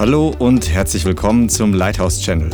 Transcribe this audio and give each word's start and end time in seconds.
Hallo 0.00 0.34
und 0.38 0.70
herzlich 0.70 1.04
willkommen 1.04 1.50
zum 1.50 1.74
Lighthouse 1.74 2.22
Channel. 2.22 2.48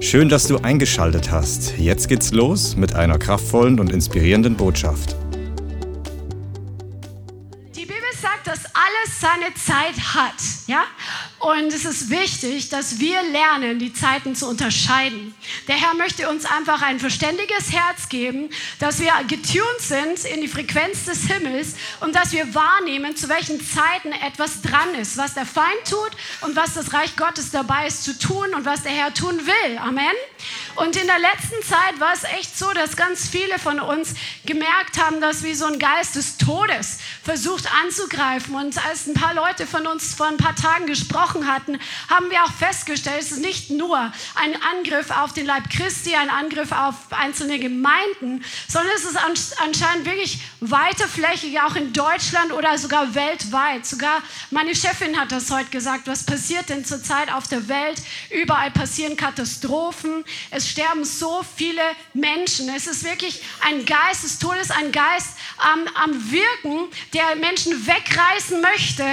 Schön, 0.00 0.30
dass 0.30 0.48
du 0.48 0.56
eingeschaltet 0.56 1.30
hast. 1.30 1.76
Jetzt 1.76 2.08
geht's 2.08 2.32
los 2.32 2.74
mit 2.74 2.94
einer 2.94 3.18
kraftvollen 3.18 3.78
und 3.78 3.92
inspirierenden 3.92 4.56
Botschaft. 4.56 5.14
Die 7.74 7.82
Bibel 7.82 7.98
sagt, 8.18 8.46
dass 8.46 8.64
alles 8.72 9.20
seine 9.20 9.52
Zeit 9.56 10.14
hat, 10.14 10.42
ja? 10.68 10.84
Und 11.46 11.72
es 11.72 11.84
ist 11.84 12.10
wichtig, 12.10 12.70
dass 12.70 12.98
wir 12.98 13.22
lernen, 13.22 13.78
die 13.78 13.92
Zeiten 13.92 14.34
zu 14.34 14.48
unterscheiden. 14.48 15.32
Der 15.68 15.76
Herr 15.76 15.94
möchte 15.94 16.28
uns 16.28 16.44
einfach 16.44 16.82
ein 16.82 16.98
verständiges 16.98 17.70
Herz 17.70 18.08
geben, 18.08 18.50
dass 18.80 18.98
wir 18.98 19.12
getuned 19.28 19.78
sind 19.78 20.24
in 20.24 20.40
die 20.40 20.48
Frequenz 20.48 21.04
des 21.04 21.28
Himmels 21.28 21.76
und 22.00 22.16
dass 22.16 22.32
wir 22.32 22.52
wahrnehmen, 22.52 23.14
zu 23.14 23.28
welchen 23.28 23.64
Zeiten 23.64 24.10
etwas 24.26 24.60
dran 24.60 24.92
ist, 25.00 25.18
was 25.18 25.34
der 25.34 25.46
Feind 25.46 25.84
tut 25.88 26.10
und 26.40 26.56
was 26.56 26.74
das 26.74 26.92
Reich 26.92 27.14
Gottes 27.14 27.52
dabei 27.52 27.86
ist 27.86 28.02
zu 28.02 28.18
tun 28.18 28.52
und 28.52 28.64
was 28.64 28.82
der 28.82 28.90
Herr 28.90 29.14
tun 29.14 29.38
will. 29.38 29.78
Amen. 29.78 30.16
Und 30.76 30.94
in 30.94 31.06
der 31.06 31.18
letzten 31.18 31.62
Zeit 31.62 31.98
war 32.00 32.12
es 32.12 32.24
echt 32.24 32.56
so, 32.56 32.70
dass 32.72 32.96
ganz 32.96 33.28
viele 33.28 33.58
von 33.58 33.80
uns 33.80 34.14
gemerkt 34.44 34.98
haben, 35.02 35.22
dass 35.22 35.42
wie 35.42 35.54
so 35.54 35.64
ein 35.64 35.78
Geist 35.78 36.16
des 36.16 36.36
Todes 36.36 36.98
versucht 37.22 37.64
anzugreifen. 37.82 38.54
Und 38.54 38.84
als 38.86 39.06
ein 39.06 39.14
paar 39.14 39.32
Leute 39.32 39.66
von 39.66 39.86
uns 39.86 40.14
vor 40.14 40.26
ein 40.26 40.36
paar 40.36 40.54
Tagen 40.54 40.86
gesprochen 40.86 41.46
hatten, 41.46 41.78
haben 42.08 42.30
wir 42.30 42.44
auch 42.44 42.52
festgestellt, 42.52 43.20
es 43.20 43.32
ist 43.32 43.40
nicht 43.40 43.70
nur 43.70 43.96
ein 44.34 44.62
Angriff 44.74 45.10
auf 45.10 45.32
den 45.32 45.46
Leib 45.46 45.70
Christi, 45.70 46.14
ein 46.14 46.28
Angriff 46.28 46.72
auf 46.72 46.94
einzelne 47.10 47.58
Gemeinden, 47.58 48.44
sondern 48.68 48.92
es 48.96 49.04
ist 49.04 49.18
anscheinend 49.62 50.04
wirklich 50.04 50.40
weiterflächig, 50.60 51.60
auch 51.60 51.76
in 51.76 51.92
Deutschland 51.94 52.52
oder 52.52 52.76
sogar 52.76 53.14
weltweit. 53.14 53.86
Sogar 53.86 54.22
meine 54.50 54.74
Chefin 54.74 55.18
hat 55.18 55.32
das 55.32 55.50
heute 55.50 55.70
gesagt. 55.70 56.06
Was 56.06 56.24
passiert 56.24 56.68
denn 56.68 56.84
zurzeit 56.84 57.32
auf 57.32 57.48
der 57.48 57.66
Welt? 57.68 58.02
Überall 58.30 58.70
passieren 58.70 59.16
Katastrophen. 59.16 60.24
Es 60.50 60.65
sterben 60.66 61.04
so 61.04 61.44
viele 61.56 61.82
Menschen. 62.14 62.68
Es 62.74 62.86
ist 62.86 63.04
wirklich 63.04 63.42
ein 63.62 63.84
Geist 63.84 64.24
des 64.24 64.38
Todes, 64.38 64.70
ein 64.70 64.92
Geist 64.92 65.36
ähm, 65.72 65.88
am 65.94 66.30
Wirken, 66.30 66.88
der 67.14 67.36
Menschen 67.36 67.86
wegreißen 67.86 68.60
möchte 68.60 69.04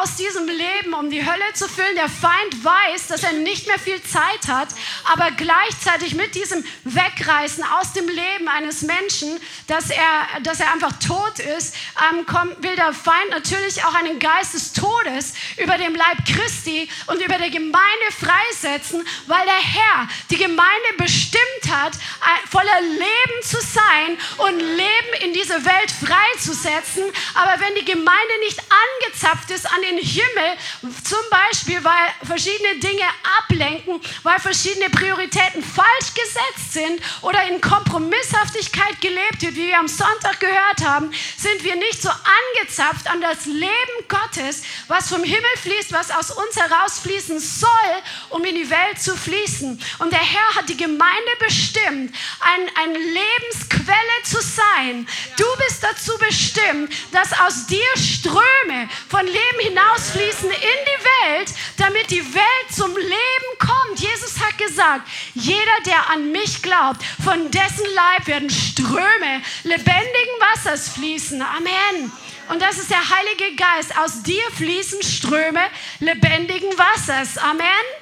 aus 0.00 0.16
diesem 0.16 0.46
Leben, 0.46 0.94
um 0.94 1.10
die 1.10 1.24
Hölle 1.24 1.52
zu 1.54 1.68
füllen. 1.68 1.96
Der 1.96 2.08
Feind 2.08 2.64
weiß, 2.64 3.08
dass 3.08 3.22
er 3.22 3.32
nicht 3.32 3.66
mehr 3.66 3.78
viel 3.78 4.02
Zeit 4.02 4.48
hat, 4.48 4.68
aber 5.12 5.30
gleichzeitig 5.32 6.14
mit 6.14 6.34
diesem 6.34 6.64
Wegreißen 6.84 7.64
aus 7.64 7.92
dem 7.92 8.08
Leben 8.08 8.48
eines 8.48 8.82
Menschen, 8.82 9.38
dass 9.66 9.90
er, 9.90 10.40
dass 10.42 10.60
er 10.60 10.72
einfach 10.72 10.92
tot 10.98 11.38
ist, 11.38 11.74
ähm, 12.10 12.26
kommt, 12.26 12.62
will 12.62 12.76
der 12.76 12.92
Feind 12.92 13.30
natürlich 13.30 13.84
auch 13.84 13.94
einen 13.94 14.18
Geist 14.18 14.54
des 14.54 14.72
Todes 14.72 15.34
über 15.56 15.76
dem 15.78 15.94
Leib 15.94 16.24
Christi 16.26 16.88
und 17.06 17.20
über 17.20 17.38
der 17.38 17.50
Gemeinde 17.50 18.08
freisetzen, 18.10 19.04
weil 19.26 19.44
der 19.44 19.54
Herr 19.54 20.08
die 20.30 20.36
Gemeinde 20.36 20.91
bestimmt 20.96 21.42
hat, 21.70 21.92
voller 22.50 22.80
Leben 22.80 23.42
zu 23.42 23.58
sein 23.60 24.18
und 24.38 24.58
Leben 24.58 25.12
in 25.24 25.32
diese 25.32 25.64
Welt 25.64 25.90
freizusetzen. 25.90 27.04
Aber 27.34 27.60
wenn 27.60 27.74
die 27.74 27.84
Gemeinde 27.84 28.38
nicht 28.40 28.60
angezapft 28.60 29.50
ist 29.50 29.66
an 29.66 29.80
den 29.82 29.98
Himmel, 29.98 30.56
zum 31.02 31.18
Beispiel, 31.30 31.82
weil 31.82 32.08
verschiedene 32.24 32.78
Dinge 32.78 33.04
ablenken, 33.38 34.00
weil 34.22 34.38
verschiedene 34.38 34.90
Prioritäten 34.90 35.62
falsch 35.62 36.14
gesetzt 36.14 36.72
sind 36.72 37.00
oder 37.22 37.42
in 37.48 37.60
Kompromisshaftigkeit 37.60 39.00
gelebt 39.00 39.42
wird, 39.42 39.56
wie 39.56 39.68
wir 39.68 39.78
am 39.78 39.88
Sonntag 39.88 40.40
gehört 40.40 40.84
haben, 40.84 41.10
sind 41.36 41.64
wir 41.64 41.76
nicht 41.76 42.02
so 42.02 42.10
angezapft 42.10 43.08
an 43.08 43.20
das 43.20 43.46
Leben 43.46 43.72
Gottes, 44.08 44.62
was 44.88 45.08
vom 45.08 45.22
Himmel 45.22 45.56
fließt, 45.62 45.92
was 45.92 46.10
aus 46.10 46.30
uns 46.30 46.56
herausfließen 46.56 47.38
soll, 47.40 47.70
um 48.30 48.44
in 48.44 48.54
die 48.54 48.68
Welt 48.70 49.00
zu 49.00 49.16
fließen. 49.16 49.80
Und 49.98 50.12
der 50.12 50.20
Herr 50.20 50.56
hat 50.56 50.68
die 50.68 50.76
Gemeinde 50.82 51.30
bestimmt, 51.38 52.12
ein, 52.40 52.70
eine 52.74 52.98
Lebensquelle 52.98 54.18
zu 54.24 54.40
sein. 54.40 55.06
Du 55.36 55.44
bist 55.64 55.82
dazu 55.82 56.18
bestimmt, 56.18 56.92
dass 57.12 57.38
aus 57.38 57.66
dir 57.66 57.86
Ströme 57.96 58.88
von 59.08 59.24
Leben 59.24 59.60
hinausfließen 59.60 60.50
in 60.50 60.56
die 60.58 61.04
Welt, 61.04 61.54
damit 61.76 62.10
die 62.10 62.34
Welt 62.34 62.68
zum 62.74 62.96
Leben 62.96 63.58
kommt. 63.58 64.00
Jesus 64.00 64.40
hat 64.40 64.58
gesagt, 64.58 65.08
jeder, 65.34 65.80
der 65.86 66.10
an 66.10 66.32
mich 66.32 66.62
glaubt, 66.62 67.02
von 67.22 67.50
dessen 67.52 67.86
Leib 67.94 68.26
werden 68.26 68.50
Ströme 68.50 69.42
lebendigen 69.62 70.36
Wassers 70.40 70.88
fließen. 70.88 71.42
Amen. 71.42 72.10
Und 72.48 72.60
das 72.60 72.78
ist 72.78 72.90
der 72.90 73.08
Heilige 73.08 73.54
Geist. 73.56 73.96
Aus 73.98 74.22
dir 74.22 74.42
fließen 74.56 75.02
Ströme 75.02 75.62
lebendigen 76.00 76.76
Wassers. 76.76 77.38
Amen. 77.38 78.01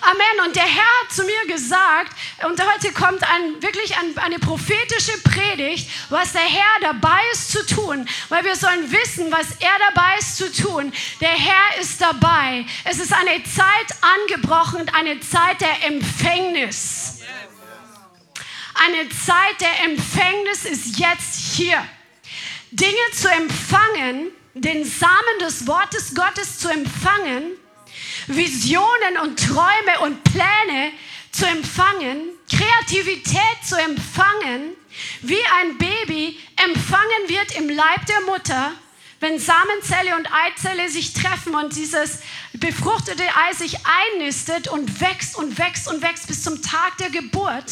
Amen. 0.00 0.46
Und 0.46 0.56
der 0.56 0.64
Herr 0.64 1.02
hat 1.02 1.12
zu 1.12 1.24
mir 1.24 1.46
gesagt, 1.46 2.16
und 2.44 2.60
heute 2.60 2.92
kommt 2.92 3.22
ein, 3.22 3.62
wirklich 3.62 3.96
ein, 3.98 4.16
eine 4.16 4.38
prophetische 4.38 5.18
Predigt, 5.22 5.88
was 6.08 6.32
der 6.32 6.40
Herr 6.40 6.80
dabei 6.80 7.20
ist 7.32 7.52
zu 7.52 7.66
tun, 7.66 8.08
weil 8.30 8.44
wir 8.44 8.56
sollen 8.56 8.90
wissen, 8.90 9.30
was 9.30 9.46
er 9.60 9.92
dabei 9.92 10.16
ist 10.18 10.38
zu 10.38 10.50
tun. 10.50 10.92
Der 11.20 11.30
Herr 11.30 11.80
ist 11.80 12.00
dabei. 12.00 12.64
Es 12.84 12.98
ist 12.98 13.12
eine 13.12 13.42
Zeit 13.44 13.96
angebrochen, 14.00 14.88
eine 14.94 15.20
Zeit 15.20 15.60
der 15.60 15.84
Empfängnis. 15.86 17.18
Eine 18.74 19.08
Zeit 19.10 19.60
der 19.60 19.84
Empfängnis 19.84 20.64
ist 20.64 20.98
jetzt 20.98 21.56
hier. 21.56 21.86
Dinge 22.70 23.10
zu 23.12 23.28
empfangen, 23.28 24.30
den 24.54 24.84
Samen 24.84 25.38
des 25.40 25.66
Wortes 25.66 26.14
Gottes 26.14 26.58
zu 26.58 26.68
empfangen, 26.68 27.59
Visionen 28.36 29.18
und 29.22 29.38
Träume 29.38 30.00
und 30.02 30.22
Pläne 30.24 30.92
zu 31.32 31.46
empfangen, 31.46 32.30
Kreativität 32.48 33.58
zu 33.64 33.76
empfangen, 33.76 34.74
wie 35.22 35.40
ein 35.60 35.78
Baby 35.78 36.38
empfangen 36.56 37.28
wird 37.28 37.56
im 37.56 37.68
Leib 37.68 38.06
der 38.06 38.20
Mutter, 38.22 38.72
wenn 39.20 39.38
Samenzelle 39.38 40.16
und 40.16 40.26
Eizelle 40.32 40.88
sich 40.88 41.12
treffen 41.12 41.54
und 41.54 41.76
dieses 41.76 42.20
befruchtete 42.54 43.22
Ei 43.22 43.52
sich 43.52 43.76
einnistet 44.14 44.68
und 44.68 45.00
wächst 45.00 45.36
und 45.36 45.58
wächst 45.58 45.88
und 45.88 46.02
wächst 46.02 46.26
bis 46.26 46.42
zum 46.42 46.62
Tag 46.62 46.96
der 46.98 47.10
Geburt, 47.10 47.70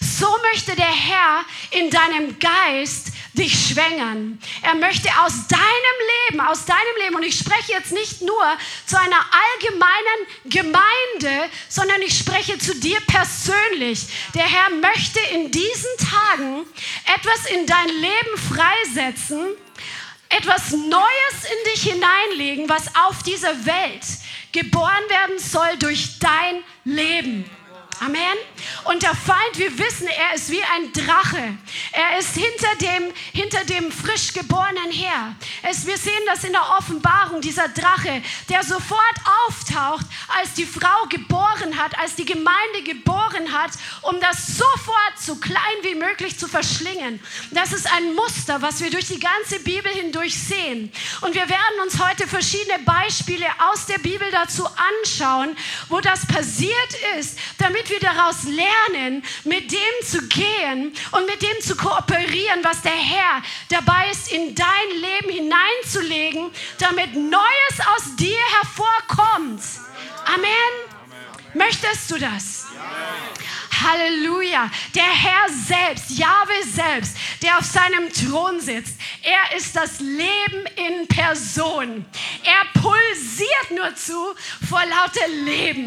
so 0.00 0.28
möchte 0.52 0.76
der 0.76 0.86
Herr 0.86 1.44
in 1.72 1.90
deinem 1.90 2.38
Geist 2.38 3.08
dich 3.32 3.68
schwängern. 3.68 4.38
Er 4.62 4.76
möchte 4.76 5.08
aus 5.24 5.48
deinem 5.48 5.98
Leben, 6.28 6.40
aus 6.40 6.64
deinem 6.64 6.96
Leben, 7.02 7.16
und 7.16 7.24
ich 7.24 7.36
spreche 7.36 7.72
jetzt 7.72 7.92
nicht 7.92 8.22
nur 8.22 8.44
zu 8.86 8.96
einer 8.96 9.20
allgemeinen 9.60 10.26
Gemeinde, 10.44 11.50
sondern 11.68 12.00
ich 12.02 12.16
spreche 12.16 12.56
zu 12.58 12.74
dir 12.76 13.00
persönlich. 13.08 14.06
Der 14.34 14.44
Herr 14.44 14.70
möchte 14.70 15.18
in 15.34 15.50
diesen 15.50 15.90
Tagen 15.98 16.64
etwas 17.16 17.46
in 17.46 17.66
dein 17.66 17.88
Leben 17.88 18.38
freisetzen, 18.38 19.56
etwas 20.28 20.72
Neues 20.72 21.44
in 21.44 21.72
dich 21.72 21.82
hineinlegen, 21.92 22.68
was 22.68 22.88
auf 23.06 23.22
dieser 23.22 23.66
Welt 23.66 24.04
geboren 24.52 25.02
werden 25.08 25.38
soll 25.38 25.76
durch 25.78 26.18
dein 26.18 26.62
Leben. 26.84 27.48
Amen. 28.00 28.36
Und 28.84 29.02
der 29.02 29.14
Feind, 29.14 29.56
wir 29.56 29.78
wissen, 29.78 30.06
er 30.06 30.34
ist 30.34 30.50
wie 30.50 30.62
ein 30.62 30.92
Drache. 30.92 31.56
Er 31.92 32.18
ist 32.18 32.34
hinter 32.34 32.74
dem, 32.80 33.12
hinter 33.32 33.64
dem 33.64 33.92
frisch 33.92 34.32
geborenen 34.32 34.90
her. 34.90 35.34
Es, 35.62 35.86
wir 35.86 35.96
sehen 35.96 36.22
das 36.26 36.44
in 36.44 36.52
der 36.52 36.76
Offenbarung, 36.78 37.40
dieser 37.40 37.68
Drache, 37.68 38.22
der 38.48 38.62
sofort 38.64 39.14
auftaucht, 39.46 40.06
als 40.38 40.54
die 40.54 40.66
Frau 40.66 41.06
geboren 41.08 41.78
hat, 41.78 41.96
als 41.98 42.14
die 42.14 42.24
Gemeinde 42.24 42.82
geboren 42.84 43.52
hat, 43.52 43.70
um 44.02 44.20
das 44.20 44.56
sofort 44.56 45.18
so 45.18 45.36
klein 45.36 45.54
wie 45.82 45.94
möglich 45.94 46.38
zu 46.38 46.48
verschlingen. 46.48 47.20
Das 47.52 47.72
ist 47.72 47.90
ein 47.92 48.14
Muster, 48.14 48.60
was 48.60 48.80
wir 48.80 48.90
durch 48.90 49.06
die 49.06 49.20
ganze 49.20 49.60
Bibel 49.60 49.92
hindurch 49.92 50.36
sehen. 50.36 50.92
Und 51.20 51.34
wir 51.34 51.48
werden 51.48 51.80
uns 51.82 51.98
heute 52.02 52.26
verschiedene 52.26 52.80
Beispiele 52.80 53.46
aus 53.70 53.86
der 53.86 53.98
Bibel 53.98 54.30
dazu 54.30 54.66
anschauen, 54.66 55.56
wo 55.88 56.00
das 56.00 56.26
passiert 56.26 56.94
ist, 57.18 57.38
damit 57.58 57.83
damit 57.84 57.90
wir 57.90 58.00
daraus 58.00 58.44
lernen, 58.44 59.22
mit 59.44 59.70
dem 59.70 60.06
zu 60.06 60.26
gehen 60.28 60.92
und 61.12 61.26
mit 61.26 61.42
dem 61.42 61.60
zu 61.60 61.76
kooperieren, 61.76 62.62
was 62.62 62.82
der 62.82 62.92
Herr 62.92 63.42
dabei 63.68 64.10
ist, 64.10 64.32
in 64.32 64.54
dein 64.54 64.90
Leben 65.00 65.30
hineinzulegen, 65.30 66.50
damit 66.78 67.14
Neues 67.14 67.86
aus 67.94 68.16
dir 68.16 68.38
hervorkommt. 68.58 69.62
Amen. 70.26 71.54
Möchtest 71.54 72.10
du 72.10 72.18
das? 72.18 72.66
Halleluja. 73.84 74.70
Der 74.94 75.04
Herr 75.04 75.48
selbst, 75.48 76.10
Jahwe 76.10 76.62
selbst, 76.72 77.16
der 77.42 77.58
auf 77.58 77.64
seinem 77.64 78.12
Thron 78.12 78.60
sitzt, 78.60 78.96
er 79.22 79.56
ist 79.56 79.76
das 79.76 80.00
Leben 80.00 80.64
in 80.76 81.06
Person. 81.08 82.04
Er 82.44 82.80
pulsiert 82.80 83.70
nur 83.74 83.94
zu 83.94 84.34
vor 84.68 84.82
lauter 84.84 85.28
Leben. 85.28 85.86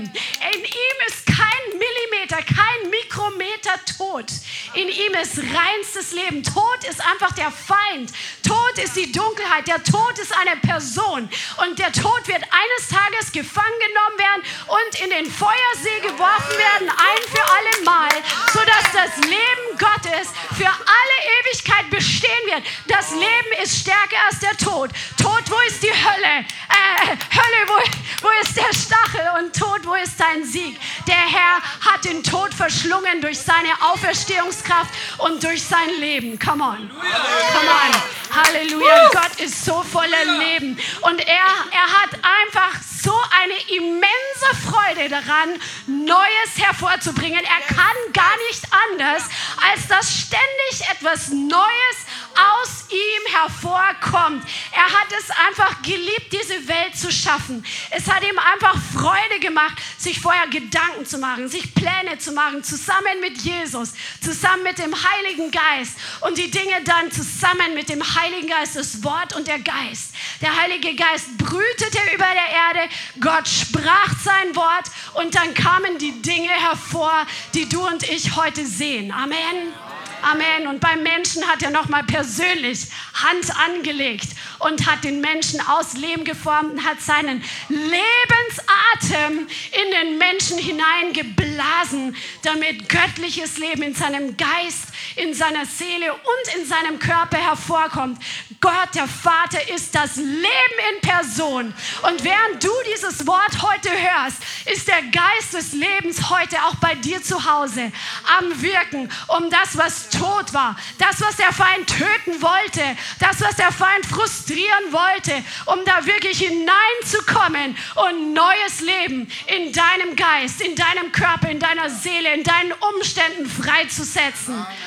In 0.54 0.60
ihm 0.64 0.98
ist 1.08 1.26
kein 1.26 1.38
Millimeter, 1.78 2.38
kein 2.38 2.90
Mikrometer 2.90 3.80
Tod. 3.98 4.26
In 4.74 4.88
ihm 4.88 5.14
ist 5.22 5.38
reinstes 5.38 6.14
Leben. 6.14 6.44
Tod 6.44 6.84
ist 6.90 7.02
einfach 7.02 7.32
der 7.34 7.52
Feind. 7.52 8.12
Tod 8.46 8.84
ist 8.84 8.96
die 8.96 9.12
Dunkelheit. 9.12 9.68
Der 9.68 9.84
Tod 9.84 10.18
ist 10.20 10.34
eine 10.38 10.58
Person. 10.58 11.30
Und 11.58 11.80
der 11.80 11.92
Tod 11.92 12.28
wird 12.28 12.44
eines 12.44 12.88
Tages 12.90 13.32
gefangen 13.32 13.80
genommen 13.80 14.18
werden 14.18 14.44
und 14.68 15.02
in 15.02 15.10
den 15.10 15.32
Feuersee 15.32 16.00
geworfen 16.02 16.58
werden, 16.58 16.90
ein 16.90 17.24
für 17.30 17.44
alle 17.44 17.86
Mal, 17.88 18.10
sodass 18.52 18.84
das 18.92 19.24
Leben 19.24 19.68
Gottes 19.80 20.28
für 20.58 20.68
alle 20.68 21.18
Ewigkeit 21.40 21.90
bestehen 21.90 22.46
wird. 22.46 22.64
Das 22.88 23.12
Leben 23.12 23.64
ist 23.64 23.80
stärker 23.80 24.18
als 24.30 24.40
der 24.40 24.58
Tod. 24.58 24.90
Tod, 25.18 25.44
wo 25.48 25.56
ist 25.70 25.82
die 25.82 25.94
Hölle? 25.94 26.44
Äh, 26.68 27.08
Hölle, 27.08 27.62
wo, 27.68 28.28
wo 28.28 28.30
ist 28.42 28.58
der 28.58 28.74
Stachel? 28.74 29.26
Und 29.40 29.56
Tod, 29.56 29.86
wo 29.86 29.96
ist 29.96 30.20
dein 30.20 30.44
Sieg? 30.44 30.78
Der 31.08 31.16
Herr 31.16 31.62
hat 31.90 32.04
den 32.04 32.22
Tod 32.24 32.54
verschlungen 32.54 33.22
durch 33.22 33.40
seine 33.40 33.70
Auferstehungskraft 33.94 34.92
und 35.20 35.42
durch 35.42 35.64
sein 35.64 35.90
Leben. 36.00 36.38
Come 36.38 36.64
on. 36.64 36.90
Come 36.90 37.72
on. 37.72 38.36
Halleluja. 38.36 39.10
Gott 39.14 39.40
ist 39.40 39.64
so 39.64 39.82
voller 39.84 40.26
Leben. 40.40 40.78
Und 41.04 41.20
er, 41.22 41.48
er 41.72 42.02
hat 42.02 42.12
einfach 42.14 42.82
so 43.08 43.14
eine 43.42 43.78
immense 43.78 44.50
Freude 44.70 45.08
daran, 45.08 45.50
Neues 45.88 46.52
hervorzubringen. 46.58 47.40
Er 47.40 47.74
kann 47.74 47.96
gar 48.12 48.36
nicht 48.50 48.64
anders, 48.92 49.24
als 49.72 49.88
dass 49.88 50.14
ständig 50.14 50.90
etwas 50.92 51.30
Neues 51.30 51.98
aus 52.38 52.86
ihm 52.90 53.34
hervorkommt. 53.34 54.44
Er 54.72 54.84
hat 54.84 55.08
es 55.18 55.30
einfach 55.48 55.82
geliebt, 55.82 56.32
diese 56.32 56.68
Welt 56.68 56.98
zu 56.98 57.12
schaffen. 57.12 57.66
Es 57.92 58.12
hat 58.12 58.24
ihm 58.24 58.38
einfach 58.38 58.76
Freude 58.94 59.40
gemacht, 59.40 59.78
sich 59.98 60.20
vorher 60.20 60.48
Gedanken 60.48 61.06
zu 61.06 61.18
machen, 61.18 61.48
sich 61.48 61.74
Pläne 61.74 62.18
zu 62.20 62.32
machen, 62.34 62.64
zusammen 62.64 63.22
mit 63.22 63.38
Jesus, 63.38 63.94
zusammen 64.22 64.64
mit 64.64 64.80
dem 64.80 64.94
Heiligen 64.94 65.50
Geist 65.52 65.98
und 66.22 66.38
die 66.38 66.52
Dinge 66.52 66.84
dann 66.84 67.12
zusammen 67.12 67.74
mit 67.74 67.90
dem 67.90 68.04
Heiligen 68.04 68.48
Geist, 68.48 68.76
das 68.76 69.04
Wort 69.04 69.36
und 69.36 69.48
der 69.48 69.60
Geist. 69.60 70.14
Der 70.42 70.56
Heilige 70.56 70.94
Geist 70.96 71.38
brütete 71.38 72.00
über 72.14 72.26
der 72.26 72.50
Erde, 72.50 72.94
Gott 73.20 73.48
sprach 73.48 74.14
sein 74.24 74.56
Wort 74.56 74.86
und 75.14 75.36
dann 75.36 75.54
kamen 75.54 75.98
die 75.98 76.22
Dinge 76.22 76.50
hervor, 76.50 77.26
die 77.54 77.68
du 77.68 77.86
und 77.86 78.04
ich 78.10 78.36
heute 78.36 78.66
sehen. 78.66 79.12
Amen. 79.12 79.74
Amen. 80.22 80.68
Und 80.68 80.80
beim 80.80 81.04
Menschen 81.04 81.48
hat 81.48 81.62
er 81.62 81.70
nochmal 81.70 82.04
persönlich 82.04 82.88
Hand 83.14 83.46
angelegt 83.56 84.30
und 84.60 84.88
hat 84.88 85.04
den 85.04 85.22
Menschen 85.22 85.62
aus 85.68 85.94
Leben 85.94 86.24
geformt 86.24 86.74
und 86.74 86.84
hat 86.84 87.02
seinen 87.02 87.44
Lebensatem 87.70 89.48
in 89.72 89.92
den 89.92 90.18
Menschen 90.18 90.58
hineingeblasen, 90.58 92.16
damit 92.44 92.90
göttliches 92.90 93.58
Leben 93.58 93.84
in 93.84 93.96
seinem 93.96 94.36
Geist, 94.38 94.88
in 95.16 95.34
seiner 95.34 95.66
Seele 95.66 96.14
und 96.14 96.56
in 96.56 96.66
seinem 96.66 97.00
Körper 97.00 97.38
hervorkommt. 97.38 98.22
Gott, 98.60 98.90
der 98.96 99.08
Vater, 99.08 99.70
ist 99.70 99.94
das 99.94 100.16
Leben 100.16 100.78
in 100.94 101.02
Person. 101.02 101.74
Und 102.04 102.24
während 102.24 102.64
du 102.64 102.72
dieses 102.94 103.26
Wort 103.28 103.62
heute 103.62 103.90
hörst, 103.90 104.38
ist 104.66 104.88
der 104.88 105.02
Geist 105.04 105.54
des 105.54 105.74
Lebens 105.74 106.30
heute 106.30 106.58
auch 106.64 106.76
bei 106.76 106.96
dir 106.96 107.22
zu 107.22 107.46
Hause 107.46 107.92
am 108.38 108.62
Wirken, 108.62 109.10
um 109.28 109.50
das, 109.50 109.78
was 109.78 110.10
tot 110.10 110.54
war, 110.54 110.76
das, 110.98 111.22
was 111.22 111.36
der 111.36 111.54
Feind 111.54 111.88
töten 111.88 112.42
wollte, 112.42 112.84
das, 113.20 113.42
was 113.42 113.56
der 113.56 113.72
Feind 113.72 114.06
frustrieren 114.06 114.92
wollte, 114.92 115.44
um 115.66 115.80
da 115.86 116.06
wirklich 116.06 116.40
hineinzukommen 116.40 117.78
und 117.96 118.34
neues 118.34 118.82
Leben 118.82 119.32
in 119.48 119.72
deinem 119.72 120.16
Geist, 120.16 120.62
in 120.62 120.76
deinem 120.76 121.12
Körper, 121.12 121.50
in 121.50 121.60
deiner 121.60 121.90
Seele, 121.90 122.34
in 122.34 122.44
deinen 122.44 122.74
Umständen 122.74 123.50
freizusetzen. 123.50 124.56
Amen. 124.56 124.87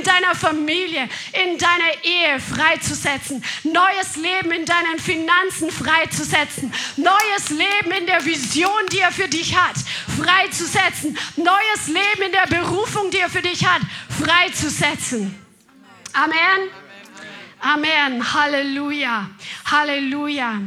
In 0.00 0.02
deiner 0.04 0.34
Familie, 0.34 1.08
in 1.32 1.58
deiner 1.58 2.04
Ehe 2.04 2.40
freizusetzen. 2.40 3.44
Neues 3.64 4.16
Leben 4.16 4.52
in 4.52 4.64
deinen 4.64 4.98
Finanzen 4.98 5.70
freizusetzen. 5.70 6.72
Neues 6.96 7.50
Leben 7.50 7.90
in 7.98 8.06
der 8.06 8.24
Vision, 8.24 8.86
die 8.92 9.00
er 9.00 9.12
für 9.12 9.28
dich 9.28 9.56
hat, 9.56 9.76
freizusetzen. 10.16 11.18
Neues 11.36 11.88
Leben 11.88 12.22
in 12.26 12.32
der 12.32 12.46
Berufung, 12.46 13.10
die 13.10 13.18
er 13.18 13.28
für 13.28 13.42
dich 13.42 13.66
hat, 13.66 13.82
freizusetzen. 14.08 15.34
Amen. 16.12 16.70
Amen. 17.60 18.32
Halleluja. 18.32 19.28
Halleluja. 19.70 20.60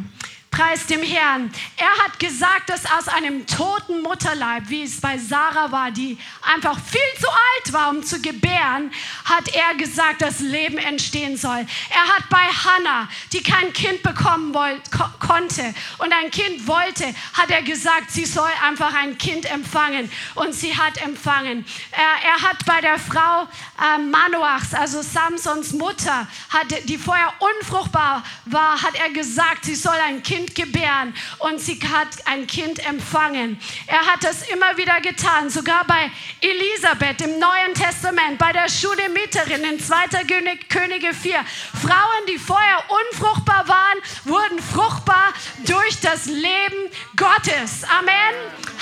Preis 0.53 0.85
dem 0.85 1.01
Herrn. 1.01 1.51
Er 1.77 2.05
hat 2.05 2.19
gesagt, 2.19 2.69
dass 2.69 2.85
aus 2.85 3.07
einem 3.07 3.47
toten 3.47 4.03
Mutterleib, 4.03 4.69
wie 4.69 4.83
es 4.83 5.01
bei 5.01 5.17
Sarah 5.17 5.71
war, 5.71 5.89
die 5.89 6.15
einfach 6.44 6.79
viel 6.79 7.01
zu 7.19 7.27
alt 7.27 7.73
war, 7.73 7.89
um 7.89 8.03
zu 8.03 8.21
gebären, 8.21 8.91
hat 9.25 9.47
er 9.55 9.73
gesagt, 9.75 10.21
dass 10.21 10.41
Leben 10.41 10.77
entstehen 10.77 11.38
soll. 11.38 11.65
Er 11.89 12.07
hat 12.15 12.29
bei 12.29 12.38
Hannah, 12.38 13.09
die 13.31 13.41
kein 13.41 13.73
Kind 13.73 14.03
bekommen 14.03 14.53
wollte, 14.53 14.95
ko 14.95 15.05
konnte 15.19 15.73
und 15.97 16.13
ein 16.13 16.29
Kind 16.29 16.67
wollte, 16.67 17.05
hat 17.33 17.50
er 17.50 17.63
gesagt, 17.63 18.11
sie 18.11 18.25
soll 18.25 18.51
einfach 18.63 18.94
ein 18.94 19.17
Kind 19.17 19.50
empfangen. 19.51 20.11
Und 20.35 20.53
sie 20.53 20.77
hat 20.77 21.01
empfangen. 21.01 21.65
Er, 21.91 22.29
er 22.29 22.41
hat 22.47 22.63
bei 22.67 22.79
der 22.81 23.00
Frau 23.00 23.47
äh, 23.81 23.97
Manoachs, 23.97 24.75
also 24.75 25.01
Samsons 25.01 25.73
Mutter, 25.73 26.27
hat, 26.50 26.67
die 26.88 26.97
vorher 26.97 27.33
unfruchtbar 27.39 28.23
war, 28.45 28.81
hat 28.81 28.95
er 28.95 29.09
gesagt, 29.09 29.65
sie 29.65 29.75
soll 29.75 29.97
ein 30.05 30.21
Kind 30.21 30.42
Kind 30.43 30.55
gebären 30.55 31.13
und 31.39 31.59
sie 31.59 31.79
hat 31.79 32.07
ein 32.25 32.47
Kind 32.47 32.85
empfangen. 32.85 33.59
Er 33.87 34.05
hat 34.05 34.23
das 34.23 34.43
immer 34.49 34.77
wieder 34.77 34.99
getan, 35.01 35.49
sogar 35.49 35.85
bei 35.85 36.11
Elisabeth 36.41 37.21
im 37.21 37.39
Neuen 37.39 37.73
Testament, 37.73 38.37
bei 38.37 38.51
der 38.51 38.69
Schunemiterin 38.69 39.63
in 39.63 39.79
2. 39.79 39.95
Könige 40.69 41.13
4. 41.13 41.35
Frauen, 41.81 42.25
die 42.27 42.37
vorher 42.37 42.83
unfruchtbar 43.09 43.67
waren, 43.67 43.99
wurden 44.25 44.59
fruchtbar 44.59 45.33
durch 45.65 45.99
das 46.01 46.25
Leben 46.25 46.91
Gottes. 47.15 47.83
Amen. 47.97 48.33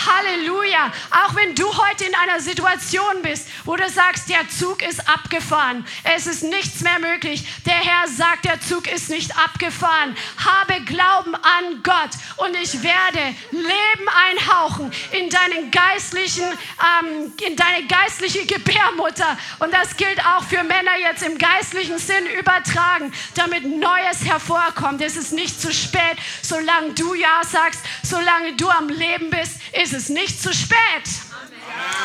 Halleluja. 0.05 0.91
Auch 1.11 1.35
wenn 1.35 1.53
du 1.53 1.65
heute 1.65 2.05
in 2.05 2.15
einer 2.15 2.39
Situation 2.39 3.21
bist, 3.21 3.47
wo 3.65 3.75
du 3.75 3.87
sagst, 3.89 4.29
der 4.29 4.49
Zug 4.49 4.81
ist 4.81 5.07
abgefahren, 5.07 5.85
es 6.03 6.25
ist 6.25 6.43
nichts 6.43 6.81
mehr 6.81 6.99
möglich. 6.99 7.45
Der 7.65 7.75
Herr 7.75 8.07
sagt, 8.07 8.45
der 8.45 8.59
Zug 8.61 8.91
ist 8.91 9.09
nicht 9.09 9.37
abgefahren. 9.37 10.15
Habe 10.37 10.81
Glauben 10.85 11.35
an 11.35 11.50
Gott 11.83 12.11
und 12.37 12.55
ich 12.55 12.81
werde 12.83 13.35
Leben 13.51 14.07
einhauchen 14.29 14.91
in 15.11 15.29
deinen 15.29 15.71
geistlichen, 15.71 16.43
ähm, 16.43 17.33
in 17.45 17.55
deine 17.55 17.87
geistliche 17.87 18.45
Gebärmutter. 18.45 19.37
Und 19.59 19.73
das 19.73 19.95
gilt 19.97 20.19
auch 20.25 20.43
für 20.43 20.63
Männer 20.63 20.97
jetzt 20.99 21.23
im 21.23 21.37
geistlichen 21.37 21.97
Sinn 21.97 22.25
übertragen, 22.39 23.13
damit 23.35 23.65
Neues 23.65 24.25
hervorkommt. 24.25 25.01
Es 25.01 25.15
ist 25.17 25.33
nicht 25.33 25.61
zu 25.61 25.73
spät, 25.73 26.17
solange 26.41 26.93
du 26.93 27.13
Ja 27.13 27.41
sagst, 27.43 27.81
solange 28.03 28.53
du 28.53 28.69
am 28.69 28.89
Leben 28.89 29.29
bist, 29.29 29.59
ist 29.81 29.93
es 29.93 30.09
nicht 30.09 30.41
zu 30.41 30.53
spät. 30.53 31.07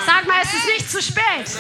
Sag 0.06 0.26
mal, 0.26 0.40
es 0.42 0.52
ist 0.52 0.66
nicht 0.66 0.90
zu 0.90 1.02
spät. 1.02 1.50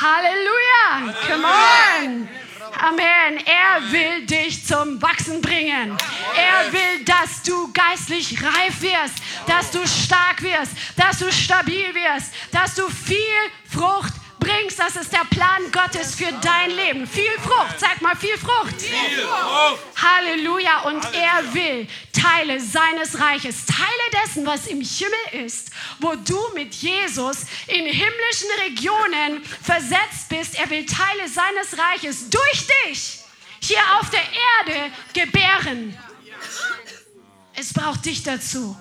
Halleluja. 0.00 1.14
Come 1.26 1.46
on. 1.46 2.28
Amen. 2.76 3.38
Er 3.46 3.92
will 3.92 4.26
dich 4.26 4.66
zum 4.66 5.00
Wachsen 5.00 5.40
bringen. 5.40 5.96
Er 6.36 6.72
will, 6.72 7.04
dass 7.04 7.42
du 7.42 7.72
geistlich 7.72 8.42
reif 8.42 8.80
wirst, 8.80 9.14
dass 9.46 9.70
du 9.70 9.86
stark 9.86 10.42
wirst, 10.42 10.72
dass 10.96 11.18
du 11.18 11.32
stabil 11.32 11.94
wirst, 11.94 12.32
dass 12.52 12.74
du 12.74 12.88
viel 12.88 13.16
Frucht 13.68 14.12
bringst. 14.48 14.78
Das 14.78 14.96
ist 14.96 15.12
der 15.12 15.24
Plan 15.30 15.70
Gottes 15.72 16.14
für 16.14 16.32
dein 16.40 16.70
Leben. 16.70 17.06
Viel 17.06 17.32
Frucht. 17.42 17.78
Sag 17.78 18.00
mal, 18.00 18.16
viel 18.16 18.36
Frucht. 18.38 18.80
Viel 18.80 19.22
Frucht. 19.22 19.80
Halleluja. 19.96 20.80
Und 20.82 21.04
er 21.14 21.54
will 21.54 21.86
Teile 22.12 22.60
seines 22.60 23.20
Reiches, 23.20 23.66
Teile 23.66 24.22
dessen, 24.22 24.46
was 24.46 24.66
im 24.66 24.80
Himmel 24.80 25.44
ist, 25.46 25.70
wo 26.00 26.14
du 26.14 26.38
mit 26.54 26.74
Jesus 26.74 27.38
in 27.66 27.84
himmlischen 27.84 28.50
Regionen 28.64 29.44
versetzt 29.44 30.28
bist. 30.28 30.58
Er 30.58 30.68
will 30.70 30.86
Teile 30.86 31.28
seines 31.28 31.78
Reiches 31.78 32.30
durch 32.30 32.66
dich 32.86 33.20
hier 33.60 33.82
auf 34.00 34.08
der 34.10 34.22
Erde 34.22 34.92
gebären. 35.12 35.98
Es 37.54 37.72
braucht 37.72 38.04
dich 38.04 38.22
dazu. 38.22 38.76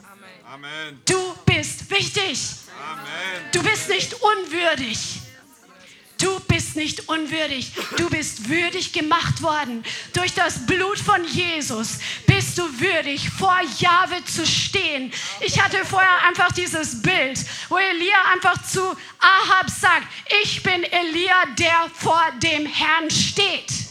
Amen. 0.46 1.02
Du 1.06 1.36
bist 1.46 1.90
wichtig. 1.90 2.40
Amen. 2.80 3.52
Du 3.52 3.64
bist 3.64 3.90
nicht 3.90 4.14
unwürdig. 4.14 5.27
Du 6.18 6.40
bist 6.42 6.76
nicht 6.76 7.08
unwürdig. 7.10 7.74
Du 7.98 8.10
bist 8.10 8.50
würdig 8.50 8.92
gemacht 8.92 9.42
worden. 9.42 9.84
Durch 10.14 10.34
das 10.34 10.66
Blut 10.66 10.98
von 10.98 11.24
Jesus 11.26 12.00
bist 12.26 12.58
du 12.58 12.64
würdig, 12.80 13.30
vor 13.30 13.60
Jahwe 13.78 14.24
zu 14.26 14.46
stehen. 14.46 15.14
Ich 15.42 15.62
hatte 15.62 15.86
vorher 15.86 16.24
einfach 16.28 16.52
dieses 16.52 17.02
Bild, 17.02 17.40
wo 17.70 17.78
Elia 17.78 18.18
einfach 18.34 18.62
zu 18.64 18.82
Ahab 18.82 19.70
sagt, 19.70 20.08
ich 20.42 20.64
bin 20.64 20.84
Elia, 20.84 21.46
der 21.58 21.90
vor 21.94 22.24
dem 22.42 22.66
Herrn 22.66 23.12
steht. 23.12 23.88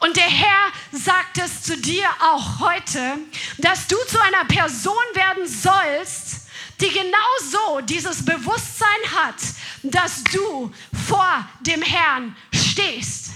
Und 0.00 0.16
der 0.16 0.24
Herr 0.28 0.72
sagt 0.92 1.38
es 1.38 1.62
zu 1.62 1.78
dir 1.78 2.06
auch 2.20 2.60
heute, 2.60 3.18
dass 3.58 3.86
du 3.86 3.96
zu 4.06 4.20
einer 4.20 4.44
Person 4.44 4.94
werden 5.14 5.46
sollst, 5.46 6.45
die 6.80 6.90
genau 6.90 7.18
so 7.50 7.80
dieses 7.80 8.24
Bewusstsein 8.24 8.88
hat, 9.14 9.36
dass 9.82 10.22
du 10.24 10.72
vor 11.08 11.48
dem 11.60 11.82
Herrn 11.82 12.36
stehst. 12.52 13.30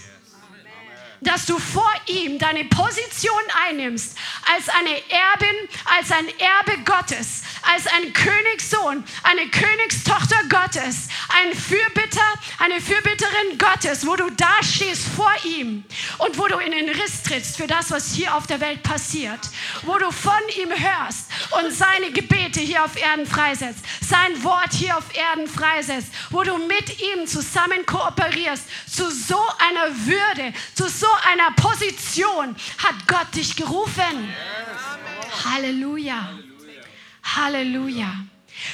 Dass 1.22 1.44
du 1.44 1.58
vor 1.58 1.90
ihm 2.06 2.38
deine 2.38 2.64
Position 2.64 3.42
einnimmst 3.68 4.16
als 4.54 4.70
eine 4.70 4.96
Erbin, 5.10 5.68
als 5.98 6.10
ein 6.10 6.26
Erbe 6.38 6.82
Gottes, 6.84 7.42
als 7.62 7.86
ein 7.86 8.12
Königssohn, 8.12 9.04
eine 9.22 9.48
Königstochter 9.48 10.40
Gottes, 10.48 11.08
ein 11.28 11.54
Fürbitter, 11.54 12.20
eine 12.58 12.80
Fürbitterin 12.80 13.58
Gottes, 13.58 14.06
wo 14.06 14.16
du 14.16 14.30
da 14.30 14.62
stehst 14.62 15.08
vor 15.08 15.32
ihm 15.44 15.84
und 16.18 16.38
wo 16.38 16.46
du 16.46 16.58
in 16.58 16.72
den 16.72 16.88
Riss 16.88 17.22
trittst 17.22 17.56
für 17.56 17.66
das, 17.66 17.90
was 17.90 18.12
hier 18.12 18.34
auf 18.34 18.46
der 18.46 18.60
Welt 18.60 18.82
passiert, 18.82 19.40
wo 19.82 19.98
du 19.98 20.10
von 20.10 20.40
ihm 20.60 20.70
hörst 20.70 21.30
und 21.50 21.72
seine 21.72 22.10
Gebete 22.12 22.60
hier 22.60 22.84
auf 22.84 23.00
Erden 23.00 23.26
freisetzt, 23.26 23.84
sein 24.00 24.42
Wort 24.44 24.72
hier 24.72 24.96
auf 24.96 25.14
Erden 25.14 25.46
freisetzt, 25.46 26.12
wo 26.30 26.42
du 26.42 26.56
mit 26.58 27.00
ihm 27.00 27.26
zusammen 27.26 27.84
kooperierst 27.86 28.64
zu 28.86 29.10
so 29.10 29.40
einer 29.58 29.94
Würde, 30.06 30.52
zu 30.74 30.88
so 30.88 31.06
einer 31.30 31.50
Position 31.52 32.56
hat 32.78 33.06
Gott 33.06 33.34
dich 33.34 33.56
gerufen. 33.56 34.34
Halleluja. 35.44 36.49
Halleluja. 37.36 38.12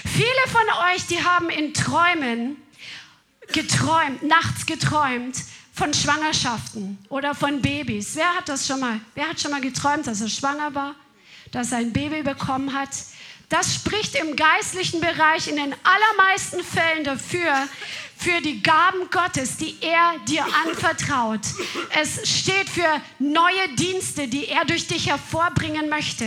Viele 0.04 0.46
von 0.48 0.94
euch, 0.94 1.06
die 1.06 1.22
haben 1.22 1.50
in 1.50 1.74
Träumen 1.74 2.56
geträumt, 3.52 4.22
nachts 4.22 4.66
geträumt 4.66 5.36
von 5.72 5.92
Schwangerschaften 5.92 6.98
oder 7.08 7.34
von 7.34 7.60
Babys. 7.60 8.16
Wer 8.16 8.34
hat 8.34 8.48
das 8.48 8.66
schon 8.66 8.80
mal? 8.80 9.00
Wer 9.14 9.28
hat 9.28 9.40
schon 9.40 9.50
mal 9.50 9.60
geträumt, 9.60 10.06
dass 10.06 10.20
er 10.20 10.28
schwanger 10.28 10.74
war, 10.74 10.94
dass 11.52 11.72
er 11.72 11.78
ein 11.78 11.92
Baby 11.92 12.22
bekommen 12.22 12.72
hat? 12.72 12.88
Das 13.48 13.74
spricht 13.74 14.16
im 14.16 14.34
geistlichen 14.34 15.00
Bereich 15.00 15.46
in 15.46 15.56
den 15.56 15.74
allermeisten 15.84 16.64
Fällen 16.64 17.04
dafür, 17.04 17.68
für 18.16 18.40
die 18.40 18.62
Gaben 18.62 19.10
Gottes, 19.10 19.56
die 19.56 19.76
er 19.80 20.18
dir 20.26 20.44
anvertraut. 20.64 21.40
Es 22.00 22.28
steht 22.28 22.68
für 22.68 23.00
neue 23.18 23.68
Dienste, 23.76 24.26
die 24.26 24.48
er 24.48 24.64
durch 24.64 24.86
dich 24.86 25.08
hervorbringen 25.08 25.88
möchte. 25.88 26.24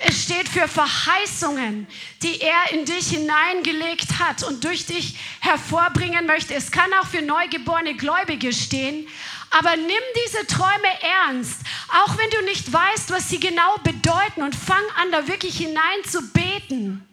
Es 0.00 0.24
steht 0.24 0.48
für 0.48 0.66
Verheißungen, 0.68 1.86
die 2.22 2.40
er 2.40 2.72
in 2.72 2.84
dich 2.84 3.10
hineingelegt 3.10 4.18
hat 4.18 4.42
und 4.42 4.64
durch 4.64 4.86
dich 4.86 5.16
hervorbringen 5.40 6.26
möchte. 6.26 6.54
Es 6.54 6.70
kann 6.70 6.92
auch 7.00 7.06
für 7.06 7.22
neugeborene 7.22 7.94
Gläubige 7.94 8.52
stehen. 8.52 9.06
Aber 9.50 9.76
nimm 9.76 9.88
diese 10.26 10.46
Träume 10.46 10.88
ernst, 11.26 11.60
auch 12.04 12.18
wenn 12.18 12.30
du 12.30 12.44
nicht 12.44 12.70
weißt, 12.70 13.10
was 13.10 13.30
sie 13.30 13.40
genau 13.40 13.76
bedeuten 13.82 14.42
und 14.42 14.54
fang 14.54 14.84
an, 15.00 15.10
da 15.10 15.26
wirklich 15.26 15.56
hinein 15.56 16.04
zu 16.04 16.20
beten 16.32 17.07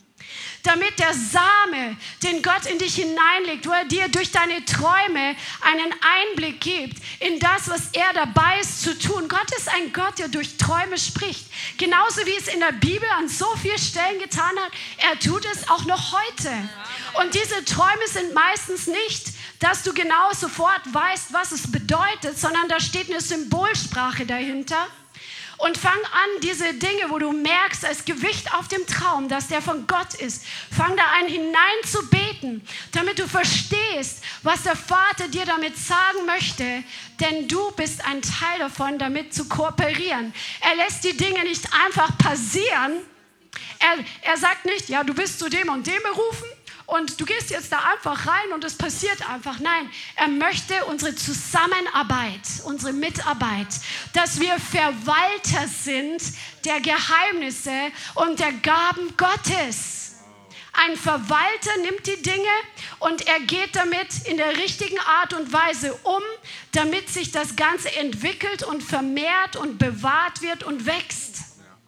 damit 0.65 0.97
der 0.99 1.13
Same, 1.13 1.97
den 2.23 2.41
Gott 2.41 2.65
in 2.65 2.79
dich 2.79 2.95
hineinlegt, 2.95 3.67
wo 3.67 3.71
er 3.71 3.85
dir 3.85 4.07
durch 4.07 4.31
deine 4.31 4.63
Träume 4.65 5.35
einen 5.61 5.93
Einblick 6.01 6.61
gibt 6.61 7.01
in 7.19 7.39
das, 7.39 7.69
was 7.69 7.89
er 7.93 8.13
dabei 8.13 8.59
ist 8.59 8.81
zu 8.81 8.97
tun. 8.97 9.27
Gott 9.27 9.51
ist 9.57 9.69
ein 9.69 9.93
Gott, 9.93 10.17
der 10.19 10.27
durch 10.27 10.57
Träume 10.57 10.97
spricht. 10.97 11.45
Genauso 11.77 12.25
wie 12.25 12.35
es 12.37 12.47
in 12.47 12.59
der 12.59 12.71
Bibel 12.71 13.07
an 13.17 13.27
so 13.27 13.47
vielen 13.61 13.77
Stellen 13.77 14.19
getan 14.19 14.57
hat, 14.57 14.71
er 14.97 15.19
tut 15.19 15.45
es 15.45 15.69
auch 15.69 15.85
noch 15.85 16.13
heute. 16.13 16.51
Und 17.19 17.33
diese 17.33 17.63
Träume 17.65 18.07
sind 18.07 18.33
meistens 18.33 18.87
nicht, 18.87 19.33
dass 19.59 19.83
du 19.83 19.93
genau 19.93 20.31
sofort 20.33 20.81
weißt, 20.91 21.33
was 21.33 21.51
es 21.51 21.71
bedeutet, 21.71 22.37
sondern 22.37 22.67
da 22.67 22.79
steht 22.79 23.09
eine 23.09 23.21
Symbolsprache 23.21 24.25
dahinter. 24.25 24.87
Und 25.57 25.77
fang 25.77 25.93
an, 25.93 26.41
diese 26.43 26.73
Dinge, 26.73 27.09
wo 27.09 27.17
du 27.17 27.31
merkst, 27.31 27.85
als 27.85 28.03
Gewicht 28.03 28.53
auf 28.53 28.67
dem 28.67 28.85
Traum, 28.87 29.29
dass 29.29 29.47
der 29.47 29.61
von 29.61 29.87
Gott 29.87 30.13
ist, 30.15 30.45
fang 30.69 30.95
da 30.97 31.03
ein 31.17 31.27
hinein 31.27 31.79
zu 31.85 32.07
beten, 32.09 32.67
damit 32.91 33.19
du 33.19 33.27
verstehst, 33.27 34.21
was 34.43 34.63
der 34.63 34.75
Vater 34.75 35.29
dir 35.29 35.45
damit 35.45 35.77
sagen 35.77 36.25
möchte, 36.25 36.83
denn 37.21 37.47
du 37.47 37.71
bist 37.71 38.05
ein 38.05 38.21
Teil 38.21 38.59
davon, 38.59 38.99
damit 38.99 39.33
zu 39.33 39.47
kooperieren. 39.47 40.33
Er 40.59 40.75
lässt 40.75 41.03
die 41.03 41.15
Dinge 41.15 41.43
nicht 41.43 41.65
einfach 41.85 42.17
passieren. 42.17 42.99
Er, 43.79 44.31
er 44.31 44.37
sagt 44.37 44.65
nicht, 44.65 44.89
ja, 44.89 45.03
du 45.03 45.13
bist 45.13 45.39
zu 45.39 45.49
dem 45.49 45.69
und 45.69 45.87
dem 45.87 46.01
berufen 46.03 46.47
und 46.85 47.19
du 47.19 47.25
gehst 47.25 47.49
jetzt 47.49 47.71
da 47.71 47.79
einfach 47.79 48.27
rein 48.27 48.53
und 48.53 48.63
es 48.63 48.75
passiert 48.75 49.27
einfach. 49.29 49.59
Nein, 49.59 49.89
er 50.15 50.27
möchte 50.27 50.85
unsere 50.85 51.15
Zusammenarbeit, 51.15 52.41
unsere 52.63 52.93
Mitarbeit, 52.93 53.67
dass 54.13 54.39
wir 54.39 54.59
Verwalter 54.59 55.67
sind 55.67 56.21
der 56.63 56.79
Geheimnisse 56.81 57.91
und 58.15 58.39
der 58.39 58.51
Gaben 58.53 59.15
Gottes. 59.17 60.05
Ein 60.73 60.97
Verwalter 60.97 61.77
nimmt 61.83 62.05
die 62.05 62.21
Dinge 62.21 62.43
und 62.99 63.25
er 63.27 63.39
geht 63.39 63.75
damit 63.75 64.27
in 64.27 64.37
der 64.37 64.57
richtigen 64.57 64.99
Art 64.99 65.33
und 65.33 65.53
Weise 65.53 65.93
um, 66.03 66.21
damit 66.73 67.09
sich 67.09 67.31
das 67.31 67.55
Ganze 67.55 67.95
entwickelt 67.95 68.63
und 68.63 68.83
vermehrt 68.83 69.55
und 69.55 69.77
bewahrt 69.77 70.41
wird 70.41 70.63
und 70.63 70.85
wächst. 70.85 71.37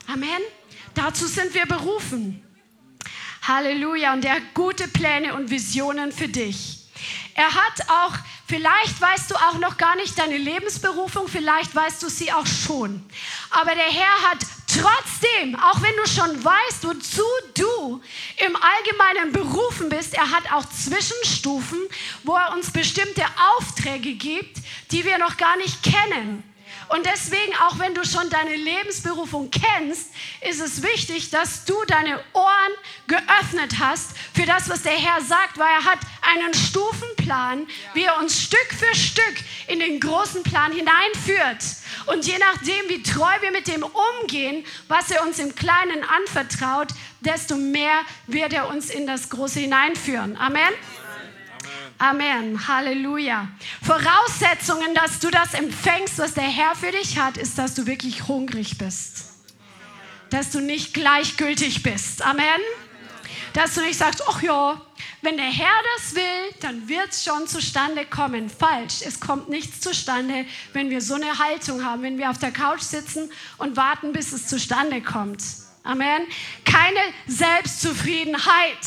Amen. 0.07 0.41
Dazu 0.95 1.27
sind 1.27 1.53
wir 1.53 1.65
berufen. 1.65 2.46
Halleluja. 3.47 4.13
Und 4.13 4.25
er 4.25 4.35
hat 4.35 4.53
gute 4.53 4.87
Pläne 4.87 5.35
und 5.35 5.49
Visionen 5.49 6.11
für 6.11 6.27
dich. 6.27 6.77
Er 7.35 7.53
hat 7.53 7.87
auch, 7.87 8.13
vielleicht 8.47 8.99
weißt 8.99 9.29
du 9.29 9.35
auch 9.35 9.59
noch 9.59 9.77
gar 9.77 9.95
nicht 9.95 10.17
deine 10.17 10.37
Lebensberufung, 10.37 11.27
vielleicht 11.27 11.75
weißt 11.75 12.01
du 12.01 12.09
sie 12.09 12.31
auch 12.31 12.47
schon. 12.47 13.05
Aber 13.51 13.75
der 13.75 13.83
Herr 13.83 14.31
hat 14.31 14.39
trotzdem, 14.67 15.55
auch 15.55 15.81
wenn 15.81 15.95
du 15.95 16.07
schon 16.09 16.43
weißt, 16.43 16.83
wozu 16.83 17.21
du 17.53 18.01
im 18.45 18.55
Allgemeinen 18.55 19.31
berufen 19.31 19.89
bist, 19.89 20.15
er 20.15 20.31
hat 20.31 20.51
auch 20.51 20.65
Zwischenstufen, 20.65 21.79
wo 22.23 22.35
er 22.35 22.53
uns 22.53 22.71
bestimmte 22.71 23.23
Aufträge 23.57 24.13
gibt, 24.13 24.57
die 24.91 25.05
wir 25.05 25.19
noch 25.19 25.37
gar 25.37 25.57
nicht 25.57 25.83
kennen. 25.83 26.43
Und 26.89 27.05
deswegen, 27.05 27.53
auch 27.67 27.79
wenn 27.79 27.93
du 27.93 28.05
schon 28.05 28.29
deine 28.29 28.55
Lebensberufung 28.55 29.51
kennst, 29.51 30.09
ist 30.41 30.61
es 30.61 30.81
wichtig, 30.81 31.29
dass 31.29 31.65
du 31.65 31.75
deine 31.87 32.19
Ohren 32.33 32.73
geöffnet 33.07 33.79
hast 33.79 34.11
für 34.33 34.45
das, 34.45 34.69
was 34.69 34.83
der 34.83 34.93
Herr 34.93 35.21
sagt, 35.21 35.57
weil 35.57 35.69
er 35.69 35.83
hat 35.83 35.99
einen 36.21 36.53
Stufenplan, 36.53 37.67
wie 37.93 38.03
er 38.03 38.17
uns 38.19 38.41
Stück 38.41 38.73
für 38.77 38.95
Stück 38.95 39.35
in 39.67 39.79
den 39.79 39.99
großen 39.99 40.43
Plan 40.43 40.71
hineinführt. 40.71 41.63
Und 42.05 42.25
je 42.25 42.37
nachdem, 42.37 42.87
wie 42.89 43.03
treu 43.03 43.33
wir 43.41 43.51
mit 43.51 43.67
dem 43.67 43.83
umgehen, 43.83 44.65
was 44.87 45.11
er 45.11 45.23
uns 45.23 45.39
im 45.39 45.55
Kleinen 45.55 46.03
anvertraut, 46.03 46.89
desto 47.19 47.55
mehr 47.55 48.01
wird 48.27 48.53
er 48.53 48.69
uns 48.69 48.89
in 48.89 49.07
das 49.07 49.29
Große 49.29 49.59
hineinführen. 49.59 50.37
Amen. 50.37 50.73
Amen. 51.99 52.67
Halleluja. 52.67 53.47
Voraussetzungen, 53.81 54.93
dass 54.93 55.19
du 55.19 55.31
das 55.31 55.53
empfängst, 55.53 56.19
was 56.19 56.35
der 56.35 56.43
Herr 56.43 56.75
für 56.75 56.91
dich 56.91 57.17
hat, 57.17 57.37
ist, 57.37 57.57
dass 57.57 57.73
du 57.73 57.87
wirklich 57.87 58.27
hungrig 58.27 58.77
bist. 58.77 59.25
Dass 60.29 60.51
du 60.51 60.59
nicht 60.59 60.93
gleichgültig 60.93 61.81
bist. 61.81 62.21
Amen. 62.21 62.61
Dass 63.53 63.73
du 63.73 63.81
nicht 63.81 63.97
sagst, 63.97 64.21
ach 64.27 64.43
ja, 64.43 64.79
wenn 65.23 65.37
der 65.37 65.51
Herr 65.51 65.81
das 65.95 66.13
will, 66.13 66.53
dann 66.61 66.87
wird 66.87 67.09
es 67.09 67.23
schon 67.23 67.47
zustande 67.47 68.05
kommen. 68.05 68.49
Falsch. 68.49 69.01
Es 69.03 69.19
kommt 69.19 69.49
nichts 69.49 69.79
zustande, 69.79 70.45
wenn 70.73 70.91
wir 70.91 71.01
so 71.01 71.15
eine 71.15 71.39
Haltung 71.39 71.83
haben, 71.83 72.03
wenn 72.03 72.19
wir 72.19 72.29
auf 72.29 72.37
der 72.37 72.51
Couch 72.51 72.81
sitzen 72.81 73.31
und 73.57 73.75
warten, 73.75 74.13
bis 74.13 74.33
es 74.33 74.45
zustande 74.47 75.01
kommt. 75.01 75.41
Amen. 75.83 76.21
Keine 76.63 76.99
Selbstzufriedenheit. 77.25 78.77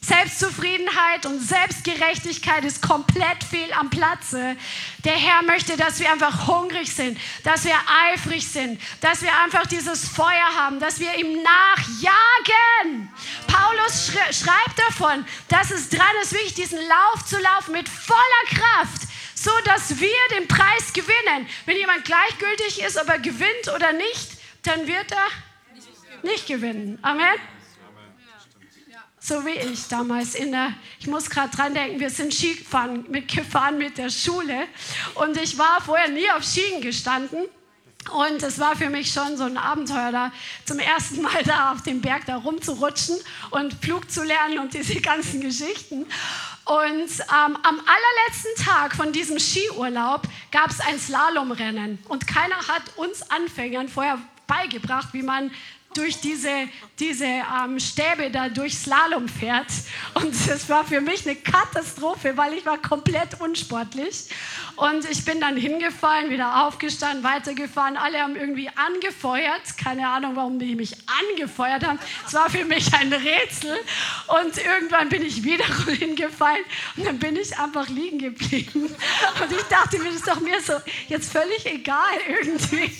Selbstzufriedenheit 0.00 1.26
und 1.26 1.40
Selbstgerechtigkeit 1.40 2.64
ist 2.64 2.82
komplett 2.82 3.42
fehl 3.42 3.72
am 3.72 3.90
Platze. 3.90 4.56
Der 5.04 5.14
Herr 5.14 5.42
möchte, 5.42 5.76
dass 5.76 5.98
wir 5.98 6.10
einfach 6.10 6.46
hungrig 6.46 6.94
sind, 6.94 7.18
dass 7.42 7.64
wir 7.64 7.74
eifrig 8.12 8.46
sind, 8.46 8.80
dass 9.00 9.22
wir 9.22 9.36
einfach 9.44 9.66
dieses 9.66 10.08
Feuer 10.08 10.48
haben, 10.56 10.78
dass 10.78 11.00
wir 11.00 11.12
ihm 11.18 11.42
nachjagen. 11.42 13.10
Paulus 13.48 14.12
schreibt 14.30 14.78
davon, 14.88 15.24
dass 15.48 15.72
es 15.72 15.88
dran 15.88 16.06
ist, 16.22 16.32
wirklich 16.32 16.54
diesen 16.54 16.78
Lauf 16.78 17.24
zu 17.26 17.38
laufen 17.40 17.72
mit 17.72 17.88
voller 17.88 18.20
Kraft, 18.50 19.02
so 19.34 19.50
dass 19.64 19.98
wir 19.98 20.38
den 20.38 20.46
Preis 20.46 20.92
gewinnen. 20.92 21.48
Wenn 21.66 21.76
jemand 21.76 22.04
gleichgültig 22.04 22.82
ist, 22.82 22.96
ob 22.98 23.08
er 23.08 23.18
gewinnt 23.18 23.68
oder 23.74 23.92
nicht, 23.92 24.30
dann 24.62 24.86
wird 24.86 25.10
er 25.10 26.22
nicht 26.22 26.46
gewinnen. 26.46 26.98
Amen 27.02 27.34
so 29.20 29.44
wie 29.44 29.50
ich 29.50 29.88
damals 29.88 30.34
in 30.34 30.52
der, 30.52 30.72
ich 31.00 31.06
muss 31.06 31.28
gerade 31.28 31.54
dran 31.54 31.74
denken, 31.74 32.00
wir 32.00 32.10
sind 32.10 32.32
Skigefahren 32.32 33.04
mit, 33.08 33.28
gefahren 33.28 33.78
mit 33.78 33.98
der 33.98 34.10
Schule. 34.10 34.66
Und 35.14 35.36
ich 35.36 35.58
war 35.58 35.80
vorher 35.80 36.08
nie 36.08 36.30
auf 36.30 36.44
Skien 36.44 36.80
gestanden. 36.80 37.40
Und 38.12 38.42
es 38.42 38.58
war 38.58 38.74
für 38.74 38.88
mich 38.88 39.12
schon 39.12 39.36
so 39.36 39.44
ein 39.44 39.58
Abenteuer, 39.58 40.12
da 40.12 40.32
zum 40.64 40.78
ersten 40.78 41.20
Mal 41.20 41.42
da 41.44 41.72
auf 41.72 41.82
dem 41.82 42.00
Berg 42.00 42.24
da 42.26 42.36
rumzurutschen 42.36 43.16
und 43.50 43.74
Flug 43.74 44.10
zu 44.10 44.22
lernen 44.22 44.60
und 44.60 44.72
diese 44.72 45.00
ganzen 45.00 45.40
Geschichten. 45.40 46.06
Und 46.64 47.10
ähm, 47.20 47.58
am 47.62 47.80
allerletzten 47.80 48.64
Tag 48.64 48.94
von 48.94 49.12
diesem 49.12 49.38
Skiurlaub 49.38 50.22
gab 50.52 50.70
es 50.70 50.80
ein 50.80 50.98
Slalomrennen. 50.98 51.98
Und 52.08 52.26
keiner 52.26 52.56
hat 52.68 52.82
uns 52.96 53.30
Anfängern 53.30 53.88
vorher 53.88 54.18
beigebracht, 54.46 55.08
wie 55.12 55.22
man 55.22 55.50
durch 55.94 56.20
diese, 56.20 56.68
diese 56.98 57.24
ähm, 57.24 57.80
Stäbe 57.80 58.30
da 58.30 58.48
durch 58.48 58.76
Slalom 58.78 59.28
fährt. 59.28 59.66
Und 60.14 60.34
es 60.34 60.68
war 60.68 60.84
für 60.84 61.00
mich 61.00 61.26
eine 61.26 61.36
Katastrophe, 61.36 62.36
weil 62.36 62.54
ich 62.54 62.66
war 62.66 62.78
komplett 62.78 63.40
unsportlich. 63.40 64.28
Und 64.76 65.10
ich 65.10 65.24
bin 65.24 65.40
dann 65.40 65.56
hingefallen, 65.56 66.30
wieder 66.30 66.66
aufgestanden, 66.66 67.24
weitergefahren. 67.24 67.96
Alle 67.96 68.20
haben 68.20 68.36
irgendwie 68.36 68.70
angefeuert. 68.76 69.62
Keine 69.82 70.08
Ahnung, 70.08 70.36
warum 70.36 70.58
die 70.58 70.76
mich 70.76 70.94
angefeuert 71.30 71.84
haben. 71.84 71.98
Es 72.26 72.34
war 72.34 72.48
für 72.48 72.64
mich 72.64 72.92
ein 72.94 73.12
Rätsel. 73.12 73.76
Und 74.28 74.56
irgendwann 74.56 75.08
bin 75.08 75.22
ich 75.22 75.42
wieder 75.42 75.64
hingefallen 75.86 76.64
und 76.96 77.06
dann 77.06 77.18
bin 77.18 77.36
ich 77.36 77.58
einfach 77.58 77.88
liegen 77.88 78.18
geblieben. 78.18 78.82
Und 78.84 79.52
ich 79.52 79.62
dachte 79.64 79.98
mir, 79.98 80.06
das 80.06 80.16
ist 80.16 80.28
doch 80.28 80.40
mir 80.40 80.60
so 80.60 80.74
jetzt 81.08 81.32
völlig 81.32 81.66
egal 81.66 82.18
irgendwie. 82.28 82.92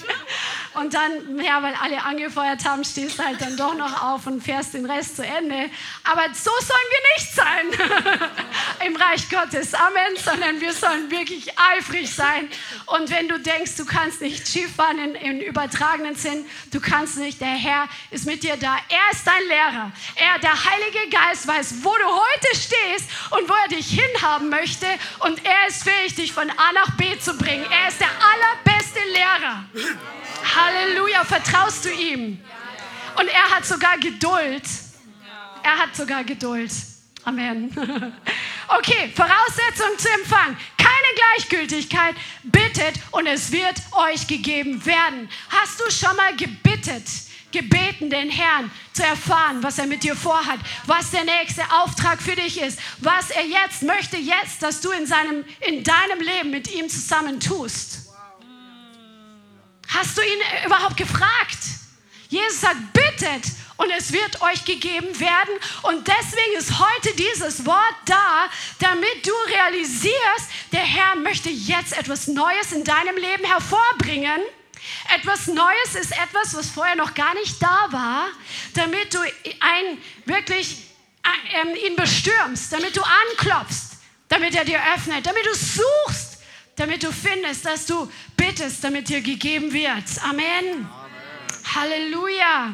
Und 0.74 0.94
dann, 0.94 1.40
ja, 1.40 1.62
weil 1.62 1.74
alle 1.74 2.02
angefeuert 2.02 2.64
haben, 2.64 2.84
stehst 2.84 3.18
du 3.18 3.24
halt 3.24 3.40
dann 3.40 3.56
doch 3.56 3.74
noch 3.74 4.02
auf 4.02 4.26
und 4.26 4.42
fährst 4.42 4.74
den 4.74 4.86
Rest 4.86 5.16
zu 5.16 5.24
Ende. 5.24 5.70
Aber 6.04 6.26
so 6.34 6.50
sollen 6.60 6.88
wir 6.90 7.16
nicht 7.16 7.34
sein 7.34 8.28
im 8.86 8.96
Reich 8.96 9.28
Gottes. 9.28 9.74
Amen. 9.74 10.16
Sondern 10.16 10.60
wir 10.60 10.72
sollen 10.72 11.10
wirklich 11.10 11.52
eifrig 11.58 12.14
sein. 12.14 12.48
Und 12.86 13.10
wenn 13.10 13.28
du 13.28 13.38
denkst, 13.38 13.76
du 13.76 13.84
kannst 13.84 14.20
nicht 14.20 14.46
Skifahren 14.46 14.98
in, 14.98 15.14
in 15.14 15.40
übertragenen 15.40 16.14
Sinn, 16.14 16.44
du 16.72 16.80
kannst 16.80 17.18
nicht, 17.18 17.40
der 17.40 17.48
Herr 17.48 17.88
ist 18.10 18.26
mit 18.26 18.42
dir 18.42 18.56
da. 18.56 18.76
Er 18.88 19.12
ist 19.12 19.26
dein 19.26 19.42
Lehrer. 19.48 19.92
Er, 20.16 20.38
der 20.40 20.64
Heilige 20.64 21.10
Geist, 21.10 21.46
weiß, 21.46 21.76
wo 21.82 21.90
du 21.90 22.06
heute 22.06 22.56
stehst 22.56 23.10
und 23.30 23.48
wo 23.48 23.54
er 23.54 23.68
dich 23.68 23.88
hinhaben 23.88 24.48
möchte. 24.48 24.86
Und 25.20 25.44
er 25.44 25.68
ist 25.68 25.82
fähig, 25.82 26.14
dich 26.14 26.32
von 26.32 26.48
A 26.50 26.72
nach 26.72 26.96
B 26.96 27.18
zu 27.18 27.34
bringen. 27.36 27.66
Er 27.70 27.88
ist 27.88 28.00
der 28.00 28.10
allerbeste 28.10 29.00
Lehrer. 29.12 29.64
Halleluja, 30.58 31.24
vertraust 31.24 31.84
du 31.84 31.90
ihm? 31.90 32.40
Und 33.18 33.28
er 33.28 33.56
hat 33.56 33.64
sogar 33.64 33.98
Geduld. 33.98 34.64
Er 35.62 35.78
hat 35.78 35.94
sogar 35.94 36.24
Geduld. 36.24 36.72
Amen. 37.24 37.70
Okay, 38.70 39.10
Voraussetzung 39.14 39.96
zu 39.96 40.10
empfangen. 40.10 40.54
Keine 40.76 41.14
Gleichgültigkeit. 41.16 42.14
Bittet 42.42 43.00
und 43.12 43.26
es 43.26 43.50
wird 43.50 43.76
euch 43.92 44.26
gegeben 44.26 44.84
werden. 44.84 45.30
Hast 45.48 45.80
du 45.80 45.90
schon 45.90 46.14
mal 46.16 46.36
gebittet? 46.36 47.04
gebeten, 47.50 48.10
den 48.10 48.28
Herrn 48.28 48.70
zu 48.92 49.02
erfahren, 49.02 49.62
was 49.62 49.78
er 49.78 49.86
mit 49.86 50.02
dir 50.02 50.14
vorhat, 50.14 50.60
was 50.84 51.12
der 51.12 51.24
nächste 51.24 51.62
Auftrag 51.72 52.20
für 52.20 52.36
dich 52.36 52.60
ist, 52.60 52.78
was 52.98 53.30
er 53.30 53.46
jetzt 53.46 53.82
möchte, 53.82 54.18
jetzt, 54.18 54.62
dass 54.62 54.82
du 54.82 54.90
in, 54.90 55.06
seinem, 55.06 55.46
in 55.60 55.82
deinem 55.82 56.20
Leben 56.20 56.50
mit 56.50 56.70
ihm 56.70 56.90
zusammen 56.90 57.40
tust. 57.40 58.07
Hast 59.88 60.16
du 60.16 60.22
ihn 60.22 60.40
überhaupt 60.66 60.96
gefragt? 60.96 61.58
Jesus 62.28 62.60
sagt, 62.60 62.92
bittet 62.92 63.52
und 63.78 63.90
es 63.90 64.12
wird 64.12 64.42
euch 64.42 64.64
gegeben 64.64 65.18
werden. 65.18 65.54
Und 65.82 66.06
deswegen 66.06 66.56
ist 66.58 66.78
heute 66.78 67.14
dieses 67.16 67.64
Wort 67.64 67.94
da, 68.04 68.50
damit 68.80 69.26
du 69.26 69.32
realisierst, 69.46 70.50
der 70.72 70.80
Herr 70.80 71.16
möchte 71.16 71.48
jetzt 71.48 71.96
etwas 71.96 72.26
Neues 72.26 72.72
in 72.72 72.84
deinem 72.84 73.16
Leben 73.16 73.44
hervorbringen. 73.44 74.40
Etwas 75.14 75.46
Neues 75.46 75.94
ist 75.94 76.12
etwas, 76.12 76.54
was 76.54 76.70
vorher 76.70 76.96
noch 76.96 77.14
gar 77.14 77.34
nicht 77.34 77.62
da 77.62 77.86
war, 77.90 78.28
damit 78.74 79.14
du 79.14 79.20
ein, 79.20 79.98
wirklich 80.24 80.76
äh, 81.24 81.86
ihn 81.86 81.96
bestürmst, 81.96 82.72
damit 82.72 82.96
du 82.96 83.02
anklopfst, 83.02 83.96
damit 84.28 84.54
er 84.54 84.64
dir 84.64 84.80
öffnet, 84.94 85.26
damit 85.26 85.46
du 85.46 85.54
suchst, 85.54 86.27
damit 86.78 87.02
du 87.02 87.12
findest, 87.12 87.64
dass 87.64 87.86
du 87.86 88.10
bittest, 88.36 88.82
damit 88.84 89.08
dir 89.08 89.20
gegeben 89.20 89.72
wird. 89.72 90.04
Amen. 90.22 90.44
Amen. 90.44 90.88
Halleluja. 91.74 92.72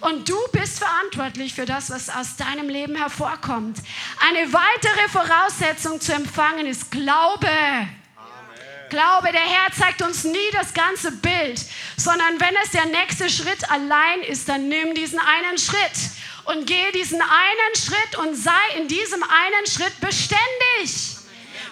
Und 0.00 0.28
du 0.28 0.36
bist 0.52 0.78
verantwortlich 0.78 1.54
für 1.54 1.64
das, 1.64 1.90
was 1.90 2.08
aus 2.08 2.36
deinem 2.36 2.68
Leben 2.68 2.94
hervorkommt. 2.94 3.78
Eine 4.28 4.52
weitere 4.52 5.08
Voraussetzung 5.08 6.00
zu 6.00 6.12
empfangen 6.12 6.66
ist 6.66 6.90
Glaube. 6.90 7.48
Glaube, 8.88 9.32
der 9.32 9.40
Herr 9.40 9.72
zeigt 9.72 10.02
uns 10.02 10.22
nie 10.22 10.50
das 10.52 10.72
ganze 10.72 11.10
Bild, 11.10 11.60
sondern 11.96 12.40
wenn 12.40 12.54
es 12.62 12.70
der 12.70 12.86
nächste 12.86 13.28
Schritt 13.28 13.68
allein 13.68 14.22
ist, 14.28 14.48
dann 14.48 14.68
nimm 14.68 14.94
diesen 14.94 15.18
einen 15.18 15.58
Schritt 15.58 16.10
und 16.44 16.66
geh 16.66 16.92
diesen 16.92 17.20
einen 17.20 17.74
Schritt 17.76 18.18
und 18.18 18.36
sei 18.36 18.78
in 18.78 18.86
diesem 18.86 19.22
einen 19.24 19.66
Schritt 19.66 20.00
beständig. 20.00 21.16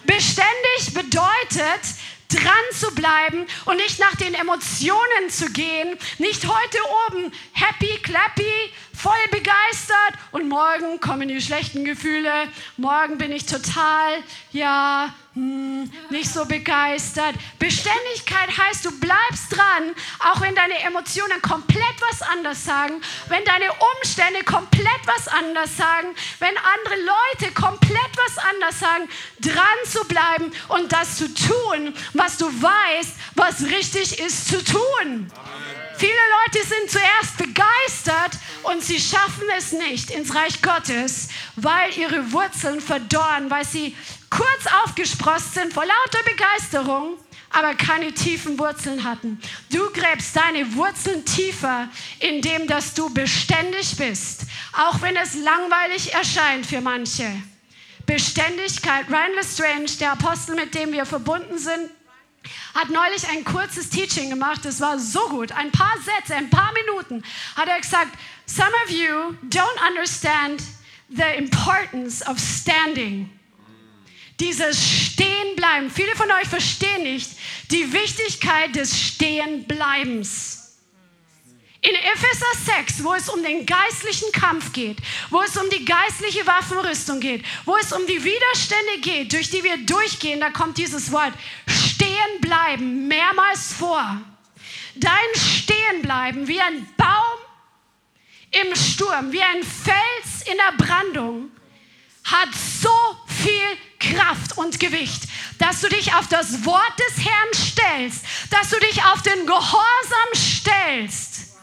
Beständig 0.06 0.94
bedeutet, 0.94 1.80
dran 2.28 2.52
zu 2.72 2.94
bleiben 2.94 3.46
und 3.64 3.76
nicht 3.76 3.98
nach 4.00 4.14
den 4.16 4.34
Emotionen 4.34 5.30
zu 5.30 5.50
gehen, 5.52 5.96
nicht 6.18 6.46
heute 6.46 6.78
oben 7.08 7.32
happy, 7.52 7.98
clappy, 8.02 8.72
voll 8.94 9.12
begeistert 9.30 10.14
und 10.32 10.48
morgen 10.48 11.00
kommen 11.00 11.28
die 11.28 11.40
schlechten 11.40 11.84
Gefühle, 11.84 12.48
morgen 12.76 13.18
bin 13.18 13.32
ich 13.32 13.46
total, 13.46 14.22
ja, 14.52 15.14
hm, 15.34 15.90
nicht 16.10 16.32
so 16.32 16.44
begeistert. 16.44 17.34
Beständigkeit 17.58 18.56
heißt, 18.56 18.84
du 18.84 19.00
bleibst 19.00 19.50
dran, 19.50 19.94
auch 20.20 20.40
wenn 20.40 20.54
deine 20.54 20.78
Emotionen 20.80 21.42
komplett 21.42 21.96
was 22.08 22.22
anders 22.22 22.64
sagen, 22.64 23.00
wenn 23.28 23.44
deine 23.44 23.66
Umstände 23.96 24.44
komplett 24.44 25.00
was 25.06 25.26
anders 25.26 25.76
sagen, 25.76 26.14
wenn 26.38 26.56
andere 26.56 26.94
Leute 27.00 27.52
komplett 27.52 28.10
was 28.26 28.38
anders 28.44 28.78
sagen, 28.78 29.08
dran 29.40 29.78
zu 29.90 30.04
bleiben 30.04 30.52
und 30.68 30.92
das 30.92 31.16
zu 31.16 31.26
tun, 31.34 31.94
was 32.12 32.38
du 32.38 32.46
weißt, 32.46 33.10
was 33.34 33.62
richtig 33.62 34.20
ist 34.20 34.46
zu 34.46 34.62
tun. 34.62 35.32
Viele 35.96 36.12
Leute 36.12 36.66
sind 36.66 36.90
zuerst 36.90 37.36
begeistert 37.38 38.38
und 38.64 38.82
sie 38.82 39.00
schaffen 39.00 39.48
es 39.56 39.72
nicht 39.72 40.10
ins 40.10 40.34
Reich 40.34 40.60
Gottes, 40.60 41.28
weil 41.56 41.96
ihre 41.96 42.32
Wurzeln 42.32 42.80
verdorren, 42.80 43.50
weil 43.50 43.64
sie 43.64 43.96
kurz 44.34 44.66
aufgesprost 44.84 45.54
sind 45.54 45.72
vor 45.72 45.84
lauter 45.84 46.24
Begeisterung, 46.24 47.18
aber 47.50 47.74
keine 47.74 48.12
tiefen 48.12 48.58
Wurzeln 48.58 49.04
hatten. 49.04 49.40
Du 49.70 49.90
gräbst 49.92 50.34
deine 50.34 50.74
Wurzeln 50.74 51.24
tiefer, 51.24 51.88
indem 52.18 52.66
dass 52.66 52.94
du 52.94 53.08
beständig 53.10 53.96
bist, 53.96 54.42
auch 54.72 55.00
wenn 55.02 55.16
es 55.16 55.34
langweilig 55.34 56.12
erscheint 56.12 56.66
für 56.66 56.80
manche. 56.80 57.30
Beständigkeit. 58.06 59.08
Ryan 59.08 59.34
Lestrange, 59.36 59.86
der 60.00 60.12
Apostel, 60.12 60.56
mit 60.56 60.74
dem 60.74 60.92
wir 60.92 61.06
verbunden 61.06 61.56
sind, 61.56 61.90
hat 62.74 62.90
neulich 62.90 63.26
ein 63.28 63.44
kurzes 63.44 63.88
Teaching 63.88 64.30
gemacht. 64.30 64.64
Das 64.64 64.80
war 64.80 64.98
so 64.98 65.28
gut. 65.28 65.52
Ein 65.52 65.70
paar 65.70 65.96
Sätze, 66.04 66.34
ein 66.34 66.50
paar 66.50 66.72
Minuten 66.72 67.22
hat 67.56 67.68
er 67.68 67.80
gesagt, 67.80 68.10
some 68.46 68.72
of 68.84 68.90
you 68.90 69.34
don't 69.48 69.88
understand 69.88 70.60
the 71.08 71.38
importance 71.38 72.26
of 72.28 72.38
standing. 72.38 73.30
Dieses 74.40 74.76
Stehenbleiben. 74.82 75.90
Viele 75.90 76.14
von 76.16 76.30
euch 76.30 76.48
verstehen 76.48 77.04
nicht 77.04 77.30
die 77.70 77.92
Wichtigkeit 77.92 78.74
des 78.74 79.00
Stehenbleibens. 79.00 80.60
In 81.80 81.94
Epheser 81.94 82.78
6, 82.78 83.04
wo 83.04 83.12
es 83.12 83.28
um 83.28 83.42
den 83.42 83.66
geistlichen 83.66 84.32
Kampf 84.32 84.72
geht, 84.72 84.96
wo 85.28 85.42
es 85.42 85.54
um 85.56 85.68
die 85.68 85.84
geistliche 85.84 86.46
Waffenrüstung 86.46 87.20
geht, 87.20 87.44
wo 87.66 87.76
es 87.76 87.92
um 87.92 88.06
die 88.06 88.24
Widerstände 88.24 89.00
geht, 89.02 89.32
durch 89.34 89.50
die 89.50 89.62
wir 89.62 89.76
durchgehen, 89.84 90.40
da 90.40 90.48
kommt 90.48 90.78
dieses 90.78 91.12
Wort 91.12 91.34
stehen 92.04 92.40
bleiben 92.40 93.08
mehrmals 93.08 93.72
vor. 93.72 94.20
Dein 94.96 95.34
Stehenbleiben 95.34 96.46
wie 96.46 96.60
ein 96.60 96.86
Baum 96.96 97.38
im 98.50 98.74
Sturm, 98.76 99.32
wie 99.32 99.42
ein 99.42 99.62
Fels 99.62 100.46
in 100.46 100.56
der 100.56 100.84
Brandung, 100.84 101.50
hat 102.24 102.48
so 102.54 102.90
viel 103.26 103.78
Kraft 103.98 104.58
und 104.58 104.80
Gewicht, 104.80 105.24
dass 105.58 105.80
du 105.80 105.88
dich 105.88 106.14
auf 106.14 106.28
das 106.28 106.64
Wort 106.64 106.92
des 107.08 107.24
Herrn 107.24 107.54
stellst, 107.54 108.24
dass 108.50 108.70
du 108.70 108.78
dich 108.80 109.02
auf 109.04 109.22
den 109.22 109.46
Gehorsam 109.46 110.34
stellst 110.34 111.54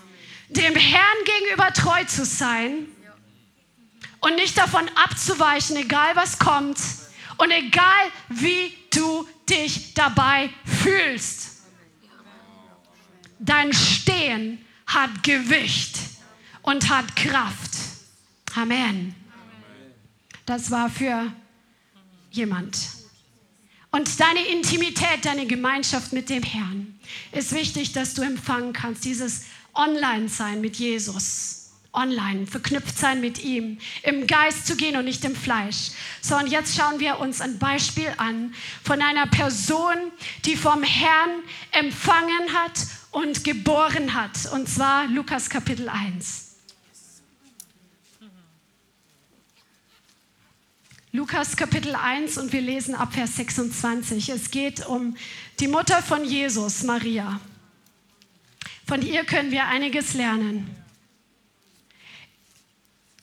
dem 0.52 0.76
Herrn 0.76 1.18
gegenüber 1.26 1.72
treu 1.72 2.04
zu 2.04 2.26
sein 2.26 2.88
und 4.20 4.36
nicht 4.36 4.58
davon 4.58 4.90
abzuweichen, 4.96 5.78
egal 5.78 6.16
was 6.16 6.40
kommt 6.40 6.78
und 7.38 7.52
egal 7.52 8.12
wie 8.30 8.74
du 8.94 9.28
dich 9.50 9.94
dabei 9.94 10.50
fühlst. 10.66 11.64
Dein 13.40 13.74
Stehen 13.74 14.64
hat 14.86 15.24
Gewicht 15.24 15.98
und 16.62 16.90
hat 16.90 17.16
Kraft. 17.16 17.72
Amen. 18.56 19.16
Das 20.46 20.70
war 20.70 20.90
für 20.90 21.32
jemand. 22.32 22.78
Und 23.92 24.20
deine 24.20 24.48
Intimität, 24.48 25.24
deine 25.24 25.46
Gemeinschaft 25.46 26.14
mit 26.14 26.30
dem 26.30 26.44
Herrn 26.44 26.98
ist 27.34 27.54
wichtig, 27.54 27.92
dass 27.92 28.14
du 28.14 28.22
empfangen 28.22 28.74
kannst. 28.74 29.04
Dieses 29.04 29.44
online 29.74 30.30
sein 30.30 30.62
mit 30.62 30.78
Jesus. 30.78 31.58
Online, 31.94 32.48
verknüpft 32.48 32.98
sein 32.98 33.20
mit 33.20 33.44
ihm, 33.44 33.78
im 34.04 34.26
Geist 34.26 34.66
zu 34.66 34.78
gehen 34.78 34.96
und 34.96 35.04
nicht 35.04 35.26
im 35.26 35.36
Fleisch. 35.36 35.92
So, 36.22 36.38
und 36.38 36.48
jetzt 36.48 36.78
schauen 36.78 37.02
wir 37.02 37.20
uns 37.20 37.42
ein 37.42 37.60
Beispiel 37.60 38.14
an 38.16 38.54
von 38.82 39.02
einer 39.02 39.28
Person, 39.28 39.98
die 40.46 40.56
vom 40.56 40.84
Herrn 40.84 41.44
empfangen 41.72 42.54
hat 42.54 42.80
und 43.12 43.44
geboren 43.44 44.14
hat. 44.14 44.50
Und 44.54 44.70
zwar 44.70 45.08
Lukas 45.08 45.50
Kapitel 45.50 45.90
1. 45.90 46.51
Lukas 51.14 51.58
Kapitel 51.58 51.94
1 51.94 52.38
und 52.38 52.54
wir 52.54 52.62
lesen 52.62 52.96
ab 52.96 53.12
Vers 53.12 53.36
26. 53.36 54.30
Es 54.30 54.50
geht 54.50 54.86
um 54.88 55.18
die 55.60 55.68
Mutter 55.68 56.02
von 56.02 56.24
Jesus, 56.24 56.84
Maria. 56.84 57.42
Von 58.88 59.02
ihr 59.02 59.26
können 59.26 59.52
wir 59.52 59.66
einiges 59.66 60.14
lernen. 60.14 60.74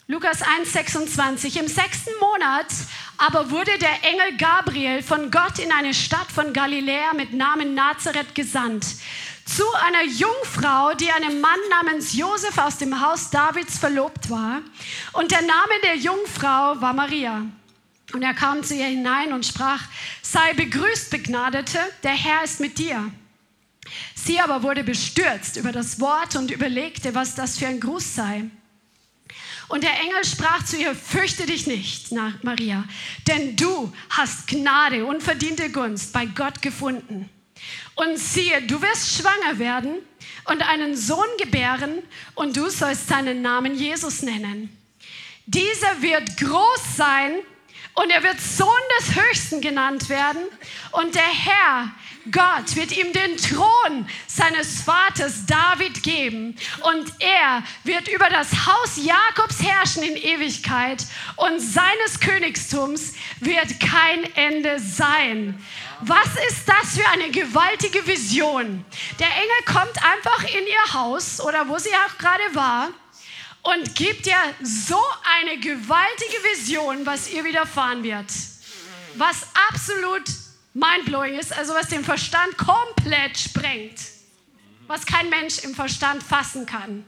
Lukas 0.06 0.42
1, 0.42 0.70
26. 0.70 1.56
Im 1.56 1.66
sechsten 1.66 2.10
Monat 2.20 2.66
aber 3.16 3.50
wurde 3.50 3.78
der 3.78 4.04
Engel 4.04 4.36
Gabriel 4.36 5.02
von 5.02 5.30
Gott 5.30 5.58
in 5.58 5.72
eine 5.72 5.94
Stadt 5.94 6.30
von 6.30 6.52
Galiläa 6.52 7.14
mit 7.14 7.32
Namen 7.32 7.74
Nazareth 7.74 8.34
gesandt. 8.34 8.84
Zu 9.46 9.64
einer 9.82 10.04
Jungfrau, 10.04 10.92
die 10.92 11.10
einem 11.10 11.40
Mann 11.40 11.58
namens 11.70 12.12
Josef 12.12 12.58
aus 12.58 12.76
dem 12.76 13.00
Haus 13.00 13.30
Davids 13.30 13.78
verlobt 13.78 14.28
war. 14.28 14.60
Und 15.14 15.30
der 15.30 15.40
Name 15.40 15.72
der 15.84 15.96
Jungfrau 15.96 16.78
war 16.82 16.92
Maria. 16.92 17.46
Und 18.12 18.22
er 18.22 18.34
kam 18.34 18.62
zu 18.62 18.74
ihr 18.74 18.86
hinein 18.86 19.32
und 19.32 19.44
sprach, 19.44 19.82
sei 20.22 20.54
begrüßt, 20.54 21.10
Begnadete, 21.10 21.78
der 22.02 22.12
Herr 22.12 22.44
ist 22.44 22.60
mit 22.60 22.78
dir. 22.78 23.12
Sie 24.14 24.40
aber 24.40 24.62
wurde 24.62 24.84
bestürzt 24.84 25.56
über 25.56 25.72
das 25.72 26.00
Wort 26.00 26.36
und 26.36 26.50
überlegte, 26.50 27.14
was 27.14 27.34
das 27.34 27.58
für 27.58 27.66
ein 27.66 27.80
Gruß 27.80 28.14
sei. 28.14 28.44
Und 29.68 29.84
der 29.84 30.00
Engel 30.00 30.24
sprach 30.24 30.64
zu 30.64 30.78
ihr, 30.78 30.94
fürchte 30.94 31.44
dich 31.44 31.66
nicht, 31.66 32.10
Maria, 32.42 32.84
denn 33.26 33.54
du 33.54 33.92
hast 34.08 34.46
Gnade, 34.46 35.04
unverdiente 35.04 35.70
Gunst 35.70 36.12
bei 36.12 36.24
Gott 36.24 36.62
gefunden. 36.62 37.28
Und 37.94 38.18
siehe, 38.18 38.62
du 38.62 38.80
wirst 38.80 39.16
schwanger 39.16 39.58
werden 39.58 39.96
und 40.46 40.62
einen 40.62 40.96
Sohn 40.96 41.26
gebären 41.38 41.98
und 42.34 42.56
du 42.56 42.70
sollst 42.70 43.08
seinen 43.08 43.42
Namen 43.42 43.74
Jesus 43.74 44.22
nennen. 44.22 44.74
Dieser 45.44 46.00
wird 46.00 46.36
groß 46.38 46.96
sein 46.96 47.32
und 48.00 48.10
er 48.10 48.22
wird 48.22 48.40
Sohn 48.40 48.68
des 48.98 49.16
Höchsten 49.16 49.60
genannt 49.60 50.08
werden. 50.08 50.42
Und 50.92 51.16
der 51.16 51.22
Herr, 51.22 51.90
Gott, 52.30 52.76
wird 52.76 52.96
ihm 52.96 53.12
den 53.12 53.36
Thron 53.36 54.08
seines 54.28 54.82
Vaters 54.82 55.46
David 55.46 56.04
geben. 56.04 56.54
Und 56.82 57.12
er 57.18 57.64
wird 57.82 58.06
über 58.06 58.30
das 58.30 58.66
Haus 58.66 58.98
Jakobs 59.02 59.60
herrschen 59.62 60.04
in 60.04 60.16
Ewigkeit. 60.16 61.04
Und 61.36 61.58
seines 61.58 62.20
Königstums 62.20 63.14
wird 63.40 63.80
kein 63.80 64.32
Ende 64.36 64.78
sein. 64.78 65.60
Was 66.02 66.28
ist 66.48 66.68
das 66.68 66.96
für 66.96 67.08
eine 67.08 67.30
gewaltige 67.32 68.06
Vision? 68.06 68.84
Der 69.18 69.26
Engel 69.26 69.64
kommt 69.66 70.04
einfach 70.04 70.44
in 70.44 70.66
ihr 70.66 70.94
Haus 70.94 71.40
oder 71.40 71.68
wo 71.68 71.76
sie 71.78 71.90
auch 72.06 72.16
gerade 72.18 72.54
war 72.54 72.90
und 73.68 73.94
gibt 73.94 74.24
dir 74.24 74.54
so 74.62 75.00
eine 75.40 75.58
gewaltige 75.58 76.36
Vision, 76.52 77.04
was 77.04 77.30
ihr 77.30 77.44
widerfahren 77.44 78.02
wird. 78.02 78.30
Was 79.16 79.46
absolut 79.70 80.24
mindblowing 80.72 81.38
ist, 81.38 81.52
also 81.52 81.74
was 81.74 81.88
den 81.88 82.02
Verstand 82.02 82.56
komplett 82.56 83.36
sprengt. 83.36 84.00
Was 84.86 85.04
kein 85.04 85.28
Mensch 85.28 85.58
im 85.64 85.74
Verstand 85.74 86.22
fassen 86.22 86.64
kann. 86.64 87.04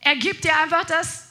Er 0.00 0.16
gibt 0.16 0.44
dir 0.44 0.54
einfach 0.58 0.84
das, 0.84 1.28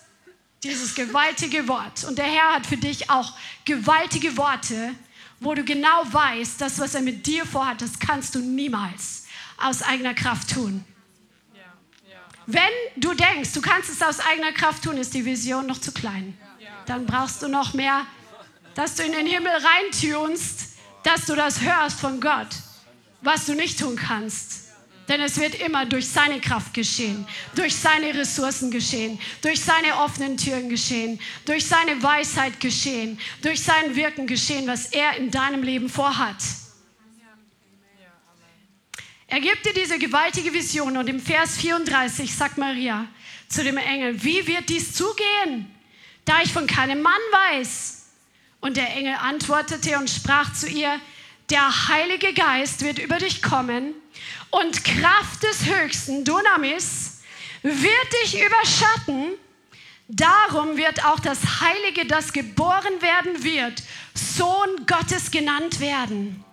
dieses 0.63 0.95
gewaltige 0.95 1.67
Wort. 1.67 2.03
Und 2.05 2.17
der 2.17 2.25
Herr 2.25 2.55
hat 2.55 2.65
für 2.65 2.77
dich 2.77 3.11
auch 3.11 3.33
gewaltige 3.65 4.35
Worte, 4.35 4.95
wo 5.39 5.53
du 5.53 5.63
genau 5.63 6.11
weißt, 6.11 6.59
das, 6.59 6.79
was 6.79 6.95
er 6.95 7.01
mit 7.01 7.27
dir 7.27 7.45
vorhat, 7.45 7.83
das 7.83 7.99
kannst 7.99 8.33
du 8.33 8.39
niemals 8.39 9.27
aus 9.57 9.83
eigener 9.83 10.15
Kraft 10.15 10.55
tun. 10.55 10.83
Wenn 12.47 12.61
du 12.95 13.13
denkst, 13.13 13.53
du 13.53 13.61
kannst 13.61 13.89
es 13.89 14.01
aus 14.01 14.19
eigener 14.19 14.51
Kraft 14.51 14.83
tun, 14.83 14.97
ist 14.97 15.13
die 15.13 15.25
Vision 15.25 15.65
noch 15.65 15.79
zu 15.79 15.91
klein. 15.91 16.37
Dann 16.85 17.05
brauchst 17.05 17.41
du 17.41 17.47
noch 17.47 17.73
mehr, 17.73 18.05
dass 18.75 18.95
du 18.95 19.03
in 19.03 19.13
den 19.13 19.25
Himmel 19.25 19.51
reintunst, 19.51 20.75
dass 21.03 21.25
du 21.25 21.35
das 21.35 21.61
hörst 21.61 21.99
von 21.99 22.21
Gott, 22.21 22.49
was 23.21 23.45
du 23.45 23.53
nicht 23.53 23.79
tun 23.79 23.95
kannst. 23.95 24.65
Denn 25.07 25.21
es 25.21 25.39
wird 25.39 25.55
immer 25.55 25.85
durch 25.85 26.07
seine 26.07 26.39
Kraft 26.39 26.73
geschehen, 26.73 27.27
durch 27.53 27.75
seine 27.75 28.13
Ressourcen 28.13 28.71
geschehen, 28.71 29.19
durch 29.41 29.61
seine 29.61 29.97
offenen 29.97 30.35
Türen 30.35 30.67
geschehen, 30.67 31.19
durch 31.45 31.65
seine 31.65 32.01
Weisheit 32.01 32.59
geschehen, 32.59 33.19
durch 33.43 33.61
sein 33.61 33.95
Wirken 33.95 34.25
geschehen, 34.25 34.67
was 34.67 34.87
er 34.87 35.17
in 35.17 35.29
deinem 35.29 35.61
Leben 35.61 35.89
vorhat. 35.89 36.37
Er 39.27 39.39
gibt 39.39 39.65
dir 39.65 39.73
diese 39.73 39.97
gewaltige 39.97 40.53
Vision 40.53 40.97
und 40.97 41.07
im 41.09 41.19
Vers 41.19 41.57
34 41.57 42.33
sagt 42.33 42.57
Maria 42.57 43.07
zu 43.47 43.63
dem 43.63 43.77
Engel, 43.77 44.23
wie 44.23 44.45
wird 44.45 44.69
dies 44.69 44.93
zugehen, 44.93 45.73
da 46.25 46.41
ich 46.43 46.53
von 46.53 46.67
keinem 46.67 47.01
Mann 47.01 47.13
weiß? 47.31 48.03
Und 48.59 48.77
der 48.77 48.95
Engel 48.95 49.15
antwortete 49.15 49.97
und 49.97 50.09
sprach 50.09 50.53
zu 50.53 50.67
ihr, 50.67 50.99
der 51.49 51.87
Heilige 51.87 52.33
Geist 52.33 52.83
wird 52.83 52.99
über 52.99 53.17
dich 53.17 53.41
kommen 53.41 53.93
und 54.51 54.83
Kraft 54.83 55.43
des 55.43 55.65
Höchsten, 55.65 56.23
Dunamis, 56.23 57.21
wird 57.63 58.13
dich 58.23 58.43
überschatten. 58.43 59.33
Darum 60.07 60.77
wird 60.77 61.03
auch 61.03 61.19
das 61.19 61.39
Heilige, 61.61 62.05
das 62.05 62.31
geboren 62.31 63.01
werden 63.01 63.43
wird, 63.43 63.81
Sohn 64.13 64.85
Gottes 64.85 65.31
genannt 65.31 65.79
werden. 65.79 66.44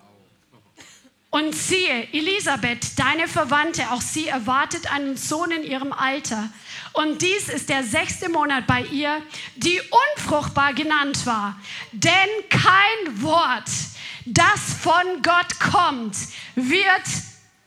Und 1.33 1.55
siehe, 1.55 2.09
Elisabeth, 2.13 2.99
deine 2.99 3.27
Verwandte, 3.27 3.91
auch 3.91 4.03
sie 4.03 4.29
erwartet 4.29 4.93
einen 4.93 5.17
Sohn 5.17 5.51
in 5.51 5.65
ihrem 5.65 5.91
Alter. 5.95 6.51
Und 6.93 7.23
dies 7.23 7.49
ist 7.49 7.71
der 7.71 7.85
sechste 7.85 8.29
Monat 8.29 8.67
bei 8.67 8.83
ihr, 8.83 9.23
die 9.57 9.81
unfruchtbar 10.15 10.75
genannt 10.75 11.25
war. 11.25 11.59
Denn 11.93 12.13
kein 12.51 13.23
Wort, 13.23 13.71
das 14.27 14.75
von 14.83 15.23
Gott 15.23 15.59
kommt, 15.59 16.15
wird 16.55 17.03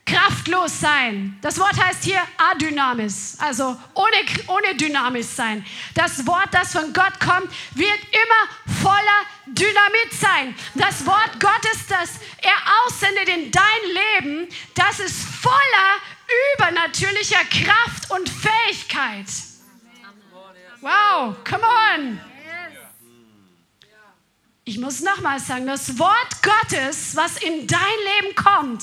kraftlos 0.04 0.78
sein. 0.78 1.36
Das 1.42 1.58
Wort 1.58 1.76
heißt 1.76 2.04
hier 2.04 2.20
adynamis, 2.38 3.36
also 3.40 3.76
ohne, 3.94 4.16
ohne 4.46 4.76
Dynamis 4.76 5.34
sein. 5.34 5.66
Das 5.94 6.24
Wort, 6.24 6.50
das 6.52 6.70
von 6.70 6.92
Gott 6.92 7.18
kommt, 7.18 7.50
wird 7.74 7.98
immer 8.12 8.76
voller 8.80 9.26
Dynamit 9.58 10.12
sein. 10.12 10.54
Das 10.74 11.04
Wort 11.06 11.40
Gottes, 11.40 11.86
das 11.88 12.10
er 12.42 12.84
aussendet 12.84 13.28
in 13.28 13.50
dein 13.50 14.22
Leben, 14.22 14.48
das 14.74 15.00
ist 15.00 15.24
voller 15.24 16.00
übernatürlicher 16.54 17.44
Kraft 17.44 18.10
und 18.10 18.28
Fähigkeit. 18.28 19.26
Wow, 20.80 21.34
come 21.44 21.64
on. 21.64 22.20
Ich 24.64 24.78
muss 24.78 25.00
nochmal 25.00 25.38
sagen, 25.38 25.66
das 25.66 25.98
Wort 25.98 26.42
Gottes, 26.42 27.14
was 27.14 27.36
in 27.38 27.66
dein 27.66 27.80
Leben 28.20 28.34
kommt, 28.34 28.82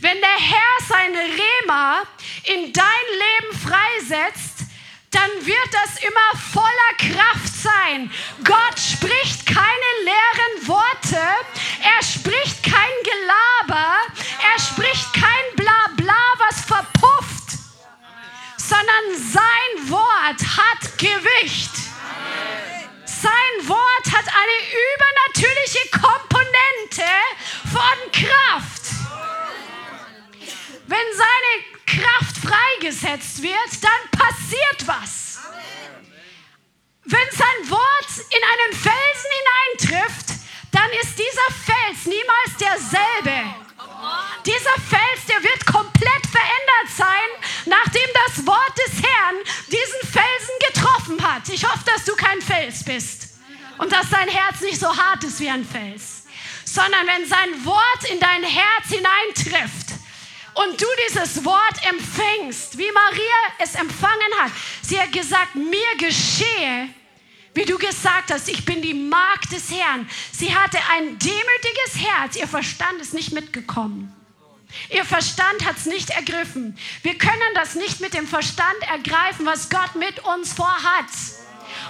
wenn 0.00 0.18
der 0.20 0.36
Herr 0.36 0.86
sein 0.88 1.12
Rema 1.14 2.02
in 2.44 2.72
dein 2.72 2.84
Leben 2.84 3.58
freisetzt, 3.58 4.49
dann 5.10 5.30
wird 5.44 5.70
das 5.72 6.02
immer 6.02 6.40
voller 6.52 6.92
Kraft 6.98 7.54
sein. 7.54 8.10
Gott 8.44 8.78
spricht 8.78 9.46
keine 9.46 9.90
leeren 10.04 10.68
Worte, 10.68 11.20
er 11.82 12.02
spricht 12.04 12.62
kein 12.62 12.94
Gelaber, 13.02 13.96
er 14.52 14.60
spricht 14.60 15.12
kein 15.12 15.56
Blabla, 15.56 16.22
was 16.38 16.64
verpufft, 16.64 17.58
sondern 18.56 19.16
sein 19.16 19.90
Wort 19.90 20.40
hat 20.56 20.98
Gewicht. 20.98 21.70
Sein 23.04 23.68
Wort 23.68 24.06
hat 24.12 24.26
eine 24.28 24.58
übernatürliche 24.94 25.90
Komponente 25.90 27.10
von 27.72 28.12
Kraft. 28.12 28.80
Wenn 30.86 31.06
seine 31.14 31.69
Kraft 31.90 32.36
freigesetzt 32.38 33.42
wird, 33.42 33.72
dann 33.82 34.20
passiert 34.20 34.86
was. 34.86 35.40
Wenn 37.04 37.30
sein 37.32 37.70
Wort 37.70 38.10
in 38.30 38.42
einen 38.52 38.72
Felsen 38.72 39.30
hineintrifft, 39.40 40.38
dann 40.70 40.88
ist 41.02 41.18
dieser 41.18 41.50
Fels 41.64 42.06
niemals 42.06 42.56
derselbe. 42.60 43.54
Dieser 44.46 44.74
Fels, 44.88 45.26
der 45.28 45.42
wird 45.42 45.66
komplett 45.66 46.26
verändert 46.26 46.96
sein, 46.96 47.66
nachdem 47.66 48.08
das 48.26 48.46
Wort 48.46 48.72
des 48.86 49.02
Herrn 49.02 49.36
diesen 49.66 50.00
Felsen 50.12 50.54
getroffen 50.72 51.22
hat. 51.22 51.48
Ich 51.48 51.64
hoffe, 51.64 51.84
dass 51.84 52.04
du 52.04 52.14
kein 52.14 52.40
Fels 52.40 52.84
bist 52.84 53.30
und 53.78 53.90
dass 53.90 54.08
dein 54.10 54.28
Herz 54.28 54.60
nicht 54.60 54.78
so 54.78 54.96
hart 54.96 55.24
ist 55.24 55.40
wie 55.40 55.50
ein 55.50 55.66
Fels, 55.66 56.24
sondern 56.64 57.06
wenn 57.06 57.26
sein 57.26 57.64
Wort 57.64 58.04
in 58.10 58.20
dein 58.20 58.44
Herz 58.44 58.88
hineintrifft, 58.88 59.89
und 60.54 60.80
du 60.80 60.86
dieses 61.08 61.44
Wort 61.44 61.86
empfängst, 61.88 62.76
wie 62.76 62.90
Maria 62.92 63.54
es 63.58 63.74
empfangen 63.74 64.32
hat. 64.40 64.52
Sie 64.82 65.00
hat 65.00 65.12
gesagt, 65.12 65.54
mir 65.54 65.96
geschehe, 65.98 66.88
wie 67.54 67.64
du 67.64 67.78
gesagt 67.78 68.32
hast, 68.32 68.48
ich 68.48 68.64
bin 68.64 68.80
die 68.82 68.94
Magd 68.94 69.52
des 69.52 69.70
Herrn. 69.70 70.08
Sie 70.32 70.54
hatte 70.54 70.78
ein 70.92 71.18
demütiges 71.18 71.96
Herz, 71.96 72.36
ihr 72.36 72.48
Verstand 72.48 73.00
ist 73.00 73.14
nicht 73.14 73.32
mitgekommen. 73.32 74.14
Ihr 74.90 75.04
Verstand 75.04 75.64
hat 75.64 75.76
es 75.76 75.86
nicht 75.86 76.10
ergriffen. 76.10 76.78
Wir 77.02 77.18
können 77.18 77.54
das 77.54 77.74
nicht 77.74 78.00
mit 78.00 78.14
dem 78.14 78.26
Verstand 78.26 78.80
ergreifen, 78.88 79.44
was 79.46 79.68
Gott 79.68 79.96
mit 79.96 80.20
uns 80.20 80.52
vorhat. 80.52 81.06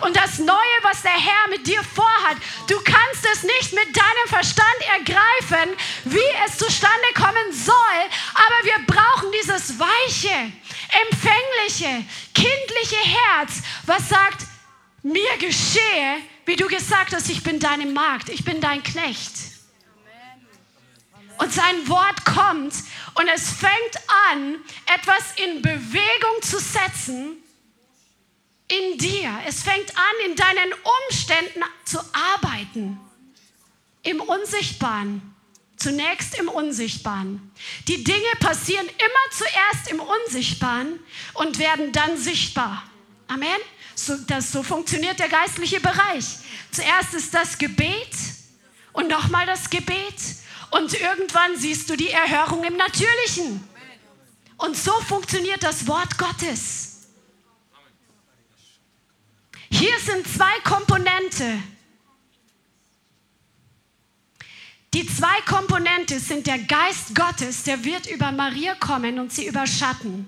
Und 0.01 0.17
das 0.17 0.39
Neue, 0.39 0.79
was 0.83 1.03
der 1.03 1.13
Herr 1.13 1.49
mit 1.51 1.67
dir 1.67 1.83
vorhat, 1.83 2.37
du 2.69 2.77
kannst 2.81 3.27
es 3.33 3.43
nicht 3.43 3.73
mit 3.73 3.97
deinem 3.97 4.29
Verstand 4.29 4.67
ergreifen, 4.97 5.77
wie 6.05 6.19
es 6.47 6.57
zustande 6.57 7.07
kommen 7.15 7.53
soll. 7.53 7.75
Aber 8.35 8.65
wir 8.65 8.87
brauchen 8.87 9.31
dieses 9.33 9.79
weiche, 9.79 10.53
empfängliche, 11.09 12.05
kindliche 12.35 12.97
Herz, 12.97 13.63
was 13.87 14.09
sagt, 14.09 14.47
mir 15.03 15.37
geschehe, 15.39 16.17
wie 16.47 16.57
du 16.57 16.67
gesagt 16.67 17.15
hast, 17.15 17.29
ich 17.29 17.43
bin 17.43 17.59
deine 17.59 17.87
Magd, 17.87 18.29
ich 18.29 18.45
bin 18.45 18.61
dein 18.61 18.83
Knecht. 18.83 19.33
Und 21.39 21.53
sein 21.53 21.89
Wort 21.89 22.25
kommt 22.25 22.75
und 23.15 23.29
es 23.35 23.51
fängt 23.51 23.97
an, 24.31 24.57
etwas 24.95 25.33
in 25.37 25.63
Bewegung 25.63 26.43
zu 26.43 26.59
setzen 26.59 27.40
in 28.71 28.99
dir. 28.99 29.39
Es 29.47 29.63
fängt 29.63 29.97
an, 29.97 30.31
in 30.31 30.37
deinen 30.37 30.73
Umständen 31.09 31.63
zu 31.85 31.99
arbeiten. 32.13 32.99
Im 34.03 34.21
Unsichtbaren. 34.21 35.35
Zunächst 35.77 36.39
im 36.39 36.49
Unsichtbaren. 36.49 37.53
Die 37.89 38.05
Dinge 38.05 38.33
passieren 38.39 38.87
immer 38.87 39.31
zuerst 39.33 39.91
im 39.91 40.01
Unsichtbaren 40.01 41.01
und 41.35 41.59
werden 41.59 41.93
dann 41.93 42.19
sichtbar. 42.19 42.85
Amen. 43.29 43.49
So, 43.95 44.17
das, 44.27 44.53
so 44.53 44.63
funktioniert 44.63 45.19
der 45.19 45.29
geistliche 45.29 45.81
Bereich. 45.81 46.25
Zuerst 46.71 47.15
ist 47.15 47.35
das 47.35 47.59
Gebet 47.59 48.11
und 48.93 49.09
nochmal 49.09 49.47
das 49.47 49.71
Gebet 49.71 50.15
und 50.71 50.95
irgendwann 50.95 51.57
siehst 51.57 51.91
du 51.91 51.97
die 51.97 52.11
Erhörung 52.11 52.65
im 52.65 52.77
Natürlichen. 52.77 53.69
Und 54.57 54.77
so 54.77 54.93
funktioniert 55.09 55.63
das 55.63 55.87
Wort 55.87 56.17
Gottes. 56.19 56.80
Hier 59.71 59.99
sind 60.01 60.27
zwei 60.27 60.59
Komponente 60.65 61.61
Die 64.93 65.07
zwei 65.07 65.41
Komponente 65.43 66.19
sind 66.19 66.49
der 66.49 66.59
Geist 66.59 67.15
Gottes, 67.15 67.63
der 67.63 67.85
wird 67.85 68.11
über 68.11 68.33
Maria 68.33 68.75
kommen 68.75 69.21
und 69.21 69.33
sie 69.33 69.47
überschatten. 69.47 70.27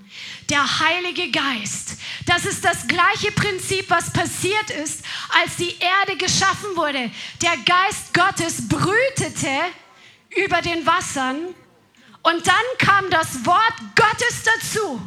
Der 0.51 0.79
Heilige 0.79 1.33
Geist. 1.33 1.97
Das 2.27 2.45
ist 2.45 2.65
das 2.65 2.87
gleiche 2.87 3.33
Prinzip, 3.33 3.91
was 3.91 4.13
passiert 4.13 4.71
ist, 4.71 5.05
als 5.43 5.57
die 5.57 5.77
Erde 5.81 6.17
geschaffen 6.17 6.77
wurde. 6.77 7.11
Der 7.43 7.57
Geist 7.67 8.15
Gottes 8.15 8.69
brütete 8.69 9.51
über 10.37 10.63
den 10.63 10.87
Wassern 10.87 11.39
und 12.23 12.47
dann 12.47 12.55
kam 12.79 13.11
das 13.11 13.45
Wort 13.45 13.75
Gottes 13.97 14.45
dazu. 14.45 15.03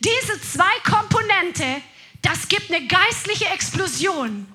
Diese 0.00 0.40
zwei 0.40 0.80
Komponente, 0.82 1.82
das 2.22 2.48
gibt 2.48 2.72
eine 2.72 2.86
geistliche 2.86 3.46
Explosion. 3.46 4.46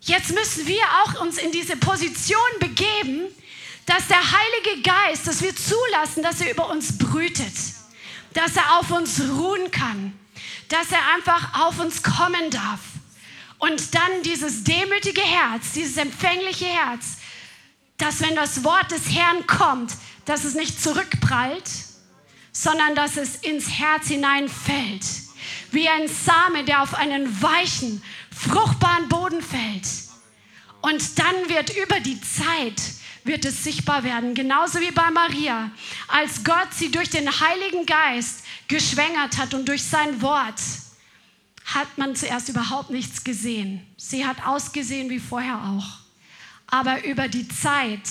Jetzt 0.00 0.32
müssen 0.32 0.66
wir 0.66 0.82
auch 1.02 1.20
uns 1.20 1.38
in 1.38 1.52
diese 1.52 1.76
Position 1.76 2.38
begeben, 2.60 3.22
dass 3.86 4.08
der 4.08 4.20
Heilige 4.20 4.82
Geist, 4.82 5.26
dass 5.26 5.42
wir 5.42 5.54
zulassen, 5.54 6.22
dass 6.22 6.40
er 6.40 6.50
über 6.50 6.70
uns 6.70 6.98
brütet, 6.98 7.54
dass 8.34 8.56
er 8.56 8.78
auf 8.78 8.90
uns 8.90 9.20
ruhen 9.20 9.70
kann, 9.70 10.18
dass 10.68 10.90
er 10.90 11.00
einfach 11.14 11.60
auf 11.60 11.78
uns 11.78 12.02
kommen 12.02 12.50
darf. 12.50 12.80
Und 13.58 13.94
dann 13.94 14.22
dieses 14.24 14.64
demütige 14.64 15.22
Herz, 15.22 15.72
dieses 15.72 15.96
empfängliche 15.96 16.66
Herz, 16.66 17.18
dass 17.96 18.20
wenn 18.20 18.34
das 18.34 18.64
Wort 18.64 18.90
des 18.90 19.08
Herrn 19.10 19.46
kommt, 19.46 19.92
dass 20.24 20.44
es 20.44 20.54
nicht 20.54 20.82
zurückprallt, 20.82 21.70
sondern 22.52 22.94
dass 22.94 23.16
es 23.16 23.36
ins 23.36 23.68
Herz 23.70 24.08
hineinfällt. 24.08 25.04
Wie 25.70 25.88
ein 25.88 26.08
Same, 26.08 26.64
der 26.64 26.82
auf 26.82 26.94
einen 26.94 27.42
weichen, 27.42 28.02
fruchtbaren 28.30 29.08
Boden 29.08 29.42
fällt. 29.42 29.86
Und 30.80 31.18
dann 31.18 31.48
wird 31.48 31.76
über 31.76 32.00
die 32.00 32.20
Zeit 32.20 32.80
wird 33.24 33.44
es 33.44 33.62
sichtbar 33.62 34.04
werden. 34.04 34.34
Genauso 34.34 34.80
wie 34.80 34.90
bei 34.90 35.10
Maria, 35.10 35.70
als 36.08 36.42
Gott 36.44 36.68
sie 36.72 36.90
durch 36.90 37.10
den 37.10 37.28
Heiligen 37.28 37.86
Geist 37.86 38.44
geschwängert 38.68 39.38
hat 39.38 39.54
und 39.54 39.68
durch 39.68 39.84
sein 39.84 40.20
Wort 40.22 40.60
hat 41.64 41.98
man 41.98 42.16
zuerst 42.16 42.48
überhaupt 42.48 42.90
nichts 42.90 43.22
gesehen. 43.22 43.86
Sie 43.96 44.26
hat 44.26 44.44
ausgesehen 44.46 45.10
wie 45.10 45.20
vorher 45.20 45.56
auch. 45.56 45.86
Aber 46.66 47.04
über 47.04 47.28
die 47.28 47.46
Zeit 47.48 48.08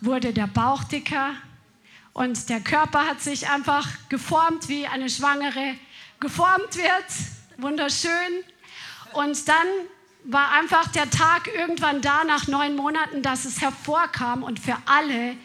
wurde 0.00 0.32
der 0.32 0.46
Bauch 0.46 0.84
dicker 0.84 1.34
und 2.12 2.48
der 2.48 2.60
Körper 2.60 3.06
hat 3.06 3.20
sich 3.20 3.48
einfach 3.48 3.86
geformt, 4.08 4.68
wie 4.68 4.86
eine 4.86 5.10
Schwangere 5.10 5.74
geformt 6.20 6.76
wird. 6.76 7.06
Wunderschön. 7.56 8.44
Und 9.12 9.48
dann 9.48 9.66
war 10.24 10.52
einfach 10.52 10.88
der 10.88 11.10
Tag 11.10 11.48
irgendwann 11.48 12.02
da, 12.02 12.24
nach 12.24 12.46
neun 12.46 12.76
Monaten, 12.76 13.22
dass 13.22 13.44
es 13.44 13.60
hervorkam 13.60 14.42
und 14.42 14.60
für 14.60 14.76
alle 14.86 15.36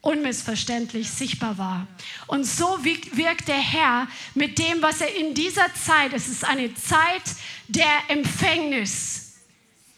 unmissverständlich 0.00 1.10
sichtbar 1.10 1.58
war. 1.58 1.86
Und 2.26 2.44
so 2.44 2.78
wirkt 2.82 3.48
der 3.48 3.58
Herr 3.58 4.08
mit 4.34 4.58
dem, 4.58 4.80
was 4.80 5.00
er 5.00 5.14
in 5.14 5.34
dieser 5.34 5.74
Zeit, 5.74 6.12
es 6.14 6.28
ist 6.28 6.44
eine 6.44 6.74
Zeit 6.74 7.22
der 7.68 8.08
Empfängnis. 8.08 9.34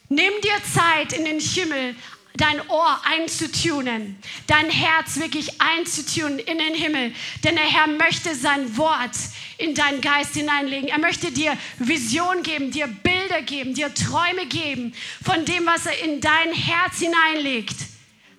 Nimm 0.08 0.32
dir 0.42 0.56
Zeit 0.74 1.12
in 1.12 1.24
den 1.24 1.40
Himmel 1.40 1.94
dein 2.36 2.60
Ohr 2.68 3.00
einzutunen, 3.04 4.16
dein 4.46 4.70
Herz 4.70 5.18
wirklich 5.18 5.60
einzutunen 5.60 6.38
in 6.38 6.58
den 6.58 6.74
Himmel. 6.74 7.12
Denn 7.44 7.56
der 7.56 7.64
Herr 7.64 7.86
möchte 7.86 8.34
sein 8.34 8.76
Wort 8.76 9.16
in 9.58 9.74
deinen 9.74 10.00
Geist 10.00 10.34
hineinlegen. 10.34 10.88
Er 10.88 10.98
möchte 10.98 11.30
dir 11.30 11.56
Vision 11.78 12.42
geben, 12.42 12.70
dir 12.70 12.86
Bilder 12.86 13.42
geben, 13.42 13.74
dir 13.74 13.92
Träume 13.94 14.46
geben 14.46 14.94
von 15.22 15.44
dem, 15.44 15.66
was 15.66 15.86
er 15.86 16.02
in 16.02 16.20
dein 16.20 16.52
Herz 16.52 16.98
hineinlegt, 16.98 17.76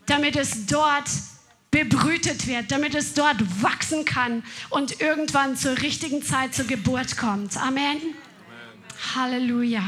damit 0.06 0.36
es 0.36 0.66
dort 0.66 1.10
bebrütet 1.72 2.48
wird, 2.48 2.72
damit 2.72 2.94
es 2.94 3.14
dort 3.14 3.38
wachsen 3.64 4.06
kann 4.06 4.44
und 4.70 5.02
irgendwann 5.02 5.58
zur 5.58 5.82
richtigen 5.82 6.22
Zeit 6.22 6.54
zur 6.54 6.66
Geburt 6.66 7.18
kommt. 7.18 7.58
Amen. 7.58 7.98
Amen. 7.98 8.16
Halleluja. 9.16 9.84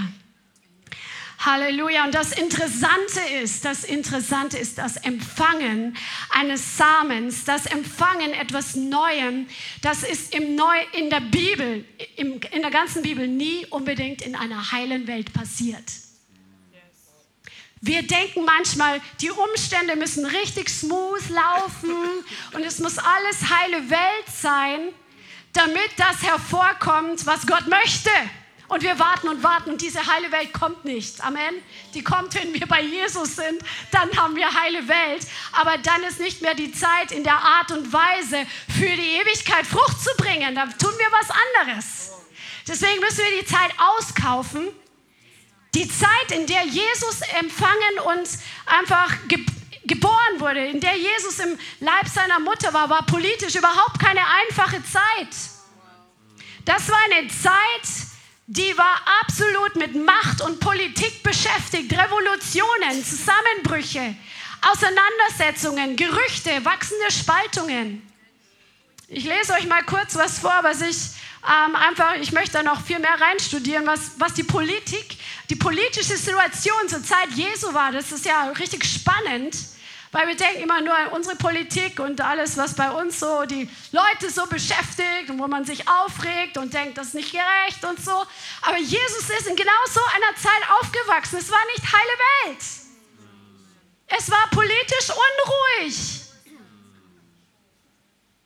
Halleluja. 1.46 2.06
Und 2.06 2.16
das 2.16 2.32
Interessante 2.32 3.20
ist, 3.42 3.66
das 3.66 3.84
Interessante 3.84 4.58
ist 4.58 4.78
das 4.78 4.98
Empfangen 4.98 5.96
eines 6.30 6.78
Samens, 6.78 7.44
das 7.46 7.66
Empfangen 7.66 8.34
etwas 8.34 8.76
Neuem. 8.76 9.48
Das 9.82 10.04
ist 10.04 10.34
im 10.34 10.56
Neu, 10.56 10.76
in 10.94 11.10
der 11.10 11.22
Bibel, 11.22 11.86
im, 12.16 12.40
in 12.52 12.62
der 12.62 12.72
ganzen 12.72 13.04
Bibel 13.04 13.28
nie 13.28 13.66
unbedingt 13.68 14.22
in 14.24 14.36
einer 14.36 14.72
heilen 14.72 15.08
Welt 15.08 15.34
passiert. 15.34 15.84
Wir 17.82 18.02
denken 18.02 18.46
manchmal, 18.46 19.00
die 19.22 19.30
Umstände 19.30 19.96
müssen 19.96 20.26
richtig 20.26 20.70
smooth 20.70 21.30
laufen 21.30 21.96
und 22.54 22.64
es 22.64 22.80
muss 22.80 22.98
alles 22.98 23.42
heile 23.48 23.90
Welt 23.92 24.26
sein, 24.34 24.80
damit 25.54 25.92
das 25.98 26.24
hervorkommt, 26.24 27.28
was 27.28 27.46
Gott 27.46 27.68
möchte. 27.68 28.10
Und 28.68 28.82
wir 28.82 28.98
warten 28.98 29.28
und 29.28 29.44
warten 29.44 29.70
und 29.72 29.82
diese 29.82 30.06
heile 30.06 30.32
Welt 30.32 30.52
kommt 30.52 30.86
nicht. 30.86 31.24
Amen. 31.24 31.56
Die 31.94 32.04
kommt, 32.04 32.34
wenn 32.34 32.54
wir 32.54 32.66
bei 32.66 32.82
Jesus 32.82 33.36
sind, 33.36 33.62
dann 33.92 34.10
haben 34.18 34.36
wir 34.36 34.52
heile 34.54 34.88
Welt. 34.88 35.28
Aber 35.52 35.78
dann 35.78 36.04
ist 36.04 36.20
nicht 36.20 36.42
mehr 36.42 36.56
die 36.56 36.72
Zeit 36.72 37.12
in 37.12 37.24
der 37.24 37.38
Art 37.38 37.72
und 37.72 37.94
Weise 37.94 38.46
für 38.68 38.90
die 38.90 39.18
Ewigkeit 39.22 39.68
Frucht 39.68 40.02
zu 40.02 40.10
bringen. 40.18 40.56
Da 40.56 40.66
tun 40.66 40.94
wir 40.98 41.12
was 41.12 41.30
anderes. 41.30 42.12
Deswegen 42.68 43.00
müssen 43.02 43.20
wir 43.20 43.42
die 43.42 43.46
Zeit 43.46 43.72
auskaufen. 43.78 44.68
Die 45.76 45.88
Zeit, 45.88 46.32
in 46.32 46.48
der 46.48 46.66
Jesus 46.66 47.22
empfangen 47.40 48.00
und 48.06 48.28
einfach 48.66 49.12
ge 49.28 49.46
geboren 49.88 50.40
wurde, 50.40 50.66
in 50.66 50.80
der 50.80 50.98
Jesus 50.98 51.38
im 51.38 51.60
Leib 51.80 52.08
seiner 52.08 52.40
Mutter 52.40 52.74
war, 52.74 52.90
war 52.90 53.06
politisch 53.06 53.54
überhaupt 53.54 54.00
keine 54.00 54.22
einfache 54.50 54.82
Zeit. 54.84 55.28
Das 56.66 56.90
war 56.90 56.98
eine 57.12 57.28
Zeit, 57.28 58.08
die 58.48 58.78
war 58.78 59.02
absolut 59.22 59.76
mit 59.76 59.96
Macht 59.96 60.42
und 60.42 60.60
Politik 60.60 61.24
beschäftigt. 61.24 61.92
Revolutionen, 61.92 63.04
Zusammenbrüche, 63.04 64.16
Auseinandersetzungen, 64.62 65.96
Gerüchte, 65.96 66.64
wachsende 66.64 67.12
Spaltungen. 67.12 68.08
Ich 69.08 69.24
lese 69.24 69.54
euch 69.54 69.68
mal 69.68 69.84
kurz 69.84 70.16
was 70.16 70.40
vor, 70.40 70.60
was 70.62 70.82
ich 70.82 70.98
ähm, 71.48 71.76
einfach, 71.76 72.16
ich 72.16 72.32
möchte 72.32 72.54
da 72.54 72.64
noch 72.64 72.82
viel 72.82 73.00
mehr 73.00 73.20
reinstudieren, 73.20 73.86
was, 73.86 74.12
was 74.20 74.34
die 74.34 74.44
Politik, 74.44 75.18
die 75.50 75.56
politische 75.56 76.18
Situation 76.18 76.88
zur 76.88 77.04
Zeit 77.04 77.30
Jesu 77.36 77.74
war. 77.74 77.92
Das 77.92 78.12
ist 78.12 78.26
ja 78.26 78.50
richtig 78.50 78.84
spannend. 78.84 79.56
Weil 80.16 80.30
wir 80.30 80.38
denken 80.38 80.62
immer 80.62 80.80
nur 80.80 80.96
an 80.96 81.10
unsere 81.10 81.36
Politik 81.36 82.00
und 82.00 82.22
alles, 82.22 82.56
was 82.56 82.74
bei 82.74 82.90
uns 82.90 83.20
so 83.20 83.44
die 83.44 83.70
Leute 83.92 84.30
so 84.30 84.46
beschäftigt 84.46 85.30
und 85.30 85.40
wo 85.40 85.48
man 85.48 85.66
sich 85.66 85.90
aufregt 85.90 86.58
und 86.58 86.74
denkt, 86.74 86.98
das 86.98 87.08
ist 87.08 87.16
nicht 87.16 87.34
gerecht 87.34 87.84
und 87.84 88.00
so. 88.00 88.24
Aber 88.62 88.78
Jesus 88.78 89.30
ist 89.30 89.46
in 89.46 89.58
genau 89.58 89.74
so 89.92 90.00
einer 90.16 90.34
Zeit 90.38 90.70
aufgewachsen. 90.80 91.38
Es 91.38 91.52
war 91.52 91.60
nicht 91.76 91.84
heile 91.92 92.48
Welt. 92.48 92.64
Es 94.08 94.32
war 94.32 94.48
politisch 94.52 95.10
unruhig. 95.10 96.22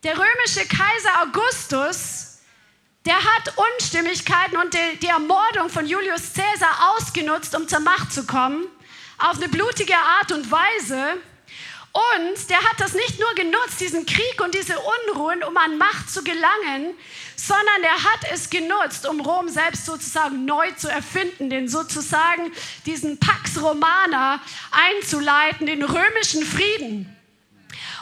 der 0.01 0.17
römische 0.17 0.65
Kaiser 0.65 1.21
Augustus, 1.21 2.39
der 3.05 3.17
hat 3.17 3.53
Unstimmigkeiten 3.75 4.58
und 4.58 4.73
die, 4.73 4.97
die 5.03 5.08
Ermordung 5.08 5.69
von 5.69 5.86
Julius 5.86 6.34
Caesar 6.34 6.95
ausgenutzt, 6.95 7.55
um 7.55 7.67
zur 7.67 7.82
Macht 7.82 8.12
zu 8.12 8.25
kommen, 8.25 8.65
auf 9.19 9.38
eine 9.38 9.49
blutige 9.49 9.95
Art 9.95 10.32
und 10.32 10.49
Weise. 10.49 11.21
Und 11.91 12.49
der 12.49 12.62
hat 12.62 12.80
das 12.80 12.93
nicht 12.93 13.19
nur 13.19 13.34
genutzt, 13.34 13.80
diesen 13.80 14.06
Krieg 14.06 14.41
und 14.41 14.54
diese 14.54 14.75
Unruhen, 14.78 15.43
um 15.43 15.58
an 15.58 15.78
Macht 15.78 16.12
zu 16.12 16.23
gelangen, 16.23 16.95
sondern 17.36 17.84
er 17.84 18.04
hat 18.04 18.32
es 18.32 18.49
genutzt, 18.49 19.08
um 19.08 19.21
Rom 19.21 19.49
selbst 19.49 19.86
sozusagen 19.86 20.45
neu 20.45 20.71
zu 20.71 20.88
erfinden, 20.88 21.49
den 21.49 21.67
sozusagen 21.67 22.52
diesen 22.86 23.19
Pax 23.19 23.60
Romana 23.60 24.41
einzuleiten, 24.71 25.65
den 25.65 25.84
römischen 25.84 26.45
Frieden. 26.45 27.15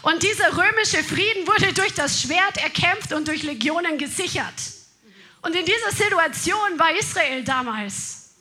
Und 0.01 0.21
dieser 0.23 0.57
römische 0.57 1.03
Frieden 1.03 1.47
wurde 1.47 1.73
durch 1.73 1.93
das 1.93 2.21
Schwert 2.21 2.57
erkämpft 2.57 3.13
und 3.13 3.27
durch 3.27 3.43
Legionen 3.43 3.97
gesichert. 3.97 4.53
Und 5.41 5.55
in 5.55 5.65
dieser 5.65 5.91
Situation 5.91 6.77
war 6.77 6.93
Israel 6.97 7.43
damals. 7.43 8.35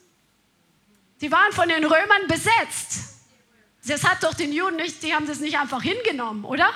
Die 1.21 1.31
waren 1.31 1.53
von 1.53 1.69
den 1.69 1.85
Römern 1.85 2.27
besetzt. 2.27 3.16
Das 3.87 4.05
hat 4.05 4.22
doch 4.22 4.35
den 4.35 4.53
Juden 4.53 4.77
nicht, 4.77 5.03
die 5.03 5.14
haben 5.14 5.27
das 5.27 5.38
nicht 5.38 5.59
einfach 5.59 5.83
hingenommen, 5.83 6.44
oder? 6.44 6.72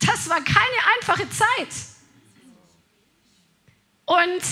Das 0.00 0.28
war 0.28 0.40
keine 0.40 0.56
einfache 0.96 1.28
Zeit. 1.30 1.68
Und 4.06 4.42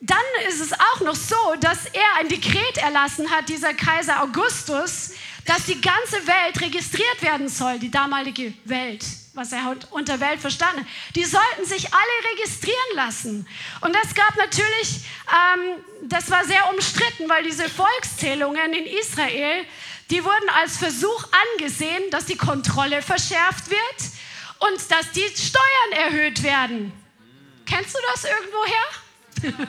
dann 0.00 0.18
ist 0.48 0.60
es 0.60 0.72
auch 0.72 1.00
noch 1.00 1.14
so, 1.14 1.36
dass 1.60 1.86
er 1.86 2.16
ein 2.18 2.28
Dekret 2.28 2.76
erlassen 2.78 3.30
hat, 3.30 3.48
dieser 3.48 3.72
Kaiser 3.72 4.22
Augustus, 4.22 5.12
dass 5.46 5.64
die 5.64 5.80
ganze 5.80 6.26
Welt 6.26 6.60
registriert 6.60 7.22
werden 7.22 7.48
soll, 7.48 7.78
die 7.78 7.90
damalige 7.90 8.52
Welt, 8.64 9.04
was 9.34 9.52
er 9.52 9.76
unter 9.90 10.20
Welt 10.20 10.40
verstanden 10.40 10.80
hat. 10.80 10.86
Die 11.16 11.24
sollten 11.24 11.64
sich 11.64 11.92
alle 11.92 12.36
registrieren 12.36 12.96
lassen. 12.96 13.48
Und 13.80 13.94
das 13.94 14.14
gab 14.14 14.36
natürlich, 14.36 15.00
ähm, 15.28 15.84
das 16.02 16.30
war 16.30 16.44
sehr 16.44 16.68
umstritten, 16.72 17.28
weil 17.28 17.42
diese 17.44 17.68
Volkszählungen 17.68 18.72
in 18.72 18.86
Israel, 18.86 19.64
die 20.10 20.24
wurden 20.24 20.48
als 20.50 20.76
Versuch 20.76 21.26
angesehen, 21.54 22.10
dass 22.10 22.26
die 22.26 22.36
Kontrolle 22.36 23.02
verschärft 23.02 23.70
wird 23.70 24.12
und 24.58 24.90
dass 24.90 25.10
die 25.12 25.26
Steuern 25.28 25.92
erhöht 25.92 26.42
werden. 26.42 26.92
Kennst 27.66 27.94
du 27.94 27.98
das 28.12 28.24
irgendwoher? 28.24 29.66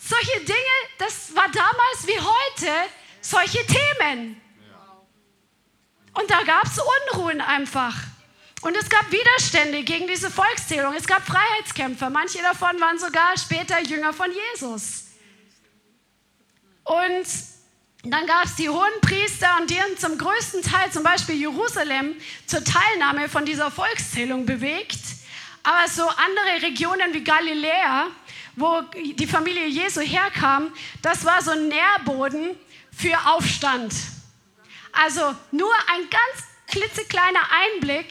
solche 0.00 0.40
Dinge, 0.40 0.76
das 0.98 1.34
war 1.34 1.48
damals 1.48 2.06
wie 2.06 2.18
heute 2.18 2.72
solche 3.20 3.64
Themen. 3.66 4.40
Und 6.14 6.30
da 6.30 6.42
gab 6.42 6.64
es 6.64 6.78
Unruhen 7.12 7.40
einfach. 7.40 7.94
Und 8.62 8.76
es 8.76 8.88
gab 8.90 9.10
Widerstände 9.10 9.82
gegen 9.84 10.06
diese 10.06 10.30
Volkszählung. 10.30 10.94
Es 10.94 11.06
gab 11.06 11.26
Freiheitskämpfer. 11.26 12.10
Manche 12.10 12.42
davon 12.42 12.78
waren 12.80 12.98
sogar 12.98 13.36
später 13.38 13.80
Jünger 13.80 14.12
von 14.12 14.28
Jesus. 14.30 15.04
Und 16.84 17.26
dann 18.02 18.26
gab 18.26 18.46
es 18.46 18.56
die 18.56 18.68
hohen 18.68 19.00
Priester 19.02 19.58
und 19.60 19.68
die 19.68 19.80
haben 19.80 19.96
zum 19.98 20.16
größten 20.16 20.62
Teil 20.62 20.90
zum 20.90 21.02
Beispiel 21.02 21.34
Jerusalem 21.34 22.16
zur 22.46 22.64
Teilnahme 22.64 23.28
von 23.28 23.44
dieser 23.44 23.70
Volkszählung 23.70 24.46
bewegt. 24.46 24.98
Aber 25.62 25.86
so 25.86 26.08
andere 26.08 26.62
Regionen 26.62 27.12
wie 27.12 27.22
Galiläa, 27.22 28.06
wo 28.56 28.80
die 28.94 29.26
Familie 29.26 29.66
Jesu 29.66 30.00
herkam, 30.00 30.72
das 31.02 31.26
war 31.26 31.42
so 31.42 31.50
ein 31.50 31.68
Nährboden 31.68 32.56
für 32.90 33.16
Aufstand. 33.26 33.92
Also 34.92 35.20
nur 35.50 35.72
ein 35.88 36.08
ganz 36.08 36.46
klitzekleiner 36.68 37.40
Einblick 37.74 38.06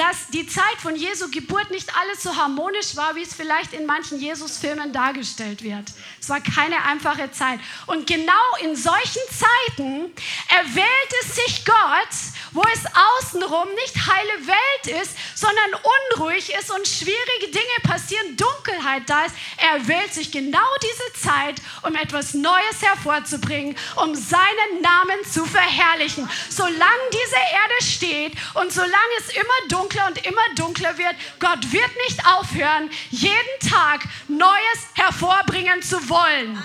dass 0.00 0.28
die 0.28 0.46
Zeit 0.46 0.78
von 0.78 0.96
Jesu 0.96 1.30
Geburt 1.30 1.70
nicht 1.70 1.94
alles 1.94 2.22
so 2.22 2.34
harmonisch 2.34 2.96
war, 2.96 3.16
wie 3.16 3.22
es 3.22 3.34
vielleicht 3.34 3.74
in 3.74 3.84
manchen 3.84 4.18
Jesus-Filmen 4.18 4.94
dargestellt 4.94 5.62
wird. 5.62 5.84
Es 6.18 6.30
war 6.30 6.40
keine 6.40 6.82
einfache 6.84 7.30
Zeit. 7.32 7.60
Und 7.86 8.06
genau 8.06 8.32
in 8.62 8.74
solchen 8.74 9.20
Zeiten 9.28 10.10
erwählte 10.48 11.34
sich 11.34 11.66
Gott, 11.66 12.08
wo 12.52 12.62
es 12.72 12.80
außenrum 12.86 13.68
nicht 13.74 13.94
heile 13.94 14.46
Welt 14.46 15.02
ist, 15.02 15.12
sondern 15.34 15.70
unruhig 16.14 16.50
ist 16.58 16.70
und 16.70 16.88
schwierige 16.88 17.52
Dinge 17.52 17.76
passieren, 17.82 18.38
Dunkelheit 18.38 19.02
da 19.06 19.26
ist. 19.26 19.34
Er 19.58 19.86
wählt 19.86 20.14
sich 20.14 20.32
genau 20.32 20.58
diese 20.82 21.22
Zeit, 21.28 21.56
um 21.82 21.94
etwas 21.94 22.32
Neues 22.32 22.80
hervorzubringen, 22.80 23.76
um 23.96 24.14
seinen 24.14 24.80
Namen 24.80 25.24
zu 25.30 25.44
verherrlichen. 25.44 26.28
Solange 26.48 27.10
diese 27.12 27.36
Erde 27.36 27.84
steht 27.84 28.32
und 28.54 28.72
solange 28.72 28.94
es 29.18 29.34
immer 29.34 29.68
dunkel 29.68 29.89
dunkler 29.90 30.06
und 30.06 30.26
immer 30.26 30.54
dunkler 30.56 30.98
wird. 30.98 31.14
Gott 31.38 31.72
wird 31.72 31.90
nicht 32.08 32.24
aufhören, 32.26 32.90
jeden 33.10 33.70
Tag 33.70 34.02
Neues 34.28 34.86
hervorbringen 34.94 35.82
zu 35.82 36.08
wollen. 36.08 36.62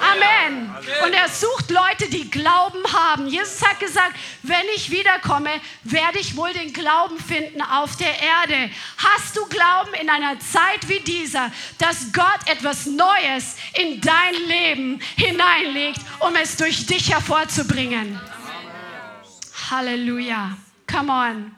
Amen. 0.00 0.72
Und 1.04 1.12
er 1.12 1.28
sucht 1.28 1.70
Leute, 1.70 2.08
die 2.08 2.30
Glauben 2.30 2.84
haben. 2.92 3.26
Jesus 3.26 3.60
hat 3.66 3.80
gesagt, 3.80 4.14
wenn 4.44 4.64
ich 4.76 4.90
wiederkomme, 4.90 5.50
werde 5.82 6.20
ich 6.20 6.36
wohl 6.36 6.52
den 6.52 6.72
Glauben 6.72 7.18
finden 7.18 7.60
auf 7.62 7.96
der 7.96 8.14
Erde. 8.20 8.70
Hast 8.96 9.36
du 9.36 9.44
Glauben 9.46 9.94
in 9.94 10.08
einer 10.08 10.38
Zeit 10.38 10.88
wie 10.88 11.00
dieser, 11.00 11.50
dass 11.78 12.12
Gott 12.12 12.40
etwas 12.46 12.86
Neues 12.86 13.56
in 13.74 14.00
dein 14.00 14.34
Leben 14.46 15.00
hineinlegt, 15.16 16.00
um 16.20 16.36
es 16.36 16.56
durch 16.56 16.86
dich 16.86 17.10
hervorzubringen? 17.10 18.20
Halleluja. 19.70 20.56
Come 20.86 21.12
on. 21.12 21.57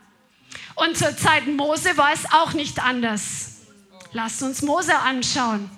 Und 0.80 0.96
zur 0.96 1.14
Zeit 1.14 1.46
Mose 1.46 1.94
war 1.98 2.10
es 2.14 2.24
auch 2.32 2.54
nicht 2.54 2.82
anders. 2.82 3.56
Lasst 4.12 4.42
uns 4.42 4.62
Mose 4.62 4.96
anschauen. 4.96 5.70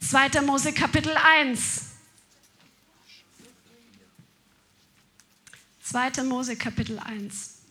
2. 0.00 0.42
Mose 0.42 0.74
Kapitel 0.74 1.16
1. 1.16 1.84
2. 5.84 6.22
Mose 6.24 6.54
Kapitel 6.56 6.98
1. 6.98 7.62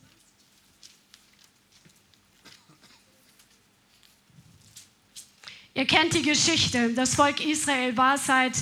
Ihr 5.74 5.86
kennt 5.86 6.14
die 6.14 6.22
Geschichte. 6.22 6.92
Das 6.94 7.14
Volk 7.14 7.46
Israel 7.46 7.96
war 7.96 8.18
seit 8.18 8.56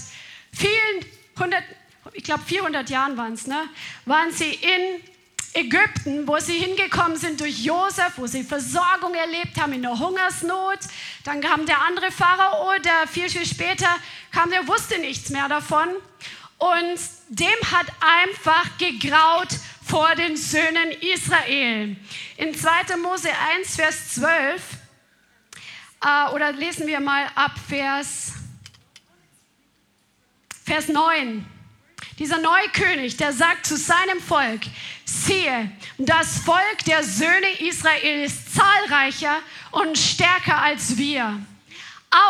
vielen 0.52 1.06
hundert, 1.38 1.64
ich 2.12 2.24
glaube 2.24 2.44
400 2.44 2.90
Jahren 2.90 3.16
waren 3.16 3.32
es, 3.32 3.46
ne, 3.46 3.66
waren 4.04 4.30
sie 4.30 4.52
in 4.52 5.13
Ägypten, 5.54 6.26
wo 6.26 6.38
sie 6.38 6.58
hingekommen 6.58 7.16
sind 7.16 7.40
durch 7.40 7.60
Josef, 7.60 8.12
wo 8.16 8.26
sie 8.26 8.42
Versorgung 8.42 9.14
erlebt 9.14 9.60
haben 9.60 9.72
in 9.72 9.82
der 9.82 9.96
Hungersnot. 9.98 10.80
Dann 11.22 11.40
kam 11.40 11.64
der 11.64 11.80
andere 11.82 12.10
Pharao, 12.10 12.72
der 12.84 13.06
viel, 13.06 13.28
viel 13.28 13.46
später 13.46 13.88
kam, 14.32 14.50
der 14.50 14.66
wusste 14.66 14.98
nichts 14.98 15.30
mehr 15.30 15.48
davon. 15.48 15.88
Und 16.58 16.98
dem 17.28 17.72
hat 17.72 17.86
einfach 18.00 18.78
gegraut 18.78 19.48
vor 19.86 20.14
den 20.16 20.36
Söhnen 20.36 20.90
Israel. 21.00 21.96
In 22.36 22.54
2. 22.54 22.96
Mose 22.96 23.28
1, 23.56 23.76
Vers 23.76 24.14
12, 24.14 24.62
äh, 26.04 26.30
oder 26.32 26.52
lesen 26.52 26.86
wir 26.86 27.00
mal 27.00 27.26
ab 27.34 27.52
Vers, 27.68 28.32
Vers 30.64 30.88
9. 30.88 31.53
Dieser 32.18 32.38
neue 32.38 32.68
König, 32.68 33.16
der 33.16 33.32
sagt 33.32 33.66
zu 33.66 33.76
seinem 33.76 34.20
Volk, 34.20 34.60
siehe, 35.04 35.70
das 35.98 36.38
Volk 36.38 36.84
der 36.86 37.02
Söhne 37.02 37.58
Israel 37.58 38.24
ist 38.24 38.54
zahlreicher 38.54 39.38
und 39.72 39.98
stärker 39.98 40.62
als 40.62 40.96
wir. 40.96 41.40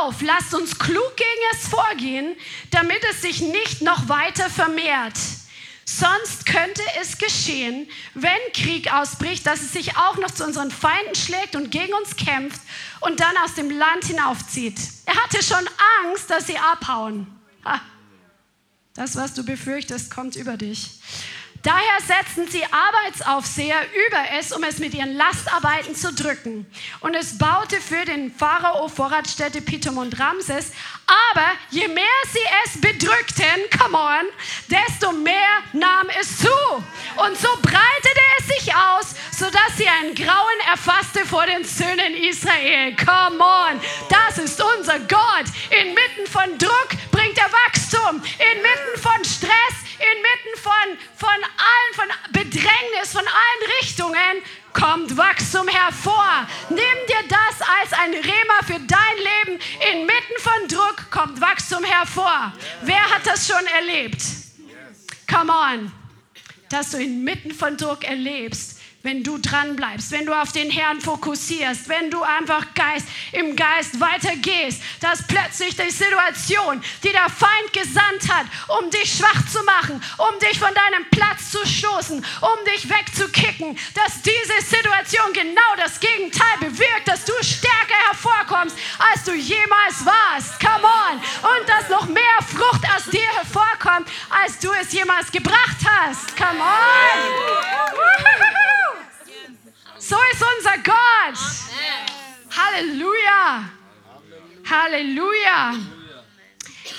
Auf, 0.01 0.23
lasst 0.23 0.55
uns 0.55 0.79
klug 0.79 1.17
gegen 1.17 1.29
es 1.53 1.69
vorgehen, 1.69 2.35
damit 2.71 3.01
es 3.11 3.21
sich 3.21 3.43
nicht 3.43 3.83
noch 3.83 4.09
weiter 4.09 4.49
vermehrt. 4.49 5.19
Sonst 5.85 6.47
könnte 6.47 6.81
es 7.03 7.19
geschehen, 7.19 7.87
wenn 8.15 8.31
Krieg 8.55 8.91
ausbricht, 8.91 9.47
dass 9.47 9.61
es 9.61 9.75
sich 9.75 9.99
auch 9.99 10.17
noch 10.17 10.31
zu 10.31 10.45
unseren 10.45 10.71
Feinden 10.71 11.15
schlägt 11.15 11.57
und 11.57 11.71
gegen 11.71 11.93
uns 11.93 12.17
kämpft 12.17 12.63
und 13.01 13.21
dann 13.21 13.37
aus 13.45 13.53
dem 13.53 13.69
Land 13.69 14.05
hinaufzieht. 14.05 14.79
Er 15.05 15.15
hatte 15.15 15.43
schon 15.43 15.69
Angst, 16.03 16.31
dass 16.31 16.47
sie 16.47 16.57
abhauen. 16.57 17.27
Das, 18.97 19.17
was 19.17 19.35
du 19.35 19.45
befürchtest, 19.45 20.09
kommt 20.09 20.37
über 20.37 20.57
dich. 20.57 20.91
Daher 21.65 21.99
setzten 22.07 22.47
sie 22.49 22.63
Arbeitsaufseher 22.63 23.81
über 24.07 24.39
es, 24.39 24.53
um 24.53 24.63
es 24.63 24.79
mit 24.79 24.95
ihren 24.95 25.17
Lastarbeiten 25.17 25.97
zu 25.97 26.13
drücken. 26.13 26.67
Und 27.01 27.15
es 27.15 27.39
baute 27.39 27.81
für 27.81 28.05
den 28.05 28.33
Pharao 28.33 28.87
Vorratsstätte 28.87 29.63
Pithom 29.63 29.99
und 29.99 30.21
Ramses. 30.21 30.73
Aber 31.07 31.47
je 31.71 31.89
mehr 31.89 32.05
sie 32.31 32.39
es 32.67 32.81
bedrückten, 32.81 33.47
come 33.77 33.97
on, 33.99 34.27
desto 34.69 35.11
mehr 35.13 35.63
nahm 35.73 36.07
es 36.21 36.39
zu. 36.39 36.49
Und 37.17 37.37
so 37.37 37.49
breitete 37.63 38.25
es 38.39 38.47
sich 38.47 38.75
aus, 38.75 39.15
sodass 39.33 39.77
sie 39.77 39.89
ein 39.89 40.15
Grauen 40.15 40.61
erfasste 40.71 41.27
vor 41.27 41.47
den 41.47 41.65
Söhnen 41.65 42.15
Israel. 42.31 42.95
Come 42.95 43.43
on, 43.43 43.81
das 44.09 44.39
ist 44.39 44.63
unser 44.63 45.01
Gott. 45.01 45.47
Inmitten 45.71 46.31
von 46.31 46.59
Druck 46.59 46.89
bringt 47.11 47.39
er 47.39 47.51
Wachstum. 47.51 47.84
Inmitten 47.95 49.01
von 49.01 49.25
Stress 49.25 49.85
inmitten 49.99 50.61
von, 50.61 50.99
von 51.17 51.29
allen, 51.29 51.95
von 51.95 52.33
Bedrängnis, 52.33 53.13
von 53.13 53.23
allen 53.23 53.73
Richtungen 53.81 54.43
kommt 54.73 55.17
Wachstum 55.17 55.69
hervor. 55.69 56.47
Nimm 56.69 56.79
dir 56.79 57.29
das 57.29 57.61
als 57.61 57.93
ein 57.93 58.13
Rema 58.13 58.63
für 58.67 58.81
dein 58.81 59.17
Leben. 59.17 59.61
Inmitten 59.93 60.39
von 60.41 60.69
Druck 60.69 61.11
kommt 61.11 61.41
Wachstum 61.41 61.85
hervor. 61.85 62.53
Wer 62.83 63.03
hat 63.11 63.27
das 63.27 63.47
schon 63.47 63.65
erlebt? 63.67 64.23
Come 65.31 65.53
on. 65.53 65.93
Dass 66.71 66.91
du 66.91 66.99
inmitten 66.99 67.53
von 67.53 67.77
Druck 67.77 68.05
erlebst, 68.05 68.74
wenn 69.05 69.23
du 69.23 69.37
dran 69.37 69.77
bleibst, 69.77 70.11
wenn 70.13 70.25
du 70.25 70.33
auf 70.33 70.53
den 70.53 70.71
Herrn 70.71 70.99
fokussierst, 70.99 71.91
wenn 71.91 72.11
du 72.11 72.23
einfach 72.23 72.73
Geist 72.75 73.07
im 73.33 73.55
Geist 73.55 74.01
weitergehst, 74.01 74.83
dass 75.01 75.27
plötzlich 75.27 75.77
die 75.77 75.91
Situation, 75.91 76.83
die 77.03 77.13
der 77.13 77.29
Feind 77.29 77.73
gesandt 77.75 78.33
hat, 78.33 78.47
um 78.81 78.91
dich 78.91 79.13
schwach 79.13 79.47
zu 79.47 79.63
machen, 79.65 80.03
um 80.17 80.39
dich 80.39 80.59
von 80.59 80.73
deinem 80.73 81.05
Platz 81.11 81.51
zu 81.51 81.67
stoßen, 81.67 82.17
um 82.17 82.65
dich 82.73 82.89
wegzukicken, 82.89 83.79
dass 83.95 84.23
diese 84.23 84.67
Situation 84.67 85.33
genau 85.35 85.61
das 85.77 86.01
Gegenteil 86.01 86.59
bewirkt, 86.61 87.07
dass 87.07 87.27
du 87.27 87.35
stärker 87.43 88.01
hervorkommst, 88.09 88.77
als 89.13 89.25
du 89.25 89.35
jemals 89.35 90.07
warst. 90.07 90.59
Come 90.61 90.85
on! 90.85 91.17
Und 91.19 91.69
dass 91.69 91.91
noch 91.91 92.09
mehr 92.09 92.39
Frucht 92.49 92.85
aus 92.97 93.05
dir 93.11 93.29
hervorkommt, 93.37 94.09
als 94.31 94.59
du 94.61 94.73
es 94.81 94.93
jemals 94.93 95.31
gebracht 95.31 95.77
hast. 95.85 96.35
Come 96.39 96.61
on! 96.61 97.85
So 100.07 100.17
ist 100.33 100.45
unser 100.59 100.77
Gott. 100.83 101.39
Halleluja. 102.55 103.71
Halleluja. 104.69 105.75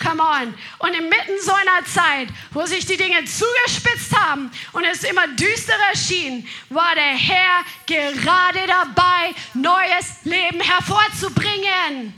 Come 0.02 0.24
on. 0.24 0.56
Und 0.80 0.96
inmitten 0.96 1.40
so 1.40 1.54
einer 1.54 1.86
Zeit, 1.86 2.30
wo 2.52 2.66
sich 2.66 2.84
die 2.88 2.98
Dinge 2.98 3.24
zugespitzt 3.26 4.12
haben 4.18 4.50
und 4.72 4.86
es 4.86 5.04
immer 5.04 5.28
düsterer 5.28 5.96
schien, 5.96 6.50
war 6.70 6.96
der 6.96 7.16
Herr 7.16 7.64
gerade 7.86 8.66
dabei, 8.66 9.36
neues 9.54 10.24
Leben 10.24 10.62
hervorzubringen. 10.62 12.12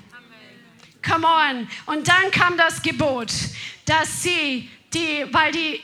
Come 1.06 1.28
on. 1.28 1.68
Und 1.86 2.08
dann 2.08 2.32
kam 2.32 2.56
das 2.56 2.82
Gebot, 2.82 3.34
dass 3.84 4.24
sie, 4.24 4.72
die, 4.94 5.26
weil 5.32 5.52
die 5.52 5.82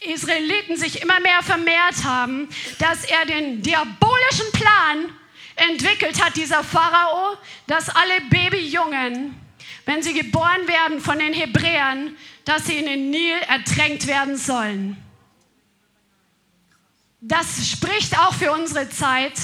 Israeliten 0.00 0.76
sich 0.76 1.02
immer 1.02 1.20
mehr 1.20 1.42
vermehrt 1.42 2.04
haben, 2.04 2.48
dass 2.78 3.04
er 3.04 3.26
den 3.26 3.62
diabolischen 3.62 4.50
Plan 4.52 5.12
entwickelt 5.56 6.22
hat, 6.22 6.36
dieser 6.36 6.64
Pharao, 6.64 7.36
dass 7.66 7.88
alle 7.88 8.20
Babyjungen, 8.30 9.34
wenn 9.84 10.02
sie 10.02 10.14
geboren 10.14 10.66
werden 10.66 11.00
von 11.00 11.18
den 11.18 11.32
Hebräern, 11.32 12.16
dass 12.44 12.66
sie 12.66 12.78
in 12.78 12.86
den 12.86 13.10
Nil 13.10 13.36
ertränkt 13.48 14.06
werden 14.06 14.36
sollen. 14.36 14.96
Das 17.20 17.68
spricht 17.68 18.18
auch 18.18 18.32
für 18.32 18.52
unsere 18.52 18.88
Zeit. 18.88 19.34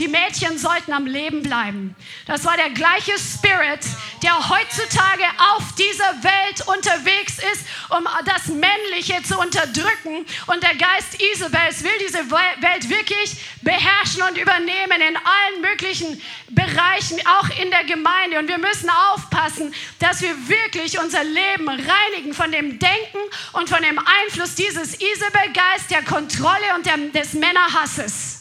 Die 0.00 0.08
Mädchen 0.08 0.56
sollten 0.56 0.94
am 0.94 1.04
Leben 1.04 1.42
bleiben. 1.42 1.94
Das 2.26 2.46
war 2.46 2.56
der 2.56 2.70
gleiche 2.70 3.12
Spirit, 3.18 3.80
der 4.22 4.32
heutzutage 4.48 5.24
auf 5.52 5.74
dieser 5.74 6.22
Welt 6.22 6.66
unterwegs 6.66 7.36
ist, 7.52 7.66
um 7.90 8.08
das 8.24 8.46
Männliche 8.46 9.22
zu 9.22 9.38
unterdrücken. 9.38 10.24
Und 10.46 10.62
der 10.62 10.74
Geist 10.76 11.20
Isabels 11.20 11.84
will 11.84 11.92
diese 12.00 12.30
Welt 12.30 12.88
wirklich 12.88 13.36
beherrschen 13.60 14.22
und 14.22 14.38
übernehmen 14.38 15.02
in 15.06 15.16
allen 15.16 15.60
möglichen 15.60 16.18
Bereichen, 16.48 17.20
auch 17.26 17.50
in 17.62 17.70
der 17.70 17.84
Gemeinde. 17.84 18.38
Und 18.38 18.48
wir 18.48 18.56
müssen 18.56 18.88
aufpassen, 19.12 19.74
dass 19.98 20.22
wir 20.22 20.34
wirklich 20.48 20.98
unser 20.98 21.24
Leben 21.24 21.68
reinigen 21.68 22.32
von 22.32 22.50
dem 22.50 22.78
Denken 22.78 23.18
und 23.52 23.68
von 23.68 23.82
dem 23.82 23.98
Einfluss 23.98 24.54
dieses 24.54 24.94
Isabel-Geist 24.94 25.90
der 25.90 26.02
Kontrolle 26.04 26.74
und 26.74 26.86
der, 26.86 26.96
des 26.96 27.34
Männerhasses 27.34 28.39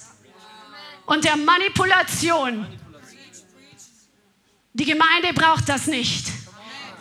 und 1.10 1.24
der 1.24 1.36
Manipulation. 1.36 2.68
Die 4.74 4.86
Gemeinde 4.86 5.34
braucht 5.34 5.68
das 5.68 5.88
nicht. 5.88 6.28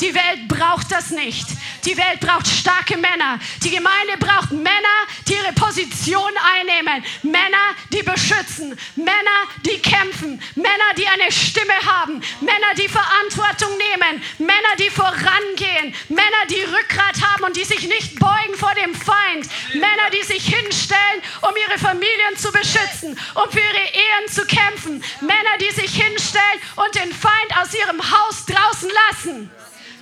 Die 0.00 0.14
Welt 0.14 0.46
braucht 0.48 0.92
das 0.92 1.10
nicht. 1.10 1.46
Die 1.84 1.96
Welt 1.96 2.20
braucht 2.20 2.46
starke 2.46 2.96
Männer. 2.96 3.38
Die 3.64 3.70
Gemeinde 3.70 4.16
braucht 4.18 4.52
Männer, 4.52 4.98
die 5.26 5.34
ihre 5.34 5.52
Position 5.52 6.32
einnehmen. 6.56 7.04
Männer, 7.22 7.74
die 7.92 8.02
beschützen. 8.02 8.78
Männer, 8.96 9.38
die 9.66 9.78
kämpfen. 9.80 10.40
Männer, 10.54 10.90
die 10.96 11.06
eine 11.06 11.32
Stimme 11.32 11.74
haben. 11.84 12.22
Männer, 12.40 12.74
die 12.76 12.88
Verantwortung 12.88 13.70
nehmen. 13.76 14.22
Männer, 14.38 14.74
die 14.78 14.90
vorangehen. 14.90 15.94
Männer, 16.08 16.44
die 16.48 16.62
Rückgrat 16.62 17.20
haben 17.22 17.44
und 17.44 17.56
die 17.56 17.64
sich 17.64 17.88
nicht 17.88 18.18
beugen 18.18 18.54
vor 18.56 18.74
dem 18.74 18.94
Feind. 18.94 19.48
Männer, 19.74 20.10
die 20.12 20.24
sich 20.24 20.44
hinstellen, 20.44 21.22
um 21.42 21.50
ihre 21.56 21.78
Familien 21.78 22.36
zu 22.36 22.52
beschützen, 22.52 23.18
um 23.34 23.50
für 23.50 23.60
ihre 23.60 23.88
Ehen 23.94 24.28
zu 24.28 24.44
kämpfen. 24.46 25.02
Männer, 25.20 25.58
die 25.60 25.74
sich 25.74 25.90
hinstellen 25.90 26.60
und 26.76 26.94
den 26.94 27.12
Feind 27.12 27.56
aus 27.60 27.74
ihrem 27.74 28.00
Haus 28.00 28.44
draußen 28.46 28.90
lassen. 28.90 29.50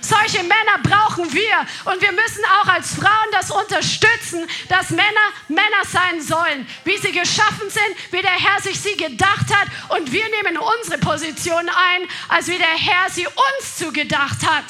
Solche 0.07 0.41
Männer 0.43 0.79
brauchen 0.83 1.33
wir. 1.33 1.67
Und 1.91 2.01
wir 2.01 2.13
müssen 2.13 2.43
auch 2.61 2.67
als 2.67 2.95
Frauen 2.95 3.29
das 3.33 3.51
unterstützen, 3.51 4.47
dass 4.69 4.89
Männer 4.89 5.27
Männer 5.49 5.83
sein 5.85 6.21
sollen, 6.21 6.65
wie 6.85 6.97
sie 6.97 7.11
geschaffen 7.11 7.69
sind, 7.69 8.13
wie 8.13 8.21
der 8.21 8.31
Herr 8.31 8.61
sich 8.61 8.79
sie 8.79 8.95
gedacht 8.95 9.53
hat. 9.53 9.67
Und 9.89 10.09
wir 10.13 10.23
nehmen 10.29 10.57
unsere 10.57 10.97
Position 10.97 11.67
ein, 11.67 12.07
als 12.29 12.47
wie 12.47 12.57
der 12.57 12.67
Herr 12.67 13.09
sie 13.09 13.27
uns 13.27 13.77
zugedacht 13.77 14.45
hat. 14.45 14.65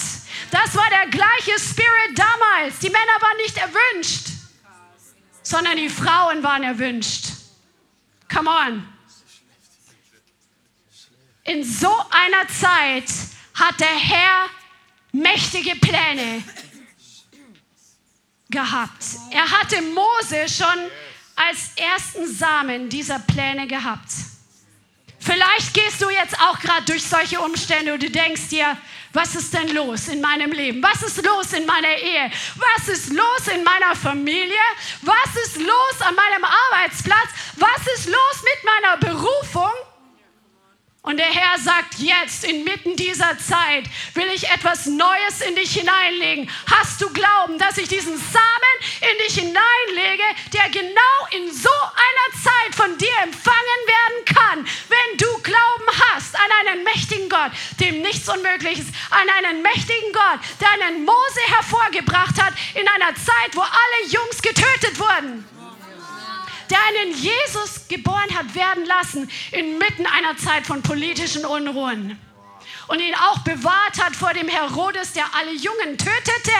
Das 0.49 0.75
war 0.75 0.89
der 0.89 1.07
gleiche 1.09 1.59
Spirit 1.59 2.17
damals. 2.17 2.79
Die 2.79 2.89
Männer 2.89 3.17
waren 3.19 3.37
nicht 3.37 3.57
erwünscht, 3.57 4.29
sondern 5.43 5.77
die 5.77 5.89
Frauen 5.89 6.41
waren 6.41 6.63
erwünscht. 6.63 7.25
Come 8.33 8.49
on. 8.49 8.87
In 11.43 11.63
so 11.63 11.93
einer 12.09 12.47
Zeit 12.47 13.05
hat 13.53 13.79
der 13.79 13.87
Herr 13.87 14.49
mächtige 15.11 15.75
Pläne 15.75 16.43
gehabt. 18.49 19.03
Er 19.31 19.49
hatte 19.49 19.81
Mose 19.81 20.47
schon 20.49 20.91
als 21.35 21.71
ersten 21.75 22.33
Samen 22.33 22.89
dieser 22.89 23.19
Pläne 23.19 23.67
gehabt. 23.67 24.09
Vielleicht 25.19 25.73
gehst 25.73 26.01
du 26.01 26.09
jetzt 26.09 26.39
auch 26.39 26.57
gerade 26.59 26.85
durch 26.85 27.03
solche 27.03 27.39
Umstände 27.41 27.93
und 27.93 28.01
du 28.01 28.09
denkst 28.09 28.47
dir, 28.49 28.77
was 29.13 29.35
ist 29.35 29.53
denn 29.53 29.69
los 29.73 30.07
in 30.07 30.21
meinem 30.21 30.51
Leben? 30.51 30.81
Was 30.81 31.01
ist 31.01 31.25
los 31.25 31.53
in 31.53 31.65
meiner 31.65 31.95
Ehe? 31.95 32.31
Was 32.55 32.87
ist 32.87 33.09
los 33.11 33.47
in 33.53 33.63
meiner 33.63 33.95
Familie? 33.95 34.59
Was 35.01 35.35
ist 35.45 35.57
los 35.57 36.01
an 36.01 36.15
meinem 36.15 36.45
Arbeitsplatz? 36.45 37.29
Was 37.55 37.87
ist 37.97 38.07
los 38.07 38.43
mit 38.43 38.63
meiner 38.63 38.97
Berufung? 38.97 39.71
Und 41.07 41.15
der 41.15 41.27
Herr 41.27 41.57
sagt 41.57 41.99
jetzt, 41.99 42.43
inmitten 42.43 42.97
dieser 42.97 43.37
Zeit, 43.37 43.85
will 44.13 44.27
ich 44.35 44.49
etwas 44.49 44.87
Neues 44.87 45.39
in 45.47 45.55
dich 45.55 45.71
hineinlegen. 45.71 46.51
Hast 46.69 46.99
du 46.99 47.09
Glauben, 47.13 47.57
dass 47.57 47.77
ich 47.77 47.87
diesen 47.87 48.17
Samen 48.17 48.75
in 48.99 49.25
dich 49.25 49.35
hineinlege, 49.35 50.23
der 50.51 50.69
genau 50.69 51.17
in 51.31 51.49
so 51.49 51.69
einer 51.69 52.43
Zeit 52.43 52.75
von 52.75 52.97
dir 52.97 53.17
empfangen 53.23 53.81
werden 53.87 54.25
kann, 54.25 54.67
wenn 54.89 55.17
du 55.17 55.27
Glauben 55.43 55.87
hast 56.11 56.35
an 56.35 56.67
einen 56.67 56.83
mächtigen 56.83 57.29
Gott, 57.29 57.51
dem 57.79 58.01
nichts 58.01 58.27
unmöglich 58.27 58.79
ist, 58.79 58.89
an 59.09 59.29
einen 59.45 59.61
mächtigen 59.61 60.11
Gott, 60.11 60.39
der 60.59 60.71
einen 60.71 61.05
Mose 61.05 61.41
hervorgebracht 61.55 62.35
hat 62.41 62.53
in 62.73 62.85
einer 62.85 63.15
Zeit, 63.15 63.55
wo 63.55 63.61
alle 63.61 64.11
Jungs 64.11 64.41
getötet 64.41 64.99
wurden 64.99 65.56
der 66.69 66.79
einen 66.87 67.13
Jesus 67.13 67.87
geboren 67.87 68.35
hat 68.37 68.53
werden 68.55 68.85
lassen 68.85 69.29
inmitten 69.51 70.05
einer 70.05 70.37
Zeit 70.37 70.65
von 70.65 70.81
politischen 70.81 71.45
Unruhen 71.45 72.19
und 72.87 72.99
ihn 72.99 73.15
auch 73.15 73.39
bewahrt 73.39 74.01
hat 74.01 74.15
vor 74.15 74.33
dem 74.33 74.47
Herodes, 74.47 75.13
der 75.13 75.25
alle 75.35 75.51
Jungen 75.51 75.97
tötete. 75.97 76.51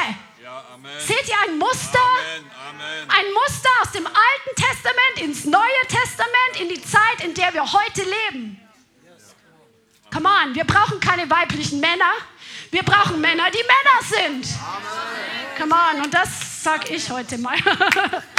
Ja, 0.43 0.64
Seht 0.99 1.28
ihr 1.28 1.36
ein 1.47 1.58
Muster? 1.58 1.99
Amen, 1.99 2.51
Amen. 2.70 3.10
Ein 3.10 3.34
Muster 3.34 3.70
aus 3.82 3.91
dem 3.91 4.05
Alten 4.05 4.55
Testament 4.55 5.20
ins 5.22 5.45
Neue 5.45 5.82
Testament, 5.88 6.62
in 6.62 6.70
die 6.70 6.82
Zeit, 6.82 7.24
in 7.24 7.34
der 7.34 7.53
wir 7.53 7.64
heute 7.74 8.03
leben. 8.03 8.62
Come 10.14 10.30
on, 10.30 10.55
wir 10.55 10.64
brauchen 10.64 10.99
keine 10.99 11.30
weiblichen 11.30 11.80
Männer. 11.80 12.12
Wir 12.72 12.84
brauchen 12.84 13.20
Männer, 13.20 13.49
die 13.51 13.58
Männer 13.58 14.32
sind. 14.41 14.47
Amen. 14.62 15.58
Come 15.58 15.76
on, 15.76 16.05
und 16.05 16.14
das 16.14 16.64
sage 16.64 16.93
ich 16.93 17.10
heute 17.10 17.38
mal. 17.38 17.58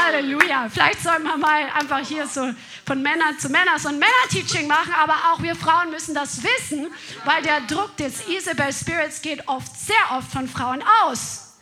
Halleluja. 0.00 0.68
Vielleicht 0.68 1.02
sollen 1.02 1.22
wir 1.24 1.36
mal 1.36 1.68
einfach 1.74 1.98
hier 1.98 2.26
so 2.26 2.52
von 2.86 3.02
Männern 3.02 3.38
zu 3.38 3.48
Männern 3.48 3.78
so 3.78 3.88
ein 3.88 3.98
Männer-Teaching 3.98 4.66
machen, 4.66 4.92
aber 4.92 5.14
auch 5.32 5.42
wir 5.42 5.54
Frauen 5.54 5.90
müssen 5.90 6.14
das 6.14 6.42
wissen, 6.42 6.86
weil 7.24 7.42
der 7.42 7.60
Druck 7.62 7.96
des 7.96 8.26
Isabel 8.28 8.72
Spirits 8.72 9.22
geht 9.22 9.46
oft, 9.46 9.76
sehr 9.78 10.16
oft 10.16 10.30
von 10.30 10.48
Frauen 10.48 10.82
aus. 11.04 11.56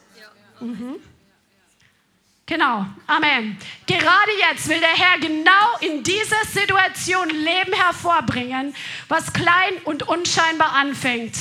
Mhm. 0.60 0.96
Genau, 2.48 2.86
Amen. 3.08 3.58
Gerade 3.88 4.30
jetzt 4.38 4.68
will 4.68 4.78
der 4.78 4.88
Herr 4.88 5.18
genau 5.18 5.78
in 5.80 6.04
dieser 6.04 6.44
Situation 6.52 7.28
Leben 7.28 7.72
hervorbringen, 7.72 8.72
was 9.08 9.32
klein 9.32 9.74
und 9.82 10.04
unscheinbar 10.04 10.72
anfängt. 10.72 11.34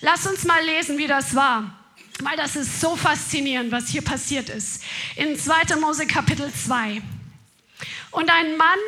Lass 0.00 0.26
uns 0.26 0.44
mal 0.44 0.64
lesen, 0.64 0.96
wie 0.96 1.06
das 1.06 1.34
war. 1.34 1.83
Weil 2.20 2.36
das 2.36 2.56
ist 2.56 2.80
so 2.80 2.96
faszinierend, 2.96 3.72
was 3.72 3.88
hier 3.88 4.02
passiert 4.02 4.48
ist. 4.48 4.82
In 5.16 5.38
2. 5.38 5.76
Mose 5.76 6.06
Kapitel 6.06 6.52
2. 6.52 7.02
Und 8.12 8.30
ein 8.30 8.56
Mann 8.56 8.78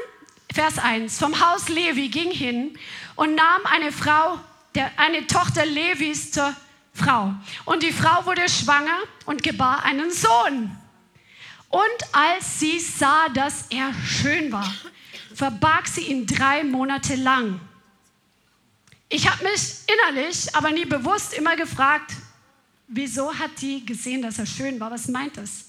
Vers 0.56 0.78
1. 0.78 1.18
Vom 1.18 1.38
Haus 1.38 1.68
Levi 1.68 2.08
ging 2.08 2.30
hin 2.30 2.78
und 3.16 3.34
nahm 3.34 3.66
eine 3.66 3.92
Frau, 3.92 4.38
der, 4.74 4.90
eine 4.96 5.26
Tochter 5.26 5.66
Levis 5.66 6.32
zur 6.32 6.54
Frau. 6.94 7.34
Und 7.66 7.82
die 7.82 7.92
Frau 7.92 8.24
wurde 8.24 8.48
schwanger 8.48 8.98
und 9.26 9.42
gebar 9.42 9.84
einen 9.84 10.10
Sohn. 10.10 10.74
Und 11.68 11.82
als 12.12 12.60
sie 12.60 12.80
sah, 12.80 13.28
dass 13.28 13.66
er 13.68 13.92
schön 14.06 14.50
war, 14.50 14.72
verbarg 15.34 15.86
sie 15.88 16.02
ihn 16.02 16.26
drei 16.26 16.64
Monate 16.64 17.16
lang. 17.16 17.60
Ich 19.08 19.30
habe 19.30 19.44
mich 19.44 19.60
innerlich, 19.86 20.54
aber 20.54 20.70
nie 20.70 20.86
bewusst 20.86 21.34
immer 21.34 21.56
gefragt, 21.56 22.12
wieso 22.88 23.34
hat 23.34 23.50
die 23.60 23.84
gesehen, 23.84 24.22
dass 24.22 24.38
er 24.38 24.46
schön 24.46 24.78
war? 24.80 24.90
Was 24.90 25.08
meint 25.08 25.36
das? 25.36 25.66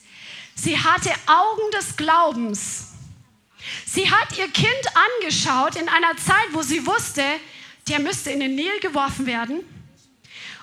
Sie 0.55 0.77
hatte 0.77 1.11
Augen 1.27 1.71
des 1.71 1.95
Glaubens. 1.95 2.87
Sie 3.85 4.09
hat 4.09 4.37
ihr 4.37 4.47
Kind 4.49 4.81
angeschaut 5.19 5.75
in 5.75 5.89
einer 5.89 6.15
Zeit, 6.17 6.47
wo 6.53 6.61
sie 6.61 6.85
wusste, 6.85 7.23
der 7.87 7.99
müsste 7.99 8.31
in 8.31 8.39
den 8.39 8.55
Nil 8.55 8.79
geworfen 8.81 9.25
werden. 9.25 9.61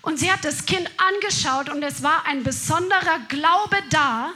Und 0.03 0.19
sie 0.19 0.31
hat 0.31 0.45
das 0.45 0.67
Kind 0.67 0.91
angeschaut 0.99 1.71
und 1.71 1.83
es 1.83 2.03
war 2.03 2.27
ein 2.27 2.43
besonderer 2.43 3.21
Glaube 3.29 3.83
da, 3.91 4.33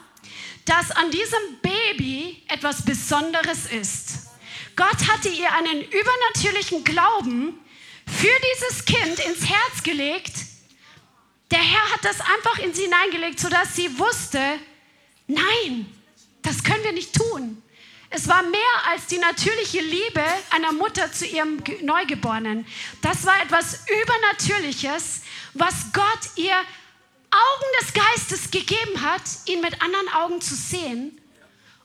dass 0.65 0.91
an 0.93 1.11
diesem 1.11 1.61
Baby 1.63 2.43
etwas 2.49 2.85
Besonderes 2.85 3.67
ist. 3.67 4.29
Gott 4.77 5.09
hatte 5.09 5.29
ihr 5.29 5.53
einen 5.53 5.83
übernatürlichen 5.83 6.85
Glauben 6.85 7.59
für 8.07 8.29
dieses 8.55 8.85
Kind 8.85 9.19
ins 9.21 9.49
Herz 9.49 9.83
gelegt. 9.83 10.33
Der 11.51 11.59
Herr 11.61 11.93
hat 11.93 12.05
das 12.05 12.21
einfach 12.21 12.59
in 12.59 12.75
sie 12.75 12.83
hineingelegt, 12.83 13.41
sodass 13.41 13.75
sie 13.75 13.99
wusste, 13.99 14.39
nein, 15.27 15.87
das 16.43 16.63
können 16.63 16.85
wir 16.85 16.93
nicht 16.93 17.15
tun. 17.15 17.63
Es 18.11 18.27
war 18.27 18.43
mehr 18.43 18.61
als 18.91 19.07
die 19.07 19.19
natürliche 19.19 19.81
Liebe 19.81 20.25
einer 20.51 20.73
Mutter 20.73 21.13
zu 21.13 21.27
ihrem 21.27 21.63
Neugeborenen. 21.83 22.67
Das 23.03 23.25
war 23.27 23.43
etwas 23.43 23.85
Übernatürliches, 24.03 25.23
was 25.55 25.93
Gott 25.93 26.31
ihr 26.37 26.55
Augen 27.31 27.71
des 27.81 27.93
Geistes 27.93 28.51
gegeben 28.51 29.03
hat, 29.03 29.23
ihn 29.47 29.61
mit 29.61 29.83
anderen 29.83 30.09
Augen 30.09 30.41
zu 30.41 30.55
sehen 30.55 31.21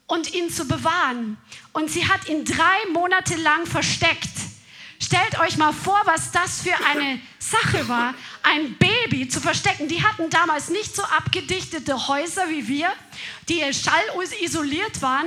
und 0.07 0.33
ihn 0.33 0.49
zu 0.49 0.65
bewahren. 0.65 1.37
Und 1.73 1.91
sie 1.91 2.07
hat 2.07 2.29
ihn 2.29 2.45
drei 2.45 2.85
Monate 2.91 3.35
lang 3.35 3.65
versteckt. 3.65 4.29
Stellt 5.03 5.37
euch 5.41 5.57
mal 5.57 5.73
vor, 5.73 6.01
was 6.05 6.31
das 6.31 6.61
für 6.61 6.75
eine 6.85 7.19
Sache 7.37 7.89
war, 7.89 8.13
ein 8.41 8.77
Baby 8.77 9.27
zu 9.27 9.41
verstecken. 9.41 9.89
Die 9.89 10.01
hatten 10.01 10.29
damals 10.29 10.69
nicht 10.69 10.95
so 10.95 11.03
abgedichtete 11.03 12.07
Häuser 12.07 12.47
wie 12.47 12.69
wir, 12.69 12.89
die 13.49 13.61
schallisoliert 13.73 15.01
waren. 15.01 15.25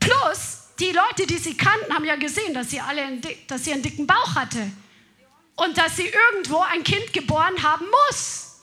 Plus, 0.00 0.58
die 0.80 0.92
Leute, 0.92 1.26
die 1.26 1.38
sie 1.38 1.56
kannten, 1.56 1.94
haben 1.94 2.04
ja 2.04 2.16
gesehen, 2.16 2.52
dass 2.52 2.68
sie 2.70 2.80
alle 2.80 3.22
dass 3.48 3.64
sie 3.64 3.72
einen 3.72 3.82
dicken 3.82 4.06
Bauch 4.06 4.34
hatte 4.34 4.70
und 5.56 5.78
dass 5.78 5.96
sie 5.96 6.06
irgendwo 6.06 6.60
ein 6.60 6.84
Kind 6.84 7.14
geboren 7.14 7.62
haben 7.62 7.86
muss. 7.86 8.58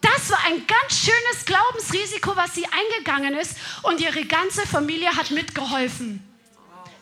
Das 0.00 0.30
war 0.30 0.38
ein 0.46 0.66
ganz 0.66 0.98
schönes 0.98 1.44
Glaubensrisiko, 1.44 2.34
was 2.36 2.54
sie 2.54 2.64
eingegangen 2.64 3.34
ist 3.34 3.56
und 3.82 4.00
ihre 4.00 4.24
ganze 4.24 4.66
Familie 4.66 5.14
hat 5.14 5.30
mitgeholfen. 5.30 6.25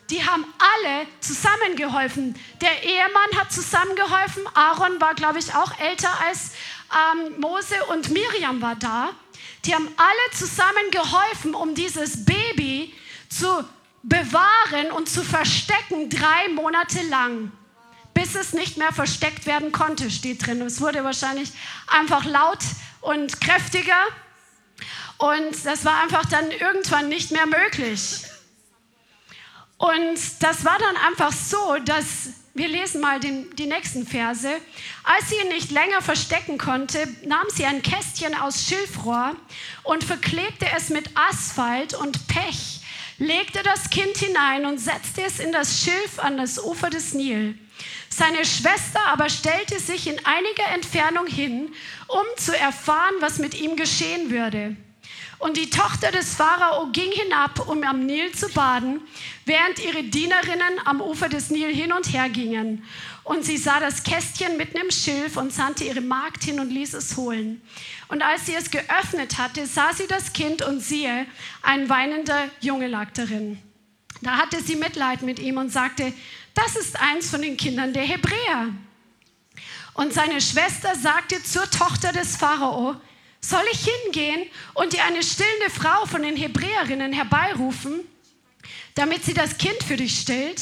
Die 0.09 0.23
haben 0.23 0.45
alle 0.59 1.07
zusammengeholfen. 1.19 2.35
Der 2.61 2.83
Ehemann 2.83 3.39
hat 3.39 3.51
zusammengeholfen. 3.51 4.43
Aaron 4.53 5.01
war, 5.01 5.15
glaube 5.15 5.39
ich, 5.39 5.55
auch 5.55 5.79
älter 5.79 6.11
als 6.27 6.51
ähm, 6.93 7.39
Mose 7.39 7.75
und 7.89 8.11
Miriam 8.11 8.61
war 8.61 8.75
da. 8.75 9.09
Die 9.65 9.73
haben 9.73 9.87
alle 9.97 10.31
zusammen 10.33 10.91
geholfen, 10.91 11.55
um 11.55 11.73
dieses 11.73 12.23
Baby 12.23 12.93
zu 13.29 13.47
bewahren 14.03 14.91
und 14.95 15.09
zu 15.09 15.23
verstecken, 15.23 16.09
drei 16.09 16.49
Monate 16.53 17.01
lang 17.09 17.51
bis 18.15 18.33
es 18.33 18.53
nicht 18.53 18.77
mehr 18.77 18.93
versteckt 18.93 19.45
werden 19.45 19.71
konnte, 19.71 20.09
steht 20.09 20.47
drin. 20.47 20.61
Es 20.61 20.81
wurde 20.81 21.03
wahrscheinlich 21.03 21.51
einfach 21.85 22.25
laut 22.25 22.59
und 23.01 23.39
kräftiger 23.41 24.01
und 25.17 25.65
das 25.65 25.85
war 25.85 26.01
einfach 26.01 26.25
dann 26.25 26.49
irgendwann 26.49 27.09
nicht 27.09 27.31
mehr 27.31 27.45
möglich. 27.45 28.23
Und 29.77 30.17
das 30.39 30.63
war 30.63 30.77
dann 30.79 30.97
einfach 30.97 31.33
so, 31.33 31.77
dass, 31.83 32.29
wir 32.53 32.69
lesen 32.69 33.01
mal 33.01 33.19
den, 33.19 33.53
die 33.55 33.65
nächsten 33.65 34.07
Verse, 34.07 34.49
als 35.03 35.29
sie 35.29 35.35
ihn 35.35 35.49
nicht 35.49 35.71
länger 35.71 36.01
verstecken 36.01 36.57
konnte, 36.57 37.07
nahm 37.25 37.45
sie 37.53 37.65
ein 37.65 37.81
Kästchen 37.81 38.35
aus 38.35 38.63
Schilfrohr 38.63 39.35
und 39.83 40.03
verklebte 40.03 40.67
es 40.75 40.89
mit 40.89 41.09
Asphalt 41.15 41.93
und 41.93 42.27
Pech, 42.27 42.81
legte 43.17 43.63
das 43.63 43.89
Kind 43.89 44.17
hinein 44.17 44.65
und 44.65 44.79
setzte 44.79 45.23
es 45.23 45.39
in 45.39 45.51
das 45.51 45.81
Schilf 45.81 46.19
an 46.19 46.37
das 46.37 46.57
Ufer 46.63 46.89
des 46.89 47.13
Nil. 47.13 47.57
Seine 48.09 48.45
Schwester 48.45 49.05
aber 49.07 49.29
stellte 49.29 49.77
sich 49.79 50.07
in 50.07 50.25
einiger 50.25 50.69
Entfernung 50.73 51.27
hin, 51.27 51.73
um 52.07 52.23
zu 52.37 52.57
erfahren, 52.57 53.15
was 53.19 53.39
mit 53.39 53.59
ihm 53.59 53.75
geschehen 53.75 54.29
würde. 54.31 54.77
Und 55.39 55.57
die 55.57 55.69
Tochter 55.69 56.11
des 56.11 56.35
Pharao 56.35 56.87
ging 56.91 57.11
hinab, 57.11 57.67
um 57.67 57.83
am 57.83 58.05
Nil 58.05 58.31
zu 58.31 58.47
baden, 58.49 59.01
während 59.45 59.83
ihre 59.83 60.03
Dienerinnen 60.03 60.79
am 60.85 61.01
Ufer 61.01 61.29
des 61.29 61.49
Nil 61.49 61.73
hin 61.73 61.91
und 61.91 62.11
her 62.13 62.29
gingen. 62.29 62.83
Und 63.23 63.43
sie 63.43 63.57
sah 63.57 63.79
das 63.79 64.03
Kästchen 64.03 64.57
mitten 64.57 64.77
im 64.77 64.91
Schilf 64.91 65.35
und 65.37 65.51
sandte 65.51 65.83
ihre 65.83 66.01
Magd 66.01 66.43
hin 66.43 66.59
und 66.59 66.69
ließ 66.69 66.93
es 66.93 67.17
holen. 67.17 67.61
Und 68.07 68.21
als 68.21 68.45
sie 68.45 68.55
es 68.55 68.71
geöffnet 68.71 69.37
hatte, 69.37 69.65
sah 69.65 69.93
sie 69.93 70.07
das 70.07 70.31
Kind 70.33 70.61
und 70.61 70.79
siehe, 70.79 71.25
ein 71.61 71.89
weinender 71.89 72.49
Junge 72.61 72.87
lag 72.87 73.11
darin. 73.11 73.59
Da 74.21 74.37
hatte 74.37 74.61
sie 74.61 74.75
Mitleid 74.75 75.21
mit 75.21 75.39
ihm 75.39 75.57
und 75.57 75.71
sagte, 75.71 76.13
das 76.53 76.75
ist 76.75 76.99
eins 76.99 77.29
von 77.29 77.41
den 77.41 77.57
Kindern 77.57 77.93
der 77.93 78.03
Hebräer. 78.03 78.69
Und 79.93 80.13
seine 80.13 80.41
Schwester 80.41 80.95
sagte 80.95 81.41
zur 81.43 81.69
Tochter 81.69 82.11
des 82.11 82.37
Pharao, 82.37 82.95
soll 83.49 83.63
ich 83.71 83.85
hingehen 83.85 84.47
und 84.73 84.93
dir 84.93 85.03
eine 85.03 85.23
stillende 85.23 85.69
Frau 85.69 86.05
von 86.05 86.23
den 86.23 86.35
Hebräerinnen 86.35 87.13
herbeirufen, 87.13 88.01
damit 88.95 89.25
sie 89.25 89.33
das 89.33 89.57
Kind 89.57 89.83
für 89.83 89.97
dich 89.97 90.19
stillt? 90.19 90.61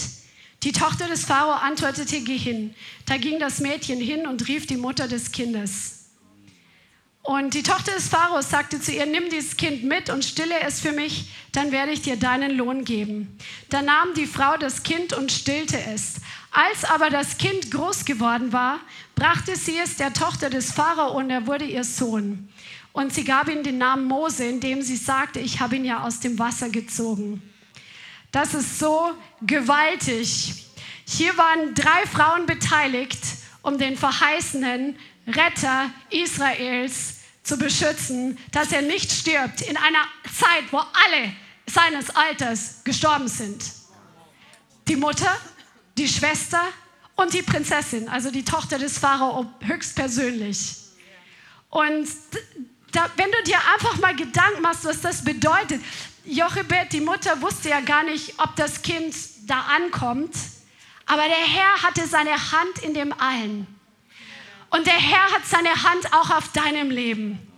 Die 0.64 0.72
Tochter 0.72 1.08
des 1.08 1.26
Pharao 1.26 1.52
antwortete, 1.52 2.22
geh 2.22 2.38
hin. 2.38 2.74
Da 3.06 3.18
ging 3.18 3.40
das 3.40 3.60
Mädchen 3.60 4.00
hin 4.00 4.26
und 4.26 4.48
rief 4.48 4.66
die 4.66 4.78
Mutter 4.78 5.08
des 5.08 5.32
Kindes. 5.32 6.04
Und 7.22 7.54
die 7.54 7.64
Tochter 7.64 7.94
des 7.94 8.10
Pharaos 8.10 8.50
sagte 8.50 8.82
zu 8.82 8.92
ihr, 8.92 9.06
nimm 9.06 9.30
dieses 9.30 9.56
Kind 9.56 9.86
mit 9.86 10.10
und 10.10 10.26
stille 10.26 10.60
es 10.60 10.82
für 10.82 10.92
mich, 10.92 11.30
dann 11.54 11.72
werde 11.72 11.94
ich 11.94 12.02
dir 12.02 12.18
deinen 12.18 12.52
Lohn 12.52 12.84
geben. 12.84 13.38
Da 13.70 13.82
nahm 13.82 14.14
die 14.14 14.26
Frau 14.26 14.58
das 14.58 14.84
Kind 14.84 15.14
und 15.14 15.32
stillte 15.32 15.80
es. 15.94 16.16
Als 16.52 16.84
aber 16.84 17.10
das 17.10 17.38
Kind 17.38 17.72
groß 17.72 18.04
geworden 18.04 18.52
war, 18.52 18.80
brachte 19.16 19.56
sie 19.56 19.78
es 19.78 19.98
der 19.98 20.14
Tochter 20.14 20.50
des 20.50 20.72
Pharao 20.72 21.18
und 21.18 21.30
er 21.30 21.48
wurde 21.48 21.66
ihr 21.66 21.84
Sohn. 21.84 22.50
Und 22.92 23.14
sie 23.14 23.24
gab 23.24 23.50
ihm 23.50 23.64
den 23.64 23.78
Namen 23.80 24.06
Mose, 24.06 24.46
indem 24.46 24.82
sie 24.82 24.96
sagte, 24.96 25.40
ich 25.40 25.60
habe 25.60 25.76
ihn 25.76 25.86
ja 25.86 26.04
aus 26.04 26.20
dem 26.20 26.38
Wasser 26.38 26.70
gezogen. 26.70 27.42
Das 28.32 28.54
ist 28.54 28.80
so 28.80 29.12
gewaltig. 29.42 30.66
Hier 31.06 31.36
waren 31.38 31.74
drei 31.74 32.06
Frauen 32.12 32.46
beteiligt, 32.46 33.20
um 33.62 33.78
den 33.78 33.98
verheißenen 33.98 34.96
Retter 35.28 35.90
Israels 36.10 37.20
zu 37.44 37.58
beschützen, 37.58 38.38
dass 38.52 38.72
er 38.72 38.82
nicht 38.82 39.12
stirbt 39.12 39.62
in 39.62 39.78
einer 39.78 40.06
Zeit, 40.32 40.72
wo 40.72 40.78
alle 40.78 41.34
seines 41.66 42.10
Alters 42.16 42.84
gestorben 42.84 43.28
sind. 43.28 43.64
Die 44.88 44.96
Mutter, 44.96 45.38
die 45.98 46.08
Schwester 46.08 46.62
und 47.16 47.34
die 47.34 47.42
Prinzessin, 47.42 48.10
also 48.10 48.32
die 48.32 48.44
Tochter 48.44 48.80
des 48.80 48.98
Pharao 48.98 49.46
höchstpersönlich. 49.62 50.78
Und 51.70 52.08
da, 52.92 53.10
wenn 53.16 53.32
du 53.32 53.44
dir 53.44 53.58
einfach 53.74 53.98
mal 54.00 54.16
Gedanken 54.16 54.62
machst, 54.62 54.86
was 54.86 55.02
das 55.02 55.24
bedeutet, 55.24 55.82
Jochebed, 56.26 56.94
die 56.94 57.02
Mutter, 57.02 57.42
wusste 57.42 57.70
ja 57.70 57.82
gar 57.82 58.04
nicht, 58.04 58.40
ob 58.40 58.56
das 58.56 58.82
Kind 58.82 59.16
da 59.46 59.62
ankommt, 59.76 60.36
aber 61.06 61.24
der 61.24 61.36
Herr 61.36 61.84
hatte 61.84 62.08
seine 62.08 62.32
Hand 62.32 62.80
in 62.82 62.94
dem 62.94 63.14
allen. 63.20 63.68
Und 64.70 64.88
der 64.88 64.94
Herr 64.94 65.32
hat 65.32 65.46
seine 65.46 65.84
Hand 65.84 66.14
auch 66.14 66.32
auf 66.32 66.52
deinem 66.54 66.90
Leben. 66.90 67.53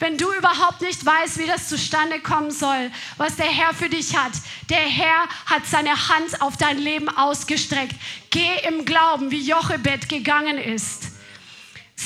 Wenn 0.00 0.16
du 0.16 0.32
überhaupt 0.32 0.80
nicht 0.80 1.04
weißt, 1.04 1.38
wie 1.38 1.46
das 1.46 1.68
zustande 1.68 2.20
kommen 2.20 2.50
soll, 2.50 2.90
was 3.18 3.36
der 3.36 3.46
Herr 3.46 3.74
für 3.74 3.90
dich 3.90 4.16
hat, 4.16 4.32
der 4.70 4.78
Herr 4.78 5.28
hat 5.44 5.66
seine 5.66 6.08
Hand 6.08 6.40
auf 6.40 6.56
dein 6.56 6.78
Leben 6.78 7.08
ausgestreckt. 7.10 7.94
Geh 8.30 8.66
im 8.66 8.86
Glauben, 8.86 9.30
wie 9.30 9.46
Jochebed 9.46 10.08
gegangen 10.08 10.56
ist. 10.56 11.09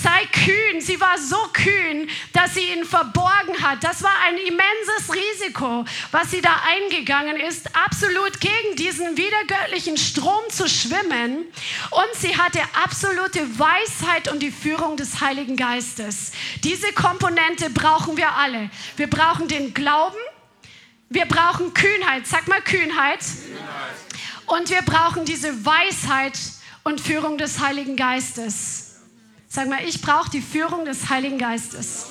Sei 0.02 0.26
kühn. 0.32 0.80
Sie 0.80 1.00
war 1.00 1.16
so 1.18 1.36
kühn, 1.52 2.10
dass 2.32 2.54
sie 2.54 2.72
ihn 2.72 2.84
verborgen 2.84 3.62
hat. 3.62 3.84
Das 3.84 4.02
war 4.02 4.14
ein 4.26 4.36
immenses 4.38 5.14
Risiko, 5.14 5.84
was 6.10 6.32
sie 6.32 6.40
da 6.40 6.50
eingegangen 6.66 7.36
ist, 7.36 7.76
absolut 7.76 8.40
gegen 8.40 8.74
diesen 8.76 9.16
wiedergöttlichen 9.16 9.96
Strom 9.96 10.42
zu 10.50 10.68
schwimmen. 10.68 11.46
Und 11.90 12.14
sie 12.14 12.36
hatte 12.36 12.58
absolute 12.82 13.40
Weisheit 13.56 14.32
und 14.32 14.40
die 14.40 14.50
Führung 14.50 14.96
des 14.96 15.20
Heiligen 15.20 15.56
Geistes. 15.56 16.32
Diese 16.64 16.92
Komponente 16.92 17.70
brauchen 17.70 18.16
wir 18.16 18.32
alle. 18.32 18.70
Wir 18.96 19.08
brauchen 19.08 19.46
den 19.46 19.74
Glauben. 19.74 20.18
Wir 21.08 21.26
brauchen 21.26 21.72
Kühnheit. 21.72 22.26
Sag 22.26 22.48
mal 22.48 22.60
Kühnheit. 22.62 23.20
Kühnheit 23.20 23.94
Und 24.46 24.70
wir 24.70 24.82
brauchen 24.82 25.24
diese 25.24 25.64
Weisheit 25.64 26.36
und 26.82 27.00
Führung 27.00 27.38
des 27.38 27.60
Heiligen 27.60 27.94
Geistes. 27.94 28.83
Sag 29.54 29.68
mal, 29.68 29.86
ich 29.86 30.00
brauche 30.00 30.28
die 30.30 30.40
Führung 30.40 30.84
des 30.84 31.10
Heiligen 31.10 31.38
Geistes. 31.38 32.06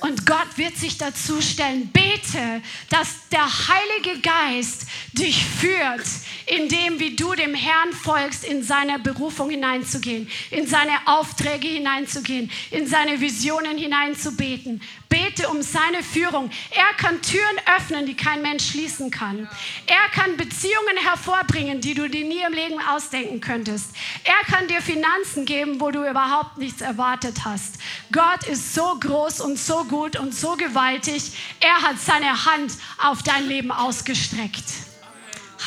Und 0.00 0.26
Gott 0.26 0.48
wird 0.56 0.76
sich 0.76 0.98
dazu 0.98 1.40
stellen. 1.40 1.90
Bete, 1.90 2.60
dass 2.90 3.08
der 3.32 3.46
Heilige 3.46 4.20
Geist 4.20 4.82
dich 5.14 5.42
führt, 5.42 6.04
in 6.44 6.68
dem, 6.68 7.00
wie 7.00 7.16
du 7.16 7.32
dem 7.32 7.54
Herrn 7.54 7.94
folgst, 7.94 8.44
in 8.44 8.62
seine 8.62 8.98
Berufung 8.98 9.48
hineinzugehen, 9.48 10.28
in 10.50 10.66
seine 10.66 10.92
Aufträge 11.06 11.68
hineinzugehen, 11.68 12.50
in 12.70 12.86
seine 12.86 13.18
Visionen 13.18 13.78
hineinzubeten. 13.78 14.82
Bete 15.08 15.48
um 15.48 15.62
seine 15.62 16.02
Führung. 16.02 16.50
Er 16.70 16.94
kann 16.96 17.20
Türen 17.22 17.56
öffnen, 17.76 18.06
die 18.06 18.16
kein 18.16 18.42
Mensch 18.42 18.70
schließen 18.70 19.10
kann. 19.10 19.48
Er 19.86 20.08
kann 20.12 20.36
Beziehungen 20.36 20.96
hervorbringen, 20.96 21.80
die 21.80 21.94
du 21.94 22.08
dir 22.08 22.24
nie 22.24 22.42
im 22.42 22.52
Leben 22.52 22.80
ausdenken 22.80 23.40
könntest. 23.40 23.94
Er 24.24 24.52
kann 24.52 24.68
dir 24.68 24.80
Finanzen 24.80 25.44
geben, 25.44 25.80
wo 25.80 25.90
du 25.90 26.08
überhaupt 26.08 26.58
nichts 26.58 26.80
erwartet 26.80 27.44
hast. 27.44 27.78
Gott 28.12 28.44
ist 28.44 28.74
so 28.74 28.96
groß 28.98 29.40
und 29.40 29.58
so 29.58 29.84
gut 29.84 30.18
und 30.18 30.34
so 30.34 30.56
gewaltig. 30.56 31.32
Er 31.60 31.82
hat 31.82 31.98
seine 31.98 32.44
Hand 32.44 32.72
auf 32.98 33.22
dein 33.22 33.46
Leben 33.46 33.70
ausgestreckt. 33.70 34.64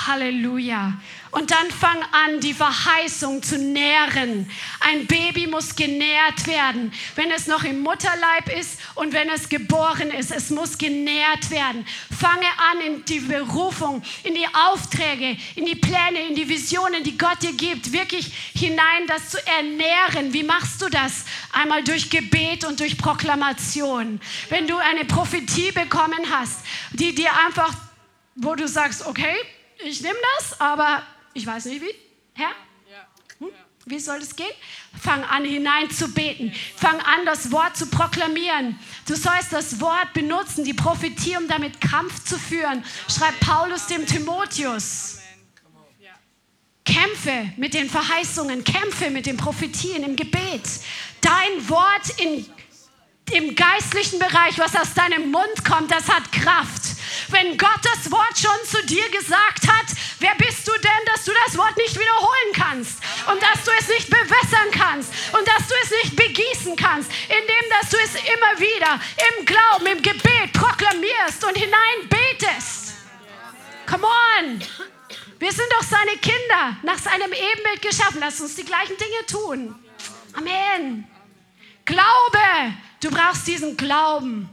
Halleluja. 0.06 0.94
Und 1.32 1.52
dann 1.52 1.70
fang 1.72 2.02
an, 2.12 2.40
die 2.40 2.54
Verheißung 2.54 3.44
zu 3.44 3.58
nähren. 3.58 4.50
Ein 4.80 5.08
Baby 5.08 5.48
muss 5.48 5.76
genährt 5.76 6.48
werden, 6.48 6.94
wenn 7.16 7.32
es 7.32 7.48
noch 7.48 7.64
im 7.64 7.82
Mutterleib 7.82 8.50
ist 8.58 8.80
und 8.96 9.14
wenn 9.14 9.30
es 9.30 9.50
geboren 9.50 10.12
ist. 10.12 10.32
Es 10.32 10.50
muss 10.50 10.78
genährt 10.78 11.50
werden. 11.50 11.86
Fange 12.18 12.48
an 12.72 12.82
in 12.82 13.06
die 13.06 13.20
Berufung, 13.20 14.02
in 14.24 14.36
die 14.36 14.48
Aufträge, 14.54 15.38
in 15.56 15.66
die 15.66 15.76
Pläne, 15.76 16.28
in 16.28 16.36
die 16.36 16.48
Visionen, 16.48 17.04
die 17.04 17.18
Gott 17.18 17.42
dir 17.42 17.54
gibt, 17.54 17.92
wirklich 17.92 18.32
hinein, 18.54 19.08
das 19.08 19.30
zu 19.30 19.38
ernähren. 19.48 20.34
Wie 20.34 20.44
machst 20.44 20.82
du 20.82 20.90
das? 20.90 21.26
Einmal 21.52 21.84
durch 21.84 22.10
Gebet 22.10 22.64
und 22.66 22.80
durch 22.80 22.98
Proklamation. 22.98 24.22
Wenn 24.50 24.68
du 24.68 24.78
eine 24.78 25.06
Prophetie 25.06 25.72
bekommen 25.72 26.30
hast, 26.32 26.66
die 26.94 27.14
dir 27.14 27.32
einfach, 27.46 27.74
wo 28.36 28.56
du 28.56 28.68
sagst, 28.68 29.06
okay, 29.06 29.36
ich 29.84 30.02
nehme 30.02 30.18
das, 30.38 30.60
aber 30.60 31.04
ich 31.38 31.46
weiß 31.46 31.66
nicht 31.66 31.82
wie. 31.82 31.94
Herr? 32.34 32.50
Hm? 33.40 33.50
Wie 33.86 34.00
soll 34.00 34.18
es 34.18 34.36
gehen? 34.36 34.48
Fang 35.00 35.24
an 35.24 35.46
hinein 35.46 35.90
zu 35.92 36.12
beten. 36.12 36.52
Fang 36.76 37.00
an, 37.00 37.26
das 37.26 37.52
Wort 37.52 37.78
zu 37.78 37.86
proklamieren. 37.86 38.78
Du 39.08 39.16
sollst 39.16 39.54
das 39.54 39.80
Wort 39.80 40.14
benutzen, 40.14 40.66
die 40.66 40.74
Prophetie, 40.74 41.38
um 41.38 41.48
damit 41.48 41.80
Kampf 41.80 42.24
zu 42.26 42.38
führen. 42.40 42.84
Schreibt 43.08 43.40
Paulus 43.40 43.86
dem 43.86 44.06
Timotheus. 44.06 45.20
Kämpfe 46.84 47.54
mit 47.58 47.74
den 47.74 47.90
Verheißungen, 47.90 48.64
kämpfe 48.64 49.12
mit 49.12 49.26
den 49.26 49.38
Prophetien 49.38 50.04
im 50.04 50.16
Gebet. 50.16 50.64
Dein 51.22 51.70
Wort 51.70 52.10
in, 52.20 52.46
im 53.32 53.56
geistlichen 53.56 54.20
Bereich, 54.20 54.58
was 54.58 54.76
aus 54.76 54.94
deinem 54.94 55.32
Mund 55.32 55.66
kommt, 55.68 55.92
das 55.92 56.08
hat 56.08 56.32
Kraft. 56.32 56.96
Wenn 57.30 57.58
Gott 57.58 57.82
das 57.84 58.12
Wort 58.12 58.38
schon 58.38 58.66
zu 58.66 58.86
dir 58.86 59.10
gesagt 59.10 59.68
hat, 59.68 59.86
wer 60.20 60.34
bist 60.36 60.68
du 60.68 60.72
denn, 60.72 61.06
dass 61.06 61.26
du 61.26 61.32
das 61.46 61.58
Wort 61.58 61.76
nicht 61.78 61.96
wiederholen 62.00 62.54
kannst 62.54 63.00
und 63.30 63.42
dass 63.42 63.64
du 63.64 63.72
es 63.80 63.88
nicht 63.90 64.10
bewässern 64.10 64.72
kannst 64.72 65.12
und 65.38 65.48
dass 65.48 65.68
du 65.68 65.74
es 65.84 65.92
nicht 66.04 66.16
begießen 66.16 66.76
kannst, 66.76 67.12
indem 67.28 67.70
dass 67.80 67.90
du 67.90 67.98
es 67.98 68.16
immer 68.16 68.60
wieder 68.60 69.00
im 69.30 69.46
Glauben, 69.46 69.88
im 69.88 70.02
Gebet 70.02 70.54
proklamierst 70.54 71.44
und 71.44 71.58
hineinbetest. 71.58 72.94
Come 73.88 74.06
on! 74.06 74.62
Wir 75.40 75.52
sind 75.52 75.68
doch 75.72 75.84
seine 75.84 76.18
Kinder, 76.18 76.78
nach 76.82 76.98
seinem 76.98 77.32
Ebenbild 77.32 77.82
geschaffen. 77.82 78.20
Lass 78.20 78.42
uns 78.42 78.56
die 78.56 78.66
gleichen 78.66 78.98
Dinge 78.98 79.26
tun. 79.28 79.76
Amen. 80.34 81.08
Glaube, 81.86 82.74
du 83.02 83.10
brauchst 83.10 83.48
diesen 83.48 83.78
Glauben. 83.78 84.50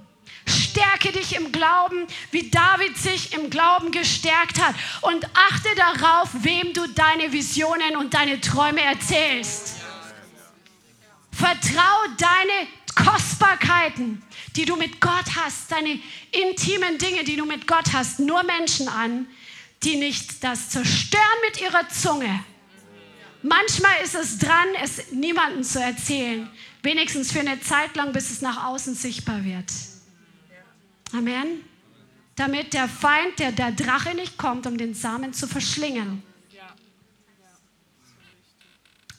Stärke 0.46 1.12
dich 1.12 1.36
im 1.36 1.52
Glauben, 1.52 2.06
wie 2.30 2.50
David 2.50 2.98
sich 2.98 3.32
im 3.32 3.48
Glauben 3.48 3.90
gestärkt 3.90 4.60
hat. 4.60 4.74
Und 5.00 5.24
achte 5.34 5.68
darauf, 5.76 6.28
wem 6.34 6.72
du 6.72 6.86
deine 6.88 7.32
Visionen 7.32 7.96
und 7.96 8.12
deine 8.12 8.40
Träume 8.40 8.82
erzählst. 8.82 9.76
Vertrau 11.32 12.06
deine 12.18 12.68
Kostbarkeiten, 12.94 14.22
die 14.54 14.64
du 14.64 14.76
mit 14.76 15.00
Gott 15.00 15.34
hast, 15.36 15.70
deine 15.72 15.98
intimen 16.30 16.98
Dinge, 16.98 17.24
die 17.24 17.36
du 17.36 17.44
mit 17.44 17.66
Gott 17.66 17.92
hast, 17.92 18.20
nur 18.20 18.42
Menschen 18.44 18.88
an, 18.88 19.26
die 19.82 19.96
nicht 19.96 20.42
das 20.44 20.70
zerstören 20.70 21.22
mit 21.48 21.60
ihrer 21.60 21.88
Zunge. 21.88 22.44
Manchmal 23.42 23.92
ist 24.02 24.14
es 24.14 24.38
dran, 24.38 24.68
es 24.82 25.10
niemandem 25.10 25.64
zu 25.64 25.80
erzählen, 25.80 26.48
wenigstens 26.84 27.32
für 27.32 27.40
eine 27.40 27.60
Zeit 27.60 27.96
lang, 27.96 28.12
bis 28.12 28.30
es 28.30 28.40
nach 28.40 28.64
außen 28.66 28.94
sichtbar 28.94 29.44
wird. 29.44 29.70
Amen. 31.12 31.64
Damit 32.36 32.72
der 32.74 32.88
Feind, 32.88 33.38
der, 33.38 33.52
der 33.52 33.72
Drache 33.72 34.14
nicht 34.14 34.36
kommt, 34.36 34.66
um 34.66 34.76
den 34.76 34.94
Samen 34.94 35.32
zu 35.32 35.46
verschlingen. 35.46 36.22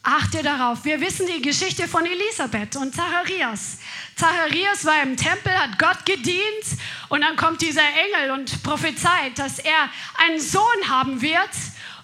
Achte 0.07 0.43
darauf. 0.43 0.85
Wir 0.85 1.01
wissen 1.01 1.25
die 1.25 1.41
Geschichte 1.41 1.87
von 1.87 2.05
Elisabeth 2.05 2.75
und 2.75 2.93
Zacharias. 2.93 3.79
Zacharias 4.15 4.85
war 4.85 5.01
im 5.01 5.17
Tempel, 5.17 5.51
hat 5.51 5.79
Gott 5.79 6.05
gedient 6.05 6.77
und 7.09 7.21
dann 7.21 7.35
kommt 7.35 7.59
dieser 7.61 7.81
Engel 7.81 8.31
und 8.31 8.61
prophezeit, 8.61 9.39
dass 9.39 9.57
er 9.57 9.89
einen 10.19 10.39
Sohn 10.39 10.89
haben 10.89 11.21
wird. 11.23 11.49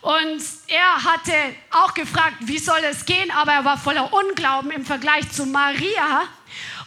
Und 0.02 0.42
er 0.68 1.04
hatte 1.04 1.34
auch 1.70 1.94
gefragt, 1.94 2.38
wie 2.42 2.58
soll 2.58 2.80
es 2.90 3.06
gehen, 3.06 3.30
aber 3.32 3.54
er 3.54 3.66
war 3.66 3.78
voller 3.78 4.12
Unglauben 4.12 4.72
im 4.72 4.86
Vergleich 4.86 5.32
zu 5.32 5.46
Maria. 5.46 6.24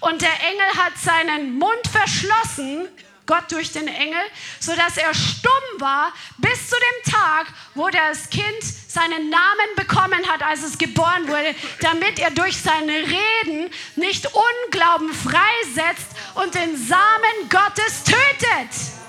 Und 0.01 0.21
der 0.21 0.33
Engel 0.33 0.85
hat 0.85 0.99
seinen 0.99 1.59
Mund 1.59 1.87
verschlossen, 1.91 2.89
Gott 3.27 3.45
durch 3.51 3.73
den 3.73 3.89
Engel, 3.89 4.21
sodass 4.61 4.99
er 4.99 5.15
stumm 5.15 5.53
war 5.79 6.13
bis 6.39 6.69
zu 6.69 6.77
dem 6.77 7.13
Tag, 7.13 7.47
wo 7.75 7.89
das 7.89 8.29
Kind 8.29 8.63
seinen 8.63 9.31
Namen 9.31 9.77
bekommen 9.77 10.29
hat, 10.29 10.43
als 10.43 10.63
es 10.63 10.77
geboren 10.77 11.27
wurde, 11.27 11.55
damit 11.81 12.19
er 12.19 12.31
durch 12.33 12.57
seine 12.59 12.93
Reden 12.93 13.71
nicht 13.97 14.27
Unglauben 14.27 15.11
freisetzt 15.15 16.09
und 16.35 16.55
den 16.55 16.77
Samen 16.77 17.49
Gottes 17.49 18.05
tötet. 18.05 19.04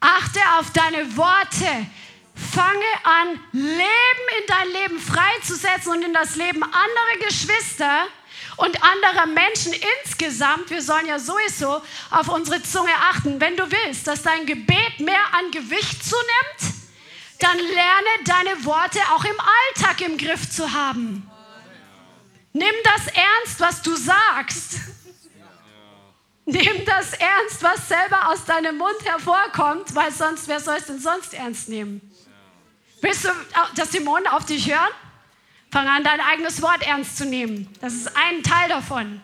Achte 0.00 0.40
auf 0.58 0.70
deine 0.72 1.16
Worte. 1.16 1.86
Fange 2.34 2.80
an, 3.04 3.38
Leben 3.52 4.26
in 4.38 4.46
dein 4.46 4.68
Leben 4.68 4.98
freizusetzen 4.98 5.92
und 5.92 6.02
in 6.02 6.14
das 6.14 6.36
Leben 6.36 6.62
anderer 6.62 7.28
Geschwister 7.28 8.06
und 8.56 8.82
anderer 8.82 9.26
Menschen 9.26 9.74
insgesamt. 10.04 10.70
Wir 10.70 10.82
sollen 10.82 11.06
ja 11.06 11.18
sowieso 11.18 11.82
auf 12.10 12.28
unsere 12.28 12.62
Zunge 12.62 12.94
achten. 13.10 13.40
Wenn 13.40 13.56
du 13.56 13.70
willst, 13.70 14.06
dass 14.06 14.22
dein 14.22 14.46
Gebet 14.46 15.00
mehr 15.00 15.22
an 15.32 15.50
Gewicht 15.50 16.02
zunimmt, 16.02 16.74
dann 17.38 17.58
lerne 17.58 18.24
deine 18.24 18.64
Worte 18.64 19.00
auch 19.14 19.24
im 19.24 19.36
Alltag 19.38 20.00
im 20.02 20.16
Griff 20.16 20.50
zu 20.50 20.72
haben. 20.72 21.30
Nimm 22.52 22.74
das 22.84 23.06
ernst, 23.06 23.60
was 23.60 23.82
du 23.82 23.94
sagst. 23.94 24.80
Nimm 26.52 26.84
das 26.84 27.12
ernst, 27.12 27.62
was 27.62 27.86
selber 27.86 28.28
aus 28.28 28.44
deinem 28.44 28.76
Mund 28.76 29.04
hervorkommt, 29.04 29.94
weil 29.94 30.10
sonst, 30.10 30.48
wer 30.48 30.58
soll 30.58 30.76
es 30.76 30.86
denn 30.86 30.98
sonst 30.98 31.32
ernst 31.32 31.68
nehmen? 31.68 32.00
Willst 33.00 33.24
du, 33.24 33.28
dass 33.76 33.90
Dämonen 33.90 34.26
auf 34.26 34.46
dich 34.46 34.68
hören? 34.68 34.90
Fang 35.70 35.86
an, 35.86 36.02
dein 36.02 36.20
eigenes 36.20 36.60
Wort 36.60 36.82
ernst 36.82 37.16
zu 37.16 37.24
nehmen. 37.24 37.72
Das 37.80 37.94
ist 37.94 38.16
ein 38.16 38.42
Teil 38.42 38.68
davon. 38.68 39.22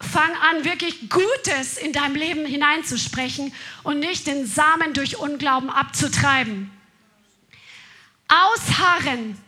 Fang 0.00 0.30
an, 0.36 0.64
wirklich 0.64 1.10
Gutes 1.10 1.76
in 1.76 1.92
deinem 1.92 2.14
Leben 2.14 2.46
hineinzusprechen 2.46 3.52
und 3.82 3.98
nicht 3.98 4.26
den 4.26 4.46
Samen 4.46 4.94
durch 4.94 5.18
Unglauben 5.18 5.68
abzutreiben. 5.68 6.70
Ausharren. 8.28 9.38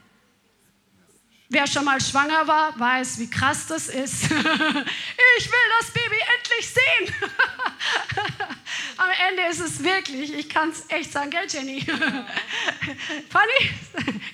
Wer 1.49 1.67
schon 1.69 1.85
mal 1.85 2.01
schwanger 2.01 2.47
war, 2.49 2.79
weiß, 2.79 3.21
wie 3.21 3.31
krass 3.31 3.69
das 3.69 3.87
ist. 3.89 4.25
ich 4.25 4.31
will 4.31 5.67
das 5.79 5.91
Baby 5.93 6.17
endlich 6.37 6.69
sehen. 6.69 7.15
Am 8.97 9.11
Ende 9.29 9.43
ist 9.51 9.61
es 9.61 9.83
wirklich, 9.85 10.35
ich 10.35 10.49
kann 10.49 10.71
es 10.71 10.85
echt 10.89 11.13
sagen, 11.13 11.31
gell, 11.31 11.47
Jenny? 11.49 11.81
Funny? 13.31 13.71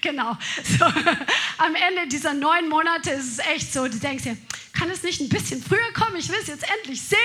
genau. 0.00 0.38
So, 0.78 0.84
am 0.84 1.74
Ende 1.74 2.06
dieser 2.08 2.32
neun 2.32 2.68
Monate 2.68 3.10
ist 3.10 3.38
es 3.38 3.46
echt 3.46 3.72
so, 3.72 3.86
du 3.88 3.98
denkst 3.98 4.24
dir, 4.24 4.36
kann 4.72 4.88
es 4.90 5.02
nicht 5.02 5.20
ein 5.20 5.28
bisschen 5.28 5.62
früher 5.62 5.92
kommen? 5.92 6.16
Ich 6.16 6.28
will 6.28 6.38
es 6.40 6.46
jetzt 6.46 6.64
endlich 6.78 7.02
sehen. 7.02 7.18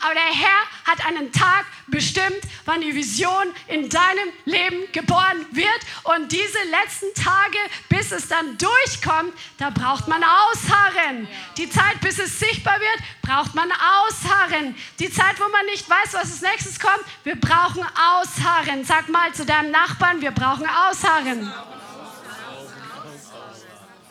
Aber 0.00 0.14
der 0.14 0.22
Herr 0.22 0.62
hat 0.84 1.06
einen 1.06 1.32
Tag 1.32 1.66
bestimmt, 1.86 2.40
wann 2.64 2.80
die 2.80 2.94
Vision 2.94 3.46
in 3.68 3.88
deinem 3.88 4.28
Leben 4.44 4.90
geboren 4.92 5.46
wird. 5.52 5.80
Und 6.04 6.32
diese 6.32 6.58
letzten 6.70 7.14
Tage, 7.14 7.58
bis 7.88 8.12
es 8.12 8.28
dann 8.28 8.58
durchkommt, 8.58 9.32
da 9.58 9.70
braucht 9.70 10.08
man 10.08 10.22
Ausharren. 10.22 11.28
Die 11.56 11.68
Zeit, 11.68 12.00
bis 12.00 12.18
es 12.18 12.38
sichtbar 12.38 12.78
wird, 12.80 12.98
braucht 13.22 13.54
man 13.54 13.70
Ausharren. 13.72 14.74
Die 14.98 15.10
Zeit, 15.10 15.38
wo 15.38 15.48
man 15.48 15.66
nicht 15.66 15.88
weiß, 15.88 16.14
was 16.14 16.32
als 16.32 16.40
nächstes 16.40 16.78
kommt, 16.78 17.04
wir 17.24 17.36
brauchen 17.36 17.84
Ausharren. 17.96 18.84
Sag 18.84 19.08
mal 19.08 19.32
zu 19.32 19.44
deinem 19.44 19.70
Nachbarn, 19.70 20.20
wir 20.20 20.30
brauchen 20.30 20.66
Ausharren. 20.66 21.52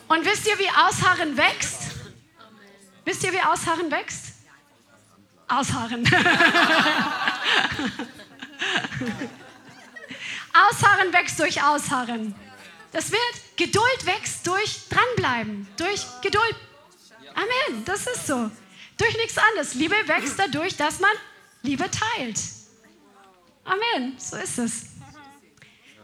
Und 0.08 0.24
wisst 0.24 0.46
ihr, 0.46 0.58
wie 0.58 0.68
Ausharren 0.68 1.36
wächst? 1.36 1.82
Wisst 3.04 3.24
ihr, 3.24 3.32
wie 3.32 3.40
Ausharren 3.40 3.90
wächst? 3.90 4.33
Ausharren. 5.48 6.04
Ausharren 10.52 11.12
wächst 11.12 11.38
durch 11.38 11.62
Ausharren. 11.62 12.34
Das 12.92 13.10
wird, 13.10 13.20
Geduld 13.56 14.06
wächst 14.06 14.46
durch 14.46 14.88
dranbleiben, 14.88 15.66
durch 15.76 16.00
Geduld. 16.22 16.56
Amen, 17.34 17.84
das 17.84 18.06
ist 18.06 18.26
so. 18.26 18.50
Durch 18.96 19.16
nichts 19.16 19.36
anderes. 19.36 19.74
Liebe 19.74 19.96
wächst 20.06 20.38
dadurch, 20.38 20.76
dass 20.76 21.00
man 21.00 21.10
Liebe 21.62 21.90
teilt. 21.90 22.38
Amen, 23.64 24.14
so 24.18 24.36
ist 24.36 24.58
es. 24.58 24.86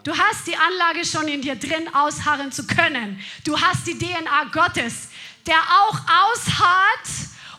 Du 0.03 0.17
hast 0.17 0.47
die 0.47 0.57
Anlage 0.57 1.05
schon 1.05 1.29
in 1.29 1.43
dir 1.43 1.57
drin, 1.57 1.95
ausharren 1.95 2.51
zu 2.51 2.67
können. 2.67 3.23
Du 3.45 3.61
hast 3.61 3.87
die 3.87 3.99
DNA 3.99 4.45
Gottes, 4.51 5.09
der 5.47 5.59
auch 5.59 5.95
ausharrt 5.95 7.09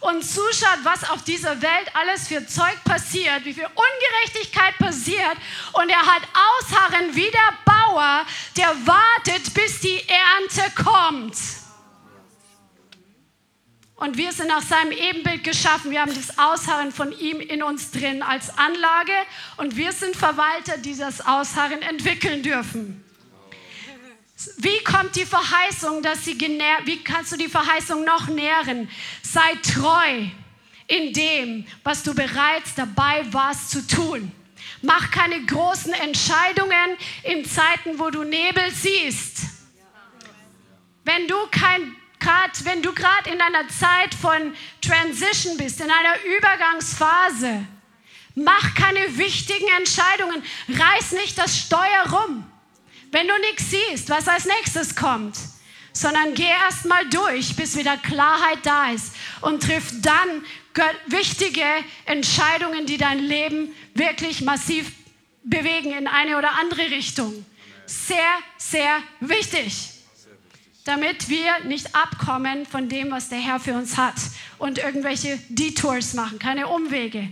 und 0.02 0.24
zuschaut, 0.24 0.80
was 0.84 1.10
auf 1.10 1.24
dieser 1.24 1.62
Welt 1.62 1.92
alles 1.94 2.28
für 2.28 2.46
Zeug 2.46 2.84
passiert, 2.84 3.46
wie 3.46 3.54
viel 3.54 3.68
Ungerechtigkeit 3.68 4.78
passiert. 4.78 5.38
Und 5.74 5.90
er 5.90 6.02
hat 6.02 6.24
Ausharren 6.34 7.16
wie 7.16 7.30
der 7.32 7.54
Bauer, 7.66 8.26
der 8.58 8.76
wartet, 8.86 9.54
bis 9.54 9.80
die 9.80 10.02
Ernte 10.08 10.84
kommt. 10.84 11.38
Und 13.96 14.18
wir 14.18 14.32
sind 14.32 14.48
nach 14.48 14.64
seinem 14.64 14.92
Ebenbild 14.92 15.44
geschaffen. 15.44 15.92
Wir 15.92 16.02
haben 16.02 16.16
das 16.16 16.40
Ausharren 16.40 16.92
von 16.92 17.12
ihm 17.20 17.40
in 17.40 17.62
uns 17.62 17.92
drin 17.92 18.24
als 18.24 18.58
Anlage. 18.58 19.14
Und 19.58 19.78
wir 19.78 19.92
sind 19.92 20.16
Verwalter, 20.16 20.80
die 20.80 20.98
das 20.98 21.22
Ausharren 21.24 21.84
entwickeln 21.84 22.42
dürfen. 22.42 23.06
Wie 24.58 24.84
kommt 24.84 25.16
die 25.16 25.26
Verheißung, 25.26 26.02
dass 26.02 26.26
sie 26.26 26.40
wie 26.40 27.04
kannst 27.04 27.32
du 27.32 27.38
die 27.38 27.50
Verheißung 27.50 28.04
noch 28.04 28.28
nähren? 28.28 28.90
Sei 29.22 29.56
treu 29.62 30.26
in 30.88 31.14
dem, 31.14 31.66
was 31.84 32.04
du 32.04 32.14
bereits 32.14 32.76
dabei 32.76 33.26
warst 33.32 33.72
zu 33.72 33.86
tun. 33.86 34.32
Mach 34.82 35.12
keine 35.12 35.46
großen 35.46 35.94
Entscheidungen 35.94 36.98
in 37.24 37.46
Zeiten, 37.46 38.00
wo 38.00 38.10
du 38.10 38.24
Nebel 38.24 38.72
siehst. 38.72 39.42
Wenn 41.04 41.28
du 41.28 41.36
kein 41.52 41.96
grad, 42.20 42.66
wenn 42.66 42.82
du 42.82 42.94
gerade 42.94 43.30
in 43.30 43.42
einer 43.42 43.68
Zeit 43.68 44.14
von 44.14 44.56
Transition 44.82 45.58
bist, 45.58 45.82
in 45.82 45.90
einer 45.90 46.16
Übergangsphase, 46.38 47.66
mach 48.36 48.76
keine 48.76 49.18
wichtigen 49.18 49.68
Entscheidungen. 49.78 50.44
Reiß 50.70 51.14
nicht 51.14 51.38
das 51.38 51.58
Steuer 51.58 52.10
rum, 52.12 52.51
wenn 53.12 53.28
du 53.28 53.34
nichts 53.40 53.72
siehst, 53.72 54.10
was 54.10 54.28
als 54.28 54.46
nächstes 54.46 54.96
kommt, 54.96 55.38
sondern 55.94 56.34
geh 56.34 56.48
erst 56.48 56.86
mal 56.86 57.08
durch, 57.10 57.56
bis 57.56 57.78
wieder 57.78 57.98
Klarheit 57.98 58.60
da 58.64 58.92
ist 58.92 59.14
und 59.42 59.64
triff 59.64 59.92
dann 60.02 60.44
wichtige 61.08 61.66
Entscheidungen, 62.06 62.86
die 62.86 62.98
dein 62.98 63.20
Leben 63.20 63.74
wirklich 63.94 64.42
massiv 64.42 64.92
bewegen 65.44 65.92
in 65.92 66.08
eine 66.08 66.38
oder 66.38 66.52
andere 66.60 66.90
Richtung. 66.92 67.46
Sehr, 67.86 68.40
sehr 68.58 69.00
wichtig 69.20 69.92
damit 70.86 71.30
wir 71.30 71.60
nicht 71.66 71.96
abkommen 71.96 72.66
von 72.66 72.90
dem, 72.90 73.12
was 73.12 73.30
der 73.30 73.40
Herr 73.40 73.60
für 73.60 73.74
uns 73.74 73.98
hat 73.98 74.16
und 74.58 74.80
irgendwelche 74.80 75.38
Detours 75.50 76.14
machen, 76.14 76.40
keine 76.40 76.68
Umwege. 76.68 77.30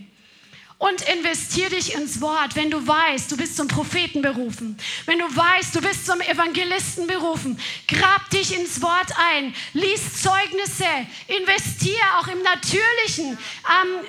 Und 0.80 1.01
investier 1.09 1.69
dich 1.69 1.93
ins 1.93 2.21
Wort, 2.21 2.55
wenn 2.55 2.71
du 2.71 2.88
weißt, 2.88 3.30
du 3.30 3.36
bist 3.36 3.57
zum 3.57 3.67
Propheten 3.67 4.21
berufen. 4.21 4.77
Wenn 5.05 5.19
du 5.19 5.25
weißt, 5.25 5.75
du 5.75 5.82
bist 5.82 6.05
zum 6.05 6.21
Evangelisten 6.21 7.05
berufen. 7.05 7.59
Grab 7.86 8.30
dich 8.30 8.57
ins 8.57 8.82
Wort 8.82 9.11
ein. 9.34 9.53
Lies 9.73 10.21
Zeugnisse. 10.21 10.86
Investier 11.27 11.99
auch 12.17 12.27
im 12.27 12.41
Natürlichen. 12.41 13.38
Ähm, 13.67 14.05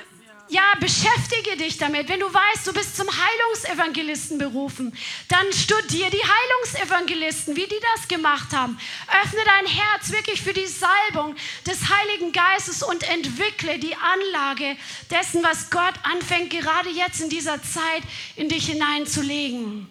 ja, 0.51 0.75
beschäftige 0.81 1.57
dich 1.57 1.79
damit. 1.79 2.09
Wenn 2.09 2.21
du 2.21 2.27
weißt, 2.27 2.67
du 2.67 2.73
bist 2.73 2.97
zum 2.97 3.07
Heilungsevangelisten 3.09 4.39
berufen, 4.39 4.93
dann 5.29 5.53
studier 5.53 6.11
die 6.11 6.23
Heilungsevangelisten, 6.23 7.57
wie 7.57 7.67
die 7.67 7.81
das 7.95 8.09
gemacht 8.09 8.53
haben. 8.53 8.79
Öffne 9.23 9.41
dein 9.45 9.67
Herz 9.67 10.11
wirklich 10.11 10.43
für 10.43 10.53
die 10.53 10.67
Salbung 10.67 11.37
des 11.67 11.89
Heiligen 11.89 12.33
Geistes 12.33 12.83
und 12.83 13.09
entwickle 13.09 13.79
die 13.79 13.95
Anlage 13.95 14.77
dessen, 15.11 15.43
was 15.43 15.71
Gott 15.71 15.95
anfängt, 16.03 16.51
gerade 16.51 16.91
jetzt 16.91 17.21
in 17.21 17.31
dieser 17.31 17.63
Zeit 17.63 18.03
in 18.35 18.49
dich 18.49 18.67
hineinzulegen. 18.67 19.89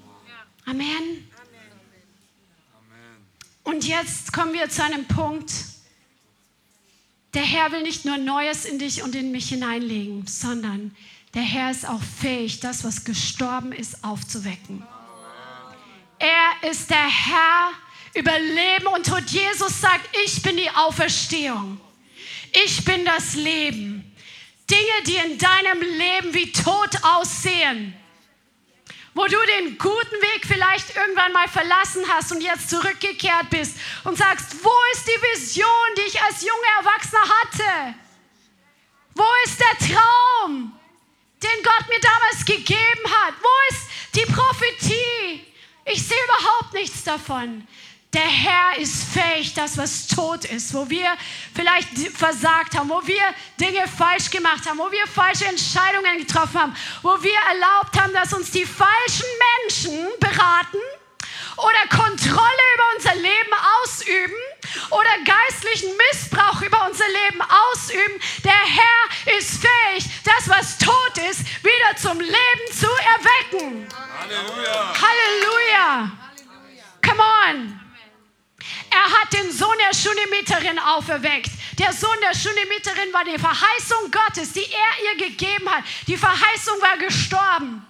Amen. 0.66 1.30
Und 3.64 3.86
jetzt 3.86 4.34
kommen 4.34 4.53
wir 4.53 4.70
zu 4.70 4.84
einem 4.84 5.05
Punkt, 5.05 5.51
der 7.34 7.43
Herr 7.43 7.71
will 7.71 7.84
nicht 7.84 8.05
nur 8.05 8.17
Neues 8.17 8.65
in 8.65 8.80
dich 8.80 9.03
und 9.03 9.15
in 9.15 9.32
mich 9.32 9.49
hineinlegen, 9.49 10.25
sondern 10.27 10.95
der 11.34 11.43
Herr 11.43 11.69
ist 11.69 11.88
auch 11.88 12.01
fähig, 12.21 12.59
das, 12.59 12.84
was 12.84 13.03
gestorben 13.03 13.71
ist, 13.71 14.03
aufzuwecken. 14.03 14.84
Er 16.17 16.69
ist 16.69 16.89
der 16.89 16.97
Herr 16.97 17.71
über 18.15 18.38
Leben 18.39 18.88
und 18.88 19.05
Tod. 19.05 19.30
Jesus 19.30 19.80
sagt, 19.80 20.09
ich 20.25 20.41
bin 20.41 20.57
die 20.57 20.69
Auferstehung. 20.71 21.80
Ich 22.65 22.84
bin 22.84 23.05
das 23.05 23.36
Leben. 23.36 24.11
Dinge, 24.69 25.03
die 25.07 25.32
in 25.32 25.38
deinem 25.38 25.82
Leben 25.82 26.34
wie 26.34 26.51
Tod 26.51 26.89
aussehen, 27.03 27.93
wo 29.20 29.28
du 29.28 29.38
den 29.57 29.78
guten 29.78 30.22
Weg 30.22 30.45
vielleicht 30.47 30.95
irgendwann 30.95 31.34
mal 31.34 31.49
verlassen 31.49 32.05
hast 32.07 32.32
und 32.32 32.39
jetzt 32.39 32.70
zurückgekehrt 32.70 33.49
bist 33.49 33.76
und 34.05 34.17
sagst, 34.17 34.63
wo 34.63 34.72
ist 34.93 35.05
die 35.05 35.22
Vision, 35.34 35.65
die 35.97 36.07
ich 36.07 36.22
als 36.22 36.41
junger 36.41 36.78
Erwachsener 36.78 37.24
hatte? 37.28 37.95
Wo 39.15 39.26
ist 39.43 39.59
der 39.59 39.89
Traum, 39.89 40.72
den 41.43 41.63
Gott 41.63 41.89
mir 41.89 41.99
damals 41.99 42.45
gegeben 42.45 43.11
hat? 43.26 43.34
Wo 43.41 43.76
ist 43.76 43.89
die 44.15 44.32
Prophetie? 44.32 45.45
Ich 45.84 46.01
sehe 46.01 46.24
überhaupt 46.24 46.74
nichts 46.74 47.03
davon. 47.03 47.67
Der 48.14 48.22
Herr 48.22 48.78
ist 48.78 49.03
fähig, 49.03 49.53
das, 49.53 49.78
was 49.78 50.07
tot 50.07 50.43
ist, 50.45 50.74
wo 50.74 50.89
wir 50.89 51.16
vielleicht 51.53 51.89
versagt 52.18 52.76
haben, 52.76 52.89
wo 52.89 53.05
wir 53.05 53.22
Dinge 53.60 53.88
falsch 53.88 54.32
gemacht 54.32 54.68
haben, 54.68 54.80
wo 54.80 54.91
wir 54.91 55.05
falsche 55.05 55.45
Entscheidungen 55.45 56.18
getroffen 56.18 56.60
haben, 56.60 56.76
wo 57.03 57.22
wir 57.22 57.38
erlaubt 57.51 57.99
haben, 58.01 58.12
dass 58.14 58.34
uns 58.34 58.49
die 58.49 58.66
falschen 58.66 59.28
Menschen 59.62 60.07
beraten 60.20 60.80
oder 61.57 61.88
Kontrolle 61.95 62.66
über 62.74 62.84
unser 62.95 63.14
Leben 63.14 63.53
ausüben 63.84 64.34
oder 64.89 65.10
geistlichen 65.24 65.95
Missbrauch 65.95 66.62
über 66.64 66.88
unser 66.89 67.07
Leben 67.07 67.41
ausüben. 67.41 68.20
Der 68.43 68.53
Herr 68.53 69.38
ist 69.38 69.62
fähig, 69.62 70.10
das, 70.24 70.49
was 70.49 70.80
tot 70.80 71.18
ist, 71.30 71.41
wieder 71.64 71.95
zum 71.95 72.20
Leben 72.20 72.74
zu 72.74 72.88
erwecken. 72.88 73.88
Halleluja. 74.20 74.93
Halleluja. 74.99 76.12
Come 77.03 77.22
on. 77.22 77.89
Er 79.00 79.22
hat 79.22 79.32
den 79.32 79.50
Sohn 79.50 79.78
der 79.78 79.95
Schunimiterin 79.95 80.78
auferweckt. 80.78 81.52
Der 81.78 81.93
Sohn 81.93 82.18
der 82.22 82.38
Schunimiterin 82.38 83.14
war 83.14 83.24
die 83.24 83.39
Verheißung 83.39 84.12
Gottes, 84.12 84.52
die 84.52 84.66
er 84.66 85.06
ihr 85.06 85.28
gegeben 85.30 85.70
hat. 85.70 85.86
Die 86.08 86.18
Verheißung 86.18 86.82
war 86.82 86.97
gestorben. 86.97 87.88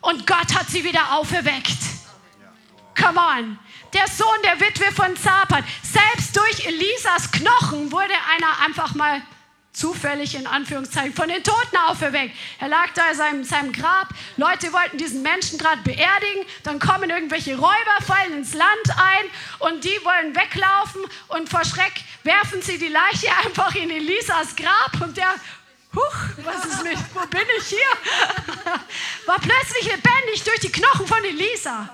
Und 0.00 0.26
Gott 0.26 0.52
hat 0.54 0.68
sie 0.68 0.82
wieder 0.82 1.12
auferweckt. 1.12 1.78
Come 3.00 3.20
on. 3.20 3.58
Der 3.92 4.08
Sohn 4.08 4.42
der 4.42 4.58
Witwe 4.58 4.90
von 4.90 5.16
Zapat. 5.16 5.64
Selbst 5.82 6.36
durch 6.36 6.66
Elisas 6.66 7.30
Knochen 7.30 7.92
wurde 7.92 8.14
einer 8.34 8.60
einfach 8.66 8.94
mal 8.94 9.22
zufällig 9.72 10.34
in 10.34 10.46
Anführungszeichen 10.46 11.14
von 11.14 11.28
den 11.28 11.42
Toten 11.42 11.76
auferweckt. 11.88 12.34
Er 12.58 12.68
lag 12.68 12.88
da 12.94 13.10
in 13.10 13.16
seinem, 13.16 13.44
seinem 13.44 13.72
Grab. 13.72 14.08
Leute 14.36 14.72
wollten 14.72 14.98
diesen 14.98 15.22
Menschen 15.22 15.58
gerade 15.58 15.82
beerdigen. 15.82 16.44
Dann 16.64 16.78
kommen 16.78 17.10
irgendwelche 17.10 17.56
Räuber, 17.56 18.02
fallen 18.06 18.32
ins 18.34 18.54
Land 18.54 18.88
ein 18.96 19.70
und 19.70 19.84
die 19.84 19.98
wollen 20.04 20.34
weglaufen 20.34 21.02
und 21.28 21.48
vor 21.48 21.64
Schreck 21.64 21.94
werfen 22.24 22.60
sie 22.62 22.78
die 22.78 22.88
Leiche 22.88 23.28
einfach 23.44 23.74
in 23.74 23.90
Elisas 23.90 24.56
Grab 24.56 25.00
und 25.00 25.16
der 25.16 25.34
Huch, 25.94 26.44
was 26.44 26.64
ist 26.66 26.82
mit, 26.84 26.98
wo 27.14 27.26
bin 27.26 27.46
ich 27.58 27.66
hier? 27.66 27.78
War 29.26 29.38
plötzlich 29.38 29.84
lebendig 29.84 30.44
durch 30.44 30.60
die 30.60 30.70
Knochen 30.70 31.06
von 31.06 31.24
Elisa. 31.24 31.88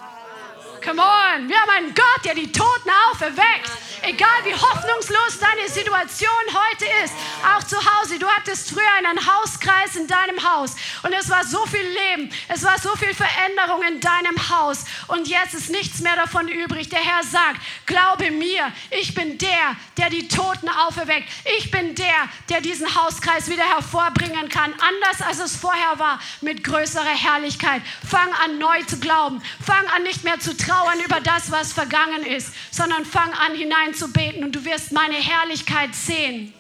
Come 0.84 1.00
on, 1.00 1.48
wir 1.48 1.58
haben 1.58 1.70
einen 1.70 1.94
Gott, 1.94 2.24
der 2.26 2.34
die 2.34 2.52
Toten 2.52 2.90
auferweckt. 3.10 3.70
Egal 4.02 4.44
wie 4.44 4.52
hoffnungslos 4.52 5.38
deine 5.40 5.66
Situation 5.66 6.28
heute 6.52 6.84
ist, 7.02 7.14
auch 7.56 7.62
zu 7.62 7.76
Hause. 7.76 8.18
Du 8.18 8.28
hattest 8.28 8.68
früher 8.68 8.92
einen 8.98 9.18
Hauskreis 9.18 9.96
in 9.96 10.06
deinem 10.06 10.42
Haus 10.44 10.76
und 11.02 11.14
es 11.14 11.30
war 11.30 11.42
so 11.42 11.64
viel 11.64 11.80
Leben, 11.80 12.30
es 12.48 12.62
war 12.64 12.78
so 12.78 12.94
viel 12.96 13.14
Veränderung 13.14 13.82
in 13.88 14.00
deinem 14.00 14.50
Haus 14.50 14.84
und 15.06 15.26
jetzt 15.26 15.54
ist 15.54 15.70
nichts 15.70 16.00
mehr 16.00 16.16
davon 16.16 16.48
übrig. 16.48 16.90
Der 16.90 16.98
Herr 16.98 17.22
sagt, 17.22 17.60
glaube 17.86 18.30
mir, 18.30 18.70
ich 18.90 19.14
bin 19.14 19.38
der, 19.38 19.76
der 19.96 20.10
die 20.10 20.28
Toten 20.28 20.68
auferweckt. 20.68 21.30
Ich 21.56 21.70
bin 21.70 21.94
der, 21.94 22.28
der 22.50 22.60
diesen 22.60 22.94
Hauskreis 22.94 23.48
wieder 23.48 23.64
hervorbringen 23.64 24.50
kann, 24.50 24.74
anders 24.74 25.26
als 25.26 25.38
es 25.38 25.56
vorher 25.56 25.98
war, 25.98 26.20
mit 26.42 26.62
größerer 26.62 27.04
Herrlichkeit. 27.04 27.80
Fang 28.06 28.30
an, 28.44 28.58
neu 28.58 28.82
zu 28.82 29.00
glauben. 29.00 29.40
Fang 29.64 29.86
an, 29.96 30.02
nicht 30.02 30.24
mehr 30.24 30.38
zu 30.40 30.54
trauern 30.74 31.00
über 31.00 31.20
das, 31.20 31.50
was 31.50 31.72
vergangen 31.72 32.24
ist, 32.24 32.52
sondern 32.70 33.04
fang 33.04 33.32
an, 33.34 33.54
hineinzubeten 33.54 34.44
und 34.44 34.52
du 34.52 34.64
wirst 34.64 34.92
meine 34.92 35.16
Herrlichkeit 35.16 35.94
sehen. 35.94 36.52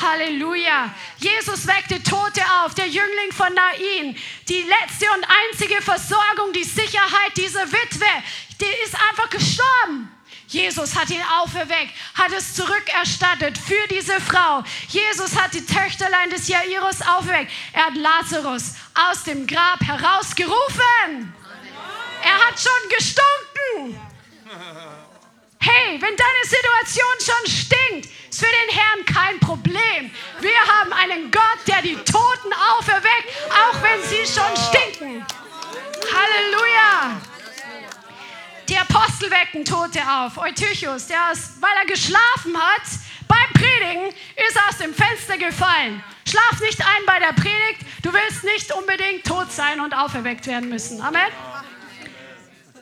Halleluja. 0.00 0.94
Jesus 1.18 1.66
weckte 1.66 2.02
Tote 2.02 2.42
auf, 2.62 2.74
der 2.74 2.86
Jüngling 2.86 3.32
von 3.32 3.52
Nain. 3.52 4.16
Die 4.48 4.62
letzte 4.62 5.06
und 5.16 5.26
einzige 5.50 5.82
Versorgung, 5.82 6.52
die 6.54 6.64
Sicherheit 6.64 7.36
dieser 7.36 7.66
Witwe, 7.66 8.06
die 8.60 8.84
ist 8.84 8.94
einfach 9.10 9.28
gestorben. 9.30 10.10
Jesus 10.46 10.96
hat 10.96 11.10
ihn 11.10 11.22
auferweckt, 11.40 11.92
hat 12.14 12.32
es 12.32 12.54
zurückerstattet 12.54 13.56
für 13.56 13.86
diese 13.88 14.20
Frau. 14.20 14.64
Jesus 14.88 15.36
hat 15.36 15.54
die 15.54 15.64
Töchterlein 15.64 16.30
des 16.30 16.48
Jairus 16.48 17.02
auferweckt. 17.02 17.52
Er 17.72 17.86
hat 17.86 17.96
Lazarus 17.96 18.74
aus 18.94 19.22
dem 19.24 19.46
Grab 19.46 19.80
herausgerufen. 19.80 21.34
Er 22.22 22.46
hat 22.46 22.58
schon 22.58 22.88
gestunken. 22.96 24.00
Hey, 25.58 26.00
wenn 26.00 26.16
deine 26.16 26.44
Situation 26.44 27.14
schon 27.18 27.46
stinkt, 27.46 28.08
ist 28.30 28.40
für 28.40 28.46
den 28.46 28.76
Herrn 28.76 29.04
kein 29.04 29.40
Problem. 29.40 30.10
Wir 30.40 30.58
haben 30.66 30.92
einen 30.92 31.30
Gott, 31.30 31.58
der 31.66 31.82
die 31.82 31.96
Toten 31.96 32.52
auferweckt, 32.78 33.28
auch 33.50 33.82
wenn 33.82 34.02
sie 34.04 34.26
schon 34.26 34.56
stinken. 34.56 35.26
Halleluja. 36.12 37.20
Die 38.68 38.78
Apostel 38.78 39.30
wecken 39.30 39.64
Tote 39.64 40.00
auf. 40.08 40.38
Eutychus, 40.38 41.08
der 41.08 41.32
ist, 41.32 41.60
weil 41.60 41.76
er 41.82 41.86
geschlafen 41.86 42.56
hat, 42.56 42.82
beim 43.28 43.52
Predigen 43.52 44.08
ist 44.08 44.56
er 44.56 44.68
aus 44.68 44.78
dem 44.78 44.94
Fenster 44.94 45.36
gefallen. 45.38 46.02
Schlaf 46.28 46.60
nicht 46.60 46.80
ein 46.80 47.06
bei 47.06 47.18
der 47.18 47.32
Predigt. 47.32 47.84
Du 48.02 48.12
willst 48.12 48.44
nicht 48.44 48.72
unbedingt 48.72 49.26
tot 49.26 49.52
sein 49.52 49.80
und 49.80 49.92
auferweckt 49.92 50.46
werden 50.46 50.68
müssen. 50.68 51.00
Amen. 51.00 51.30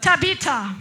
Tabitha. 0.01 0.75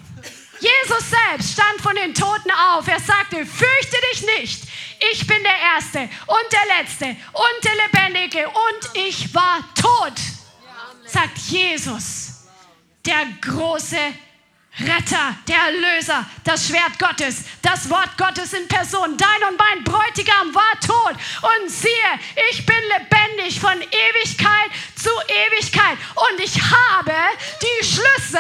Jesus 0.59 1.09
selbst 1.09 1.53
stand 1.53 1.82
von 1.82 1.95
den 1.95 2.13
Toten 2.13 2.51
auf. 2.74 2.88
Er 2.88 2.99
sagte, 2.99 3.45
fürchte 3.45 3.97
dich 4.11 4.26
nicht. 4.39 4.63
Ich 5.11 5.28
bin 5.28 5.38
der 5.43 5.59
Erste 5.76 5.99
und 5.99 6.51
der 6.51 6.78
Letzte 6.80 7.05
und 7.05 7.63
der 7.63 7.76
Lebendige 7.76 8.47
und 8.47 8.89
ich 8.95 9.34
war 9.34 9.59
tot, 9.76 10.20
sagt 11.05 11.38
Jesus, 11.38 12.47
der 13.05 13.28
große 13.41 13.99
Retter, 14.80 15.36
der 15.47 15.57
Erlöser, 15.57 16.23
das 16.43 16.67
Schwert 16.67 16.99
Gottes, 16.99 17.45
das 17.63 17.89
Wort 17.89 18.15
Gottes 18.15 18.53
in 18.53 18.67
Person. 18.67 19.17
Dein 19.17 19.49
und 19.49 19.57
mein 19.57 19.84
Bräutigam 19.84 20.53
war 20.53 20.80
tot. 20.86 21.15
Und 21.41 21.69
siehe, 21.69 21.89
ich 22.51 22.63
bin 22.63 22.75
lebendig 22.95 23.59
von 23.59 23.73
Ewigkeit 23.73 24.71
zu 24.95 25.09
Ewigkeit. 25.28 25.97
Und 26.15 26.39
ich 26.39 26.61
habe 26.61 27.15
die 27.61 27.86
Schlüssel 27.86 28.39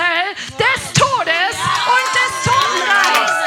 des 0.59 0.93
Todes 0.93 1.57
und 1.87 2.07
des 2.13 2.43
Totenreichs. 2.43 3.37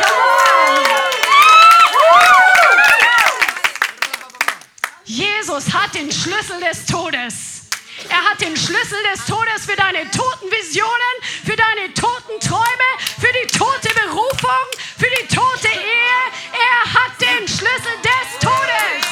Jesus 5.05 5.72
hat 5.72 5.95
den 5.95 6.11
Schlüssel 6.11 6.61
des 6.61 6.86
Todes. 6.86 7.59
Er 8.09 8.24
hat 8.24 8.40
den 8.40 8.57
Schlüssel 8.57 8.98
des 9.12 9.24
Todes 9.26 9.66
für 9.66 9.76
deine 9.76 10.11
toten 10.11 10.51
Visionen, 10.51 11.14
für 11.44 11.57
deine 11.57 11.92
toten 11.94 12.40
Träume, 12.40 12.88
für 13.20 13.32
die 13.32 13.46
tote 13.57 13.88
Berufung, 13.94 14.66
für 14.98 15.11
die 15.11 15.26
tote 15.26 15.68
Ehe. 15.68 16.20
Er 16.53 16.94
hat 16.94 17.20
den 17.20 17.46
Schlüssel 17.46 17.94
des 18.03 18.38
Todes. 18.40 19.05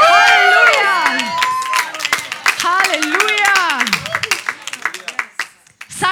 Halleluja. 0.00 1.18
Halleluja. 2.64 3.84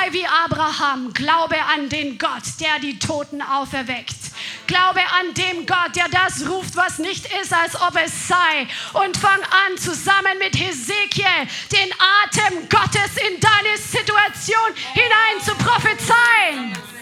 Sei 0.07 0.13
wie 0.13 0.27
Abraham, 0.27 1.13
glaube 1.13 1.57
an 1.75 1.89
den 1.89 2.19
Gott, 2.19 2.43
der 2.61 2.79
die 2.81 2.99
Toten 2.99 3.43
auferweckt. 3.43 4.17
Glaube 4.67 5.01
an 5.01 5.35
dem 5.35 5.67
Gott, 5.67 5.97
der 5.97 6.09
das 6.09 6.49
ruft, 6.49 6.77
was 6.77 6.99
nicht 6.99 7.27
ist, 7.41 7.53
als 7.53 7.75
ob 7.81 7.97
es 7.97 8.29
sei. 8.29 8.69
Und 8.93 9.17
fang 9.17 9.41
an, 9.41 9.77
zusammen 9.79 10.39
mit 10.39 10.57
Hesekiel 10.57 11.25
den 11.73 11.93
Atem 12.23 12.69
Gottes 12.69 13.17
in 13.17 13.41
deine 13.41 13.79
Situation 13.79 14.75
hinein 14.95 15.45
zu 15.45 15.55
prophezeien. 15.57 16.96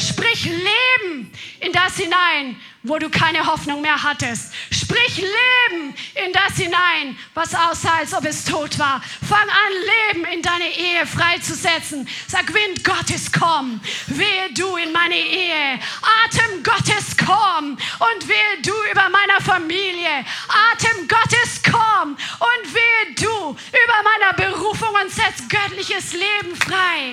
Sprich 0.00 0.44
Leben 0.44 1.30
in 1.60 1.72
das 1.72 1.96
hinein, 1.96 2.56
wo 2.82 2.98
du 2.98 3.10
keine 3.10 3.46
Hoffnung 3.46 3.82
mehr 3.82 4.02
hattest. 4.02 4.52
Sprich 4.70 5.18
Leben 5.18 5.94
in 6.14 6.32
das 6.32 6.56
hinein, 6.56 7.18
was 7.34 7.54
aussah, 7.54 7.98
als 7.98 8.14
ob 8.14 8.24
es 8.24 8.44
tot 8.44 8.78
war. 8.78 9.02
Fang 9.28 9.48
an, 9.48 9.72
Leben 10.14 10.24
in 10.24 10.42
deine 10.42 10.68
Ehe 10.68 11.06
freizusetzen. 11.06 12.08
Sag, 12.26 12.52
Wind 12.54 12.82
Gottes, 12.82 13.30
komm. 13.30 13.80
Wehe 14.06 14.52
du 14.54 14.76
in 14.76 14.92
meine 14.92 15.18
Ehe. 15.18 15.78
Atem 16.24 16.62
Gottes, 16.62 17.16
komm. 17.18 17.72
Und 17.72 18.28
wehe 18.28 18.62
du 18.62 18.72
über 18.90 19.08
meiner 19.10 19.40
Familie. 19.42 20.24
Atem 20.72 21.06
Gottes, 21.06 21.60
komm. 21.62 22.12
Und 22.12 22.74
wehe 22.74 23.14
du 23.16 23.50
über 23.50 23.98
meiner 24.02 24.32
Berufung 24.32 24.94
und 25.02 25.10
setz 25.10 25.46
göttliches 25.48 26.14
Leben 26.14 26.56
frei. 26.56 27.10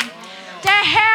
Der 0.64 0.72
Herr 0.72 1.07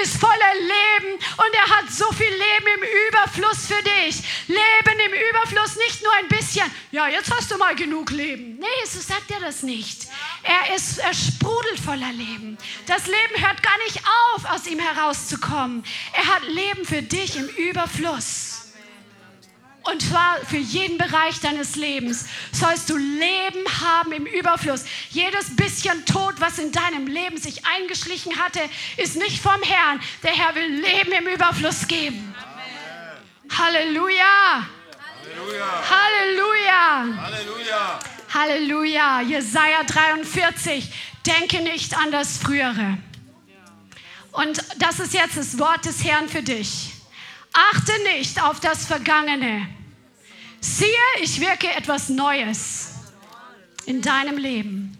ist 0.00 0.16
voller 0.18 0.54
Leben 0.54 1.14
und 1.14 1.54
er 1.54 1.76
hat 1.76 1.90
so 1.90 2.10
viel 2.12 2.26
Leben 2.26 2.66
im 2.76 3.08
Überfluss 3.08 3.66
für 3.66 3.82
dich. 3.82 4.22
Leben 4.48 5.00
im 5.06 5.12
Überfluss, 5.30 5.76
nicht 5.76 6.02
nur 6.02 6.12
ein 6.14 6.28
bisschen. 6.28 6.70
Ja, 6.92 7.08
jetzt 7.08 7.30
hast 7.34 7.50
du 7.50 7.56
mal 7.58 7.74
genug 7.74 8.10
Leben. 8.10 8.58
Nee, 8.58 8.86
so 8.86 9.00
sagt 9.00 9.30
er 9.30 9.40
das 9.40 9.62
nicht. 9.62 10.06
Er, 10.42 10.74
ist, 10.74 10.98
er 10.98 11.14
sprudelt 11.14 11.80
voller 11.80 12.12
Leben. 12.12 12.58
Das 12.86 13.06
Leben 13.06 13.44
hört 13.44 13.62
gar 13.62 13.78
nicht 13.84 14.00
auf, 14.34 14.50
aus 14.50 14.66
ihm 14.66 14.78
herauszukommen. 14.78 15.84
Er 16.12 16.26
hat 16.34 16.42
Leben 16.44 16.84
für 16.84 17.02
dich 17.02 17.36
im 17.36 17.48
Überfluss. 17.48 18.47
Und 19.84 20.02
zwar 20.02 20.36
für 20.44 20.58
jeden 20.58 20.98
Bereich 20.98 21.40
deines 21.40 21.76
Lebens 21.76 22.26
sollst 22.52 22.90
du 22.90 22.96
Leben 22.96 23.64
haben 23.80 24.12
im 24.12 24.26
Überfluss. 24.26 24.84
Jedes 25.10 25.56
bisschen 25.56 26.04
Tod, 26.04 26.34
was 26.40 26.58
in 26.58 26.72
deinem 26.72 27.06
Leben 27.06 27.38
sich 27.38 27.64
eingeschlichen 27.64 28.38
hatte, 28.38 28.60
ist 28.96 29.16
nicht 29.16 29.40
vom 29.40 29.62
Herrn. 29.62 30.00
Der 30.22 30.32
Herr 30.32 30.54
will 30.54 30.80
Leben 30.80 31.12
im 31.12 31.26
Überfluss 31.28 31.86
geben. 31.86 32.34
Halleluja. 33.56 34.66
Halleluja. 35.90 37.04
Halleluja. 37.20 37.98
Halleluja. 38.34 39.20
Jesaja 39.22 39.84
43. 39.84 40.92
Denke 41.26 41.62
nicht 41.62 41.96
an 41.96 42.10
das 42.10 42.36
Frühere. 42.36 42.98
Und 44.32 44.62
das 44.78 45.00
ist 45.00 45.14
jetzt 45.14 45.36
das 45.36 45.58
Wort 45.58 45.84
des 45.84 46.04
Herrn 46.04 46.28
für 46.28 46.42
dich. 46.42 46.92
Achte 47.72 47.92
nicht 48.14 48.40
auf 48.40 48.60
das 48.60 48.86
Vergangene 48.86 49.68
Siehe, 50.60 50.88
ich 51.22 51.40
wirke 51.40 51.68
etwas 51.68 52.08
Neues 52.08 52.90
in 53.86 54.02
deinem 54.02 54.36
Leben. 54.36 54.98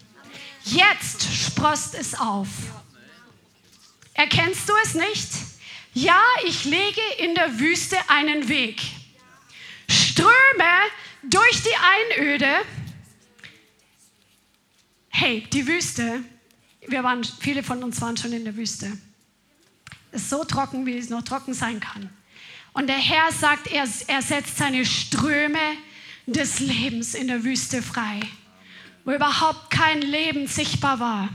Jetzt 0.64 1.24
sprost 1.24 1.94
es 1.94 2.14
auf. 2.14 2.48
Erkennst 4.14 4.68
du 4.68 4.72
es 4.84 4.94
nicht? 4.94 5.28
Ja, 5.94 6.20
ich 6.44 6.64
lege 6.64 7.00
in 7.18 7.34
der 7.34 7.58
Wüste 7.58 7.96
einen 8.08 8.48
Weg. 8.48 8.80
Ströme 9.88 10.30
durch 11.24 11.62
die 11.62 12.18
Einöde. 12.18 12.48
Hey, 15.08 15.46
die 15.52 15.66
Wüste. 15.66 16.22
Wir 16.86 17.02
waren, 17.02 17.24
viele 17.24 17.62
von 17.62 17.82
uns 17.82 18.00
waren 18.00 18.16
schon 18.16 18.32
in 18.32 18.44
der 18.44 18.56
Wüste. 18.56 18.96
Es 20.12 20.22
ist 20.22 20.30
so 20.30 20.44
trocken, 20.44 20.86
wie 20.86 20.96
es 20.96 21.10
noch 21.10 21.22
trocken 21.22 21.52
sein 21.52 21.80
kann. 21.80 22.10
Und 22.78 22.86
der 22.86 22.96
Herr 22.96 23.32
sagt, 23.32 23.66
er, 23.66 23.88
er 24.06 24.22
setzt 24.22 24.56
seine 24.56 24.86
Ströme 24.86 25.58
des 26.26 26.60
Lebens 26.60 27.16
in 27.16 27.26
der 27.26 27.42
Wüste 27.42 27.82
frei, 27.82 28.20
wo 29.04 29.10
überhaupt 29.10 29.68
kein 29.72 30.00
Leben 30.00 30.46
sichtbar 30.46 31.00
war. 31.00 31.28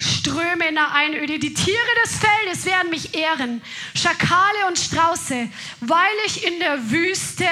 Ströme 0.00 0.66
in 0.66 0.74
der 0.74 0.92
Einöde. 0.92 1.38
Die 1.38 1.54
Tiere 1.54 1.78
des 2.04 2.18
Feldes 2.18 2.66
werden 2.66 2.90
mich 2.90 3.14
ehren, 3.14 3.62
Schakale 3.94 4.66
und 4.66 4.76
Strauße, 4.76 5.48
weil 5.78 6.16
ich 6.26 6.44
in 6.44 6.58
der 6.58 6.90
Wüste 6.90 7.46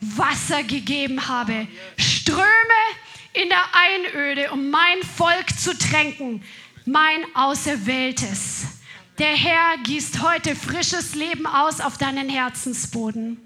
Wasser 0.00 0.62
gegeben 0.62 1.28
habe. 1.28 1.68
Ströme 1.98 2.46
in 3.34 3.50
der 3.50 3.64
Einöde, 3.74 4.52
um 4.52 4.70
mein 4.70 5.02
Volk 5.18 5.50
zu 5.60 5.76
tränken, 5.76 6.42
mein 6.86 7.26
Auserwähltes. 7.34 8.68
Der 9.18 9.36
Herr 9.36 9.76
gießt 9.82 10.22
heute 10.22 10.56
frisches 10.56 11.14
Leben 11.14 11.46
aus 11.46 11.80
auf 11.80 11.98
deinen 11.98 12.30
Herzensboden. 12.30 13.40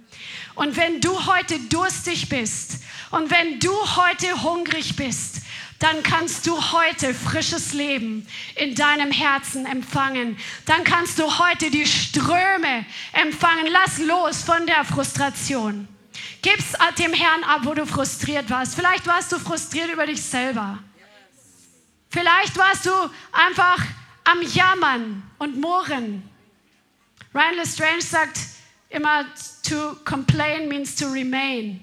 Und 0.55 0.77
wenn 0.77 1.01
du 1.01 1.27
heute 1.27 1.59
durstig 1.59 2.29
bist 2.29 2.79
und 3.11 3.31
wenn 3.31 3.59
du 3.59 3.73
heute 3.73 4.43
hungrig 4.43 4.95
bist, 4.95 5.43
dann 5.81 6.03
kannst 6.03 6.47
du 6.47 6.57
heute 6.73 7.13
frisches 7.13 7.73
Leben 7.73 8.27
in 8.55 8.75
deinem 8.75 9.11
Herzen 9.11 9.67
empfangen. 9.67 10.39
Dann 10.65 10.85
kannst 10.85 11.19
du 11.19 11.39
heute 11.39 11.71
die 11.71 11.87
Ströme 11.87 12.87
empfangen. 13.13 13.67
Lass 13.71 13.99
los 13.99 14.43
von 14.43 14.67
der 14.67 14.85
Frustration. 14.85 15.89
Gib's 16.43 16.73
dem 16.99 17.13
Herrn 17.13 17.45
ab, 17.45 17.63
wo 17.65 17.75
du 17.75 17.85
frustriert 17.87 18.49
warst. 18.49 18.77
Vielleicht 18.77 19.07
warst 19.07 19.33
du 19.33 19.39
frustriert 19.39 19.93
über 19.93 20.07
dich 20.07 20.23
selber. 20.23 20.79
Vielleicht 22.09 22.57
warst 22.57 22.87
du 22.87 22.93
einfach 23.33 23.85
am 24.27 24.43
Jammern 24.43 25.23
und 25.39 25.59
Murren. 25.59 26.23
Ryan 27.35 27.57
Lestrange 27.57 28.03
sagt 28.03 28.39
immer, 28.89 29.25
to 29.63 29.97
complain 30.05 30.69
means 30.69 30.97
to 30.97 31.07
remain. 31.07 31.81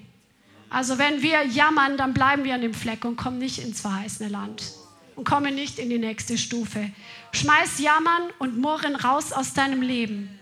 Also 0.68 0.98
wenn 0.98 1.22
wir 1.22 1.44
jammern, 1.46 1.96
dann 1.96 2.12
bleiben 2.12 2.44
wir 2.44 2.54
an 2.54 2.60
dem 2.60 2.74
Fleck 2.74 3.04
und 3.04 3.16
kommen 3.16 3.38
nicht 3.38 3.58
ins 3.58 3.80
verheißene 3.80 4.28
Land 4.28 4.72
und 5.16 5.24
kommen 5.24 5.54
nicht 5.54 5.78
in 5.78 5.88
die 5.88 5.98
nächste 5.98 6.36
Stufe. 6.36 6.90
Schmeiß 7.32 7.78
Jammern 7.78 8.30
und 8.38 8.58
Murren 8.58 8.96
raus 8.96 9.32
aus 9.32 9.54
deinem 9.54 9.82
Leben. 9.82 10.38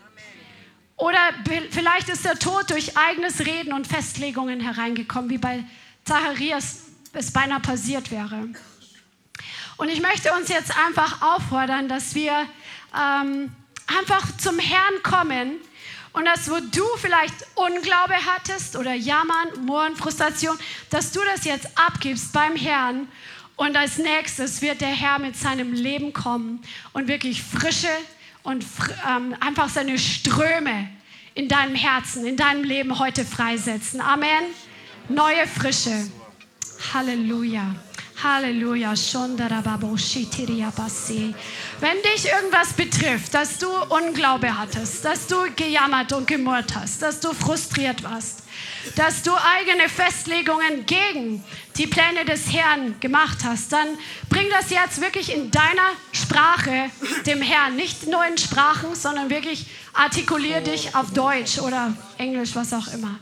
Oder 0.96 1.18
vielleicht 1.70 2.08
ist 2.08 2.24
der 2.24 2.38
Tod 2.38 2.70
durch 2.70 2.96
eigenes 2.96 3.40
Reden 3.40 3.72
und 3.72 3.86
Festlegungen 3.86 4.60
hereingekommen, 4.60 5.30
wie 5.30 5.38
bei 5.38 5.64
Zacharias 6.04 6.84
es 7.12 7.30
beinahe 7.30 7.60
passiert 7.60 8.10
wäre. 8.10 8.48
Und 9.82 9.88
ich 9.88 10.00
möchte 10.00 10.32
uns 10.32 10.48
jetzt 10.48 10.70
einfach 10.86 11.22
auffordern, 11.22 11.88
dass 11.88 12.14
wir 12.14 12.46
ähm, 12.96 13.50
einfach 13.88 14.36
zum 14.36 14.60
Herrn 14.60 15.02
kommen 15.02 15.56
und 16.12 16.24
das, 16.24 16.48
wo 16.48 16.54
du 16.60 16.84
vielleicht 16.98 17.34
Unglaube 17.56 18.14
hattest 18.14 18.76
oder 18.76 18.94
Jammern, 18.94 19.48
Murren, 19.66 19.96
Frustration, 19.96 20.56
dass 20.90 21.10
du 21.10 21.18
das 21.34 21.44
jetzt 21.44 21.66
abgibst 21.74 22.32
beim 22.32 22.54
Herrn. 22.54 23.08
Und 23.56 23.76
als 23.76 23.98
nächstes 23.98 24.62
wird 24.62 24.80
der 24.82 24.86
Herr 24.86 25.18
mit 25.18 25.36
seinem 25.36 25.72
Leben 25.72 26.12
kommen 26.12 26.62
und 26.92 27.08
wirklich 27.08 27.42
frische 27.42 27.90
und 28.44 28.64
ähm, 29.10 29.34
einfach 29.40 29.68
seine 29.68 29.98
Ströme 29.98 30.90
in 31.34 31.48
deinem 31.48 31.74
Herzen, 31.74 32.24
in 32.24 32.36
deinem 32.36 32.62
Leben 32.62 33.00
heute 33.00 33.24
freisetzen. 33.24 34.00
Amen. 34.00 34.44
Neue 35.08 35.44
Frische. 35.48 36.08
Halleluja. 36.94 37.74
Halleluja. 38.22 38.94
Wenn 41.80 42.02
dich 42.02 42.26
irgendwas 42.26 42.72
betrifft, 42.74 43.34
dass 43.34 43.58
du 43.58 43.68
Unglaube 43.88 44.56
hattest, 44.56 45.04
dass 45.04 45.26
du 45.26 45.36
gejammert 45.56 46.12
und 46.12 46.26
gemurrt 46.26 46.74
hast, 46.74 47.02
dass 47.02 47.20
du 47.20 47.32
frustriert 47.32 48.02
warst, 48.02 48.44
dass 48.96 49.22
du 49.22 49.32
eigene 49.34 49.88
Festlegungen 49.88 50.86
gegen 50.86 51.42
die 51.76 51.86
Pläne 51.86 52.24
des 52.24 52.52
Herrn 52.52 53.00
gemacht 53.00 53.38
hast, 53.44 53.72
dann 53.72 53.88
bring 54.28 54.48
das 54.50 54.70
jetzt 54.70 55.00
wirklich 55.00 55.34
in 55.34 55.50
deiner 55.50 55.90
Sprache 56.12 56.90
dem 57.26 57.42
Herrn. 57.42 57.76
Nicht 57.76 58.06
nur 58.06 58.24
in 58.26 58.38
Sprachen, 58.38 58.94
sondern 58.94 59.30
wirklich 59.30 59.66
artikulier 59.94 60.60
dich 60.60 60.94
auf 60.94 61.12
Deutsch 61.12 61.58
oder 61.58 61.94
Englisch, 62.18 62.54
was 62.54 62.72
auch 62.72 62.92
immer 62.92 63.18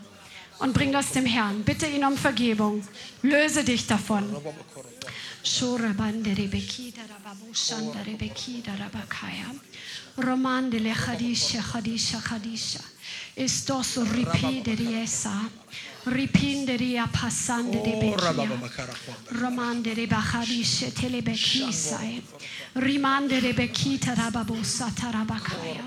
und 0.61 0.75
bring 0.75 0.93
das 0.93 1.11
dem 1.13 1.27
Herrn. 1.27 1.63
Bitte 1.65 1.87
ihn 1.87 2.05
um 2.05 2.17
Vergebung. 2.17 2.87
Löse 3.23 3.65
dich 3.65 3.87
davon. 3.87 4.25
Shura 5.43 5.95
bandere 5.95 6.49
bekida 6.49 7.01
rababushandere 7.09 8.17
bekida 8.19 8.77
rabakaya. 8.77 9.55
Romandele 10.19 10.93
khadisha 10.93 11.61
khadisha 11.61 12.21
khadisha. 12.21 12.85
Estos 13.37 13.97
ripideri 13.97 15.03
esa. 15.03 15.33
Ripinderi 16.07 16.99
apasandere 16.99 18.01
bekia. 18.01 18.49
Romandere 19.33 20.07
bakhadisha 20.07 20.91
telebekisa. 20.93 21.99
Rimandere 22.77 23.55
bekita 23.55 24.15
rababusa 24.15 24.91
tarabakaya. 24.95 25.85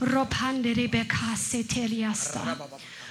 Ropandere 0.00 0.88
bekase 0.88 1.64
teliasta. 1.66 2.56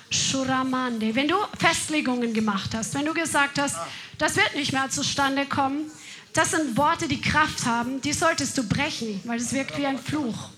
Shuramande. 0.10 1.16
Wenn 1.16 1.28
du 1.28 1.36
Festlegungen 1.58 2.34
gemacht 2.34 2.72
hast, 2.74 2.94
wenn 2.94 3.06
du 3.06 3.14
gesagt 3.14 3.60
hast, 3.60 3.76
das 4.18 4.36
wird 4.36 4.56
nicht 4.56 4.74
mehr 4.74 4.90
zustande 4.90 5.46
kommen, 5.46 5.92
das 6.34 6.52
sind 6.52 6.78
Worte, 6.78 7.08
die 7.08 7.22
Kraft 7.22 7.66
haben, 7.66 8.02
die 8.02 8.14
solltest 8.14 8.58
du 8.58 8.64
brechen, 8.68 9.20
weil 9.26 9.40
es 9.40 9.54
wirkt 9.54 9.78
wie 9.78 9.86
ein 9.86 9.98
Fluch. 10.00 10.50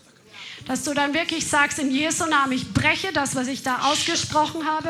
Dass 0.66 0.84
du 0.84 0.93
dann 0.93 1.14
wirklich 1.14 1.47
sagst, 1.47 1.80
in 1.80 1.89
Jesu 1.89 2.26
Namen, 2.26 2.52
ich 2.52 2.74
breche 2.74 3.14
das, 3.14 3.36
was 3.36 3.47
ich 3.47 3.64
da 3.64 3.80
ausgesprochen 3.89 4.66
habe, 4.66 4.89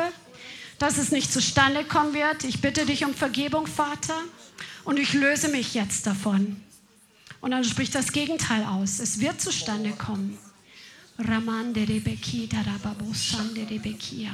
dass 0.78 0.98
es 0.98 1.12
nicht 1.12 1.32
zustande 1.32 1.84
kommen 1.84 2.12
wird. 2.12 2.44
Ich 2.44 2.60
bitte 2.60 2.86
dich 2.86 3.04
um 3.04 3.14
Vergebung, 3.14 3.66
Vater, 3.66 4.18
und 4.84 4.98
ich 4.98 5.12
löse 5.12 5.48
mich 5.48 5.74
jetzt 5.74 6.06
davon. 6.06 6.60
Und 7.40 7.52
dann 7.52 7.64
spricht 7.64 7.94
das 7.94 8.12
Gegenteil 8.12 8.64
aus. 8.64 8.98
Es 8.98 9.20
wird 9.20 9.40
zustande 9.40 9.90
kommen. 9.92 10.38
Ramande 11.20 11.84
rebeki 11.84 12.48
darababo 12.48 13.14
sande 13.14 13.66
rebekia. 13.66 14.32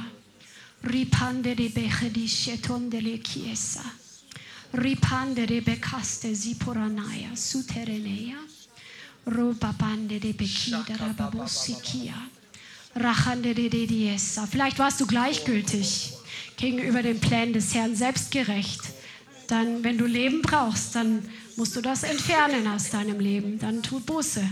Ripande 0.83 1.53
rebechedi 1.53 2.27
shetonde 2.27 3.01
le 3.01 3.19
chiesa. 3.21 3.83
Ripande 4.73 5.45
rebekaste 5.45 6.33
ziporanaya 6.33 7.35
suterenea. 7.35 8.37
Robabande 9.25 10.17
rebeki 10.17 10.71
darababo 10.87 11.45
sikia. 11.47 12.15
Rachande 12.95 13.53
dediesa. 13.53 14.47
Vielleicht 14.47 14.79
warst 14.79 15.01
du 15.01 15.05
gleichgültig 15.05 16.13
gegenüber 16.55 17.03
den 17.03 17.19
Plänen 17.19 17.53
des 17.53 17.73
Herrn, 17.75 17.95
selbstgerecht. 17.95 18.81
Dann, 19.47 19.83
wenn 19.83 19.97
du 19.97 20.05
Leben 20.05 20.41
brauchst, 20.41 20.95
dann 20.95 21.21
musst 21.57 21.75
du 21.75 21.81
das 21.81 22.03
entfernen 22.03 22.65
aus 22.65 22.89
deinem 22.89 23.19
Leben. 23.19 23.59
Dann 23.59 23.83
tu 23.83 23.99
Buße. 23.99 24.43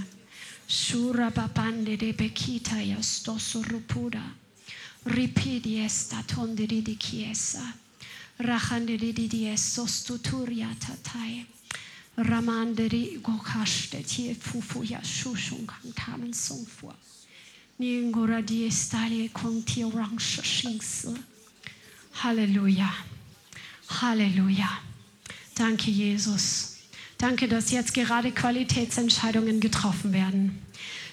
Shura 0.68 1.32
babande 1.32 1.97
de 1.97 2.13
bekita 2.13 2.82
ya 2.82 2.97
stoso 3.01 3.61
rupuda. 3.63 4.24
Ripidi 5.05 5.80
esta 5.80 6.24
tondiri 6.24 6.82
di 6.82 6.97
chiesa. 6.97 7.74
Rachandiri 8.38 9.13
di 9.13 9.28
di 9.28 9.45
esostuturia 9.47 10.76
tatai. 10.78 11.45
Ramanderi 12.18 13.20
gokashte 13.22 14.03
tie 14.03 14.34
fufu 14.34 14.84
ya 14.84 14.99
shushung 15.01 15.68
kang 15.68 15.93
tamen 15.93 16.34
song 16.34 16.66
fu. 16.66 16.91
Ni 17.78 18.01
ngora 18.09 18.41
di 18.41 18.66
estali 18.66 19.30
kong 19.32 19.63
tie 19.63 19.86
rang 19.86 20.18
shing 20.18 20.82
Halleluja. 22.22 22.89
Halleluja. 23.88 24.70
Danke, 25.53 25.91
Jesus. 25.91 26.75
Danke, 27.18 27.47
dass 27.47 27.72
jetzt 27.72 27.93
gerade 27.93 28.32
Qualitätsentscheidungen 28.32 29.59
getroffen 29.59 30.13
werden. 30.13 30.61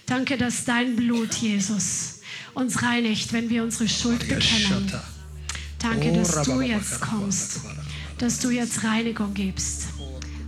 Danke, 0.07 0.37
dass 0.37 0.65
dein 0.65 0.97
Blut, 0.97 1.35
Jesus, 1.35 2.21
uns 2.55 2.83
reinigt, 2.83 3.33
wenn 3.33 3.49
wir 3.51 3.63
unsere 3.63 3.89
Schuld 3.89 4.21
bekennen. 4.29 4.93
Danke, 5.79 6.13
dass 6.13 6.43
du 6.43 6.61
jetzt 6.61 7.01
kommst, 7.01 7.61
dass 8.19 8.39
du 8.39 8.51
jetzt 8.51 8.85
Reinigung 8.85 9.35
gibst, 9.35 9.87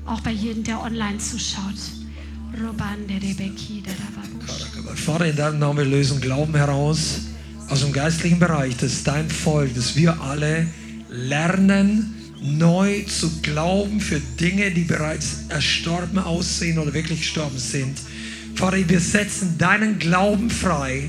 auch 0.06 0.20
bei 0.20 0.30
jedem, 0.30 0.64
der 0.64 0.80
online 0.80 1.18
zuschaut. 1.18 1.74
Vater, 4.94 5.26
in 5.26 5.36
deinem 5.36 5.58
Namen 5.58 5.90
lösen 5.90 6.20
Glauben 6.20 6.54
heraus 6.54 7.22
aus 7.68 7.80
dem 7.80 7.92
geistlichen 7.92 8.38
Bereich, 8.38 8.76
dass 8.76 9.02
dein 9.02 9.28
Volk, 9.28 9.74
dass 9.74 9.96
wir 9.96 10.20
alle 10.20 10.68
lernen, 11.08 12.14
neu 12.44 13.02
zu 13.04 13.40
glauben 13.40 14.00
für 14.00 14.20
Dinge, 14.38 14.70
die 14.70 14.82
bereits 14.82 15.44
erstorben 15.48 16.18
aussehen 16.18 16.78
oder 16.78 16.92
wirklich 16.92 17.20
gestorben 17.20 17.58
sind. 17.58 17.98
Vater, 18.54 18.76
wir 18.88 19.00
setzen 19.00 19.56
deinen 19.58 19.98
Glauben 19.98 20.50
frei. 20.50 21.08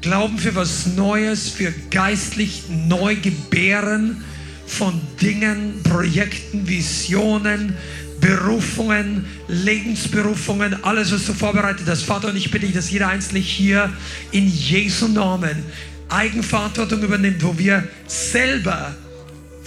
Glauben 0.00 0.38
für 0.38 0.54
was 0.54 0.86
Neues, 0.86 1.48
für 1.48 1.74
geistlich 1.90 2.62
Neugebären 2.68 4.22
von 4.66 5.00
Dingen, 5.20 5.82
Projekten, 5.82 6.68
Visionen, 6.68 7.74
Berufungen, 8.20 9.26
Lebensberufungen, 9.48 10.84
alles, 10.84 11.12
was 11.12 11.26
du 11.26 11.32
vorbereitet 11.32 11.86
hast. 11.88 12.04
Vater, 12.04 12.28
und 12.28 12.36
ich 12.36 12.50
bitte 12.52 12.66
dich, 12.66 12.74
dass 12.76 12.90
jeder 12.90 13.08
Einzelne 13.08 13.40
hier 13.40 13.92
in 14.30 14.48
Jesu 14.48 15.08
Namen 15.08 15.64
Eigenverantwortung 16.08 17.02
übernimmt, 17.02 17.42
wo 17.42 17.58
wir 17.58 17.86
selber 18.06 18.94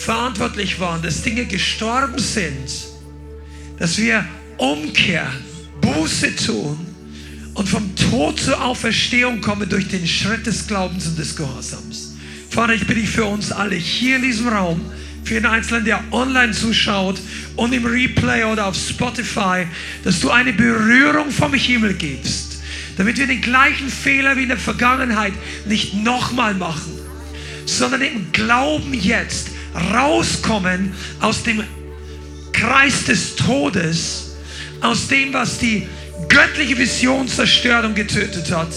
verantwortlich 0.01 0.79
waren, 0.79 1.01
dass 1.01 1.21
Dinge 1.21 1.45
gestorben 1.45 2.19
sind, 2.19 2.69
dass 3.77 3.97
wir 3.97 4.25
umkehren, 4.57 5.43
Buße 5.81 6.35
tun 6.35 6.77
und 7.53 7.67
vom 7.67 7.95
Tod 7.95 8.39
zur 8.39 8.63
Auferstehung 8.63 9.41
kommen 9.41 9.67
durch 9.69 9.87
den 9.87 10.07
Schritt 10.07 10.45
des 10.45 10.67
Glaubens 10.67 11.07
und 11.07 11.17
des 11.17 11.35
Gehorsams. 11.35 12.15
Vater, 12.49 12.73
ich 12.73 12.85
bitte 12.85 12.99
dich 13.01 13.09
für 13.09 13.25
uns 13.25 13.51
alle 13.51 13.75
hier 13.75 14.17
in 14.17 14.23
diesem 14.23 14.47
Raum, 14.47 14.81
für 15.23 15.35
jeden 15.35 15.45
Einzelnen, 15.45 15.85
der 15.85 16.03
online 16.11 16.51
zuschaut 16.51 17.21
und 17.55 17.73
im 17.73 17.85
Replay 17.85 18.43
oder 18.43 18.67
auf 18.67 18.75
Spotify, 18.75 19.65
dass 20.03 20.19
du 20.19 20.29
eine 20.29 20.51
Berührung 20.53 21.31
vom 21.31 21.53
Himmel 21.53 21.93
gibst 21.93 22.51
damit 22.97 23.17
wir 23.17 23.27
den 23.27 23.41
gleichen 23.41 23.89
Fehler 23.89 24.37
wie 24.37 24.43
in 24.43 24.49
der 24.49 24.57
Vergangenheit 24.57 25.33
nicht 25.65 25.93
nochmal 25.93 26.53
machen, 26.53 26.91
sondern 27.65 28.01
im 28.01 28.31
Glauben 28.31 28.93
jetzt 28.93 29.50
rauskommen 29.93 30.93
aus 31.19 31.43
dem 31.43 31.63
Kreis 32.51 33.05
des 33.05 33.35
Todes, 33.35 34.35
aus 34.81 35.07
dem, 35.07 35.33
was 35.33 35.57
die 35.57 35.87
göttliche 36.27 36.77
Vision 36.77 37.27
zerstört 37.27 37.85
und 37.85 37.95
getötet 37.95 38.51
hat. 38.51 38.73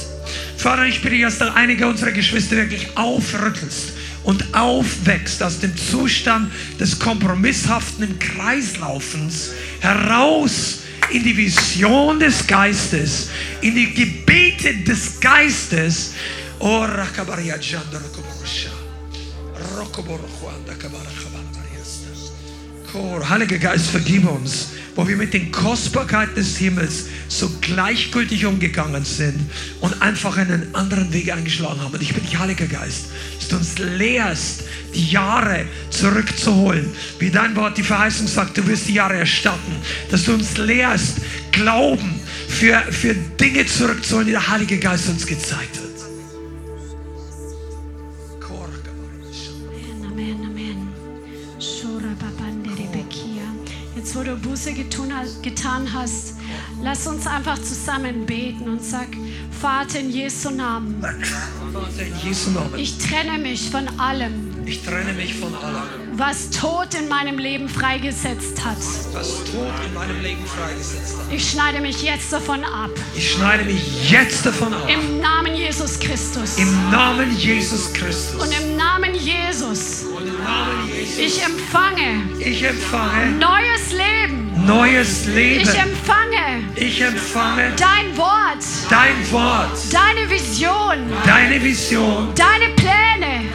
Vater, 0.56 0.86
ich 0.86 1.02
bitte, 1.02 1.20
dass 1.20 1.38
du 1.38 1.52
einige 1.52 1.86
unserer 1.86 2.12
Geschwister 2.12 2.56
wirklich 2.56 2.96
aufrüttelst 2.96 3.92
und 4.22 4.54
aufwächst 4.54 5.42
aus 5.42 5.60
dem 5.60 5.76
Zustand 5.76 6.50
des 6.80 6.98
kompromisshaften 6.98 8.18
Kreislaufens 8.18 9.50
heraus 9.80 10.80
in 11.10 11.22
die 11.22 11.36
Vision 11.36 12.18
des 12.18 12.46
Geistes, 12.46 13.28
in 13.60 13.74
die 13.74 13.92
Gebete 13.92 14.74
des 14.74 15.20
Geistes. 15.20 16.14
Oh, 16.58 16.78
Rakabaria 16.78 17.58
Kabarakabarabariyasta. 17.58 18.00
Kor, 18.14 18.83
Heiliger 23.28 23.58
Geist, 23.58 23.90
vergib 23.90 24.28
uns, 24.28 24.68
wo 24.94 25.08
wir 25.08 25.16
mit 25.16 25.34
den 25.34 25.50
Kostbarkeiten 25.50 26.36
des 26.36 26.56
Himmels 26.56 27.06
so 27.26 27.50
gleichgültig 27.60 28.46
umgegangen 28.46 29.04
sind 29.04 29.40
und 29.80 30.00
einfach 30.00 30.36
einen 30.36 30.72
anderen 30.74 31.12
Weg 31.12 31.32
eingeschlagen 31.32 31.80
haben. 31.80 31.92
Und 31.92 32.02
ich 32.02 32.12
dich, 32.12 32.38
Heiliger 32.38 32.66
Geist, 32.66 33.06
dass 33.38 33.48
du 33.48 33.56
uns 33.56 33.78
lehrst, 33.78 34.62
die 34.94 35.10
Jahre 35.10 35.64
zurückzuholen. 35.90 36.88
Wie 37.18 37.30
dein 37.30 37.56
Wort 37.56 37.76
die 37.76 37.82
Verheißung 37.82 38.28
sagt, 38.28 38.56
du 38.56 38.66
wirst 38.68 38.86
die 38.86 38.94
Jahre 38.94 39.16
erstatten. 39.16 39.72
Dass 40.10 40.24
du 40.24 40.34
uns 40.34 40.56
lehrst, 40.56 41.16
Glauben 41.50 42.20
für, 42.48 42.80
für 42.90 43.14
Dinge 43.14 43.66
zurückzuholen, 43.66 44.26
die 44.26 44.32
der 44.32 44.48
Heilige 44.48 44.78
Geist 44.78 45.08
uns 45.08 45.26
gezeigt 45.26 45.76
hat. 45.78 45.83
Wo 54.14 54.22
du 54.22 54.36
Buße 54.36 54.72
getan 54.74 55.88
hast, 55.92 56.34
lass 56.82 57.06
uns 57.06 57.26
einfach 57.26 57.58
zusammen 57.58 58.26
beten 58.26 58.68
und 58.68 58.82
sag, 58.82 59.08
Vater, 59.60 60.00
in 60.00 60.10
Jesu 60.10 60.50
Namen, 60.50 61.04
ich 62.76 62.98
trenne 62.98 63.38
mich 63.38 63.70
von 63.70 63.88
allem, 63.98 64.53
ich 64.66 64.82
trenne 64.82 65.12
mich 65.12 65.34
von 65.34 65.54
allem, 65.54 65.82
was 66.16 66.50
Tod 66.50 66.94
in 66.98 67.08
meinem 67.08 67.38
Leben 67.38 67.68
freigesetzt 67.68 68.64
hat. 68.64 68.76
was 69.12 69.28
Tod 69.44 69.72
in 69.86 69.94
meinem 69.94 70.20
Leben 70.22 70.44
freigesetzt 70.46 71.18
hat. 71.18 71.32
Ich 71.32 71.50
schneide 71.50 71.80
mich 71.80 72.02
jetzt 72.02 72.32
davon 72.32 72.64
ab. 72.64 72.90
Ich 73.16 73.32
schneide 73.32 73.64
mich 73.64 74.10
jetzt 74.10 74.46
davon 74.46 74.72
ab. 74.72 74.88
Im 74.88 75.20
Namen 75.20 75.54
Jesus 75.54 75.98
Christus. 75.98 76.56
Im 76.58 76.90
Namen 76.90 77.36
Jesus 77.36 77.92
Christus. 77.92 78.40
Und 78.42 78.52
im 78.60 78.76
Namen 78.76 79.14
Jesus. 79.14 80.04
Und 80.16 80.26
im 80.26 80.42
Namen 80.42 80.88
Jesus. 80.94 81.18
Ich 81.18 81.42
empfange 81.44 82.22
Ich 82.38 82.62
empfange 82.62 83.32
neues 83.38 83.92
Leben. 83.92 84.66
neues 84.66 85.26
Leben. 85.26 85.60
Ich 85.60 85.74
empfange 85.74 86.64
Ich 86.76 87.00
empfange 87.00 87.72
dein 87.76 88.16
Wort, 88.16 88.64
dein 88.88 89.30
Wort, 89.32 89.76
deine 89.92 90.28
Vision, 90.30 90.98
deine 91.26 91.62
Vision, 91.62 92.32
deine 92.34 92.72
Pläne, 92.76 93.03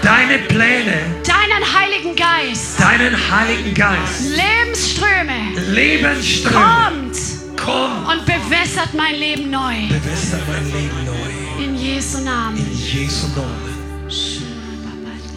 deine 0.01 0.39
Pläne, 0.47 1.01
deinen 1.25 1.63
Heiligen 1.73 2.15
Geist. 2.15 2.79
deinen 2.79 3.15
Heiligen 3.31 3.73
Geist. 3.73 4.21
Lebensströme 4.29 5.71
Lebensströme. 5.71 6.55
kommt 6.55 7.17
Komm. 7.57 8.05
und 8.07 8.25
bewässert 8.25 8.93
mein 8.95 9.15
Leben 9.15 9.49
neu. 9.49 9.75
Bewässert 9.87 10.41
mein 10.47 10.65
Leben 10.65 11.05
neu. 11.05 11.63
In 11.63 11.75
Jesu 11.75 12.19
Namen. 12.19 12.57
In 12.57 12.77
Jesu 12.77 13.27
Namen. 13.35 13.79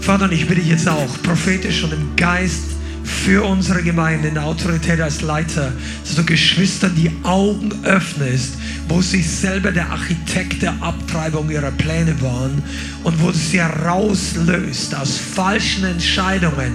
Vater, 0.00 0.24
und 0.24 0.32
ich 0.32 0.46
bitte 0.48 0.60
jetzt 0.60 0.88
auch 0.88 1.22
prophetisch 1.22 1.84
und 1.84 1.92
im 1.92 2.16
Geist 2.16 2.64
für 3.04 3.44
unsere 3.44 3.82
Gemeinde 3.82 4.28
in 4.28 4.34
der 4.34 4.44
Autorität 4.44 5.00
als 5.00 5.22
Leiter, 5.22 5.72
dass 6.04 6.16
du 6.16 6.24
Geschwistern 6.24 6.94
die 6.96 7.10
Augen 7.22 7.72
öffnest, 7.84 8.54
wo 8.94 9.00
sie 9.00 9.22
selber 9.22 9.72
der 9.72 9.88
Architekt 9.88 10.60
der 10.60 10.74
Abtreibung 10.82 11.48
ihrer 11.48 11.70
Pläne 11.70 12.14
waren 12.20 12.62
und 13.04 13.22
wo 13.22 13.32
sie 13.32 13.58
herauslöst 13.58 14.94
aus 14.94 15.16
falschen 15.16 15.84
Entscheidungen, 15.84 16.74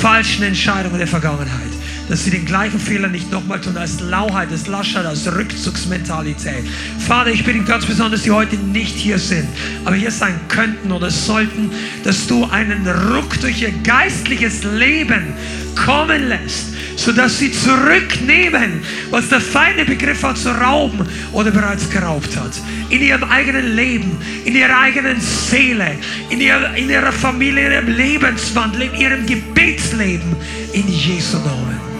falschen 0.00 0.44
Entscheidungen 0.44 0.98
der 0.98 1.08
Vergangenheit. 1.08 1.72
Dass 2.08 2.24
sie 2.24 2.30
den 2.30 2.44
gleichen 2.44 2.78
Fehler 2.78 3.08
nicht 3.08 3.32
nochmal 3.32 3.60
tun, 3.60 3.76
als 3.76 3.98
Lauheit, 4.00 4.50
als 4.52 4.68
Laschheit, 4.68 5.04
als 5.04 5.26
Rückzugsmentalität. 5.30 6.64
Vater, 7.00 7.30
ich 7.30 7.44
bitte 7.44 7.64
ganz 7.64 7.84
besonders, 7.84 8.22
die 8.22 8.30
heute 8.30 8.56
nicht 8.56 8.96
hier 8.96 9.18
sind, 9.18 9.48
aber 9.84 9.96
hier 9.96 10.12
sein 10.12 10.40
könnten 10.46 10.92
oder 10.92 11.10
sollten, 11.10 11.70
dass 12.04 12.28
du 12.28 12.44
einen 12.44 12.86
Ruck 12.86 13.38
durch 13.40 13.60
ihr 13.60 13.72
geistliches 13.82 14.62
Leben 14.62 15.34
kommen 15.84 16.28
lässt, 16.28 16.74
sodass 16.96 17.38
sie 17.38 17.52
zurücknehmen, 17.52 18.82
was 19.10 19.28
der 19.28 19.40
Feind 19.40 19.78
im 19.78 19.86
Begriff 19.86 20.22
hat 20.22 20.38
zu 20.38 20.50
rauben 20.50 21.06
oder 21.32 21.50
bereits 21.50 21.88
geraubt 21.90 22.36
hat. 22.36 22.52
In 22.90 23.02
ihrem 23.02 23.24
eigenen 23.24 23.76
Leben, 23.76 24.16
in 24.44 24.54
ihrer 24.54 24.80
eigenen 24.80 25.20
Seele, 25.20 25.96
in 26.30 26.40
ihrer, 26.40 26.74
in 26.74 26.90
ihrer 26.90 27.12
Familie, 27.12 27.66
in 27.66 27.72
ihrem 27.72 27.96
Lebenswandel, 27.96 28.82
in 28.82 28.94
ihrem 28.94 29.26
Gebetsleben, 29.26 30.36
in 30.72 30.88
Jesu 30.88 31.38
Namen. 31.38 31.97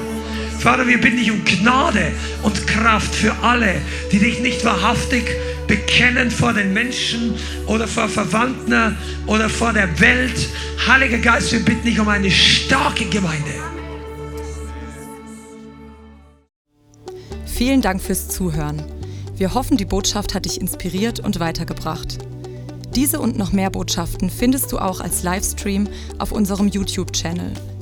Vater, 0.68 0.86
wir 0.86 1.00
bitten 1.00 1.16
dich 1.16 1.30
um 1.30 1.42
Gnade 1.46 2.12
und 2.42 2.66
Kraft 2.66 3.14
für 3.14 3.34
alle, 3.40 3.80
die 4.12 4.18
dich 4.18 4.40
nicht 4.40 4.66
wahrhaftig 4.66 5.24
bekennen 5.66 6.30
vor 6.30 6.52
den 6.52 6.74
Menschen 6.74 7.36
oder 7.66 7.88
vor 7.88 8.06
Verwandten 8.06 8.94
oder 9.26 9.48
vor 9.48 9.72
der 9.72 9.98
Welt. 9.98 10.46
Heiliger 10.86 11.16
Geist, 11.16 11.52
wir 11.52 11.64
bitten 11.64 11.86
dich 11.86 11.98
um 11.98 12.08
eine 12.08 12.30
starke 12.30 13.06
Gemeinde. 13.06 13.48
Vielen 17.46 17.80
Dank 17.80 18.02
fürs 18.02 18.28
Zuhören. 18.28 18.82
Wir 19.38 19.54
hoffen, 19.54 19.78
die 19.78 19.86
Botschaft 19.86 20.34
hat 20.34 20.44
dich 20.44 20.60
inspiriert 20.60 21.18
und 21.18 21.40
weitergebracht. 21.40 22.18
Diese 22.94 23.20
und 23.20 23.38
noch 23.38 23.52
mehr 23.52 23.70
Botschaften 23.70 24.28
findest 24.28 24.70
du 24.72 24.78
auch 24.78 25.00
als 25.00 25.22
Livestream 25.22 25.88
auf 26.18 26.30
unserem 26.30 26.68
YouTube-Channel, 26.68 27.54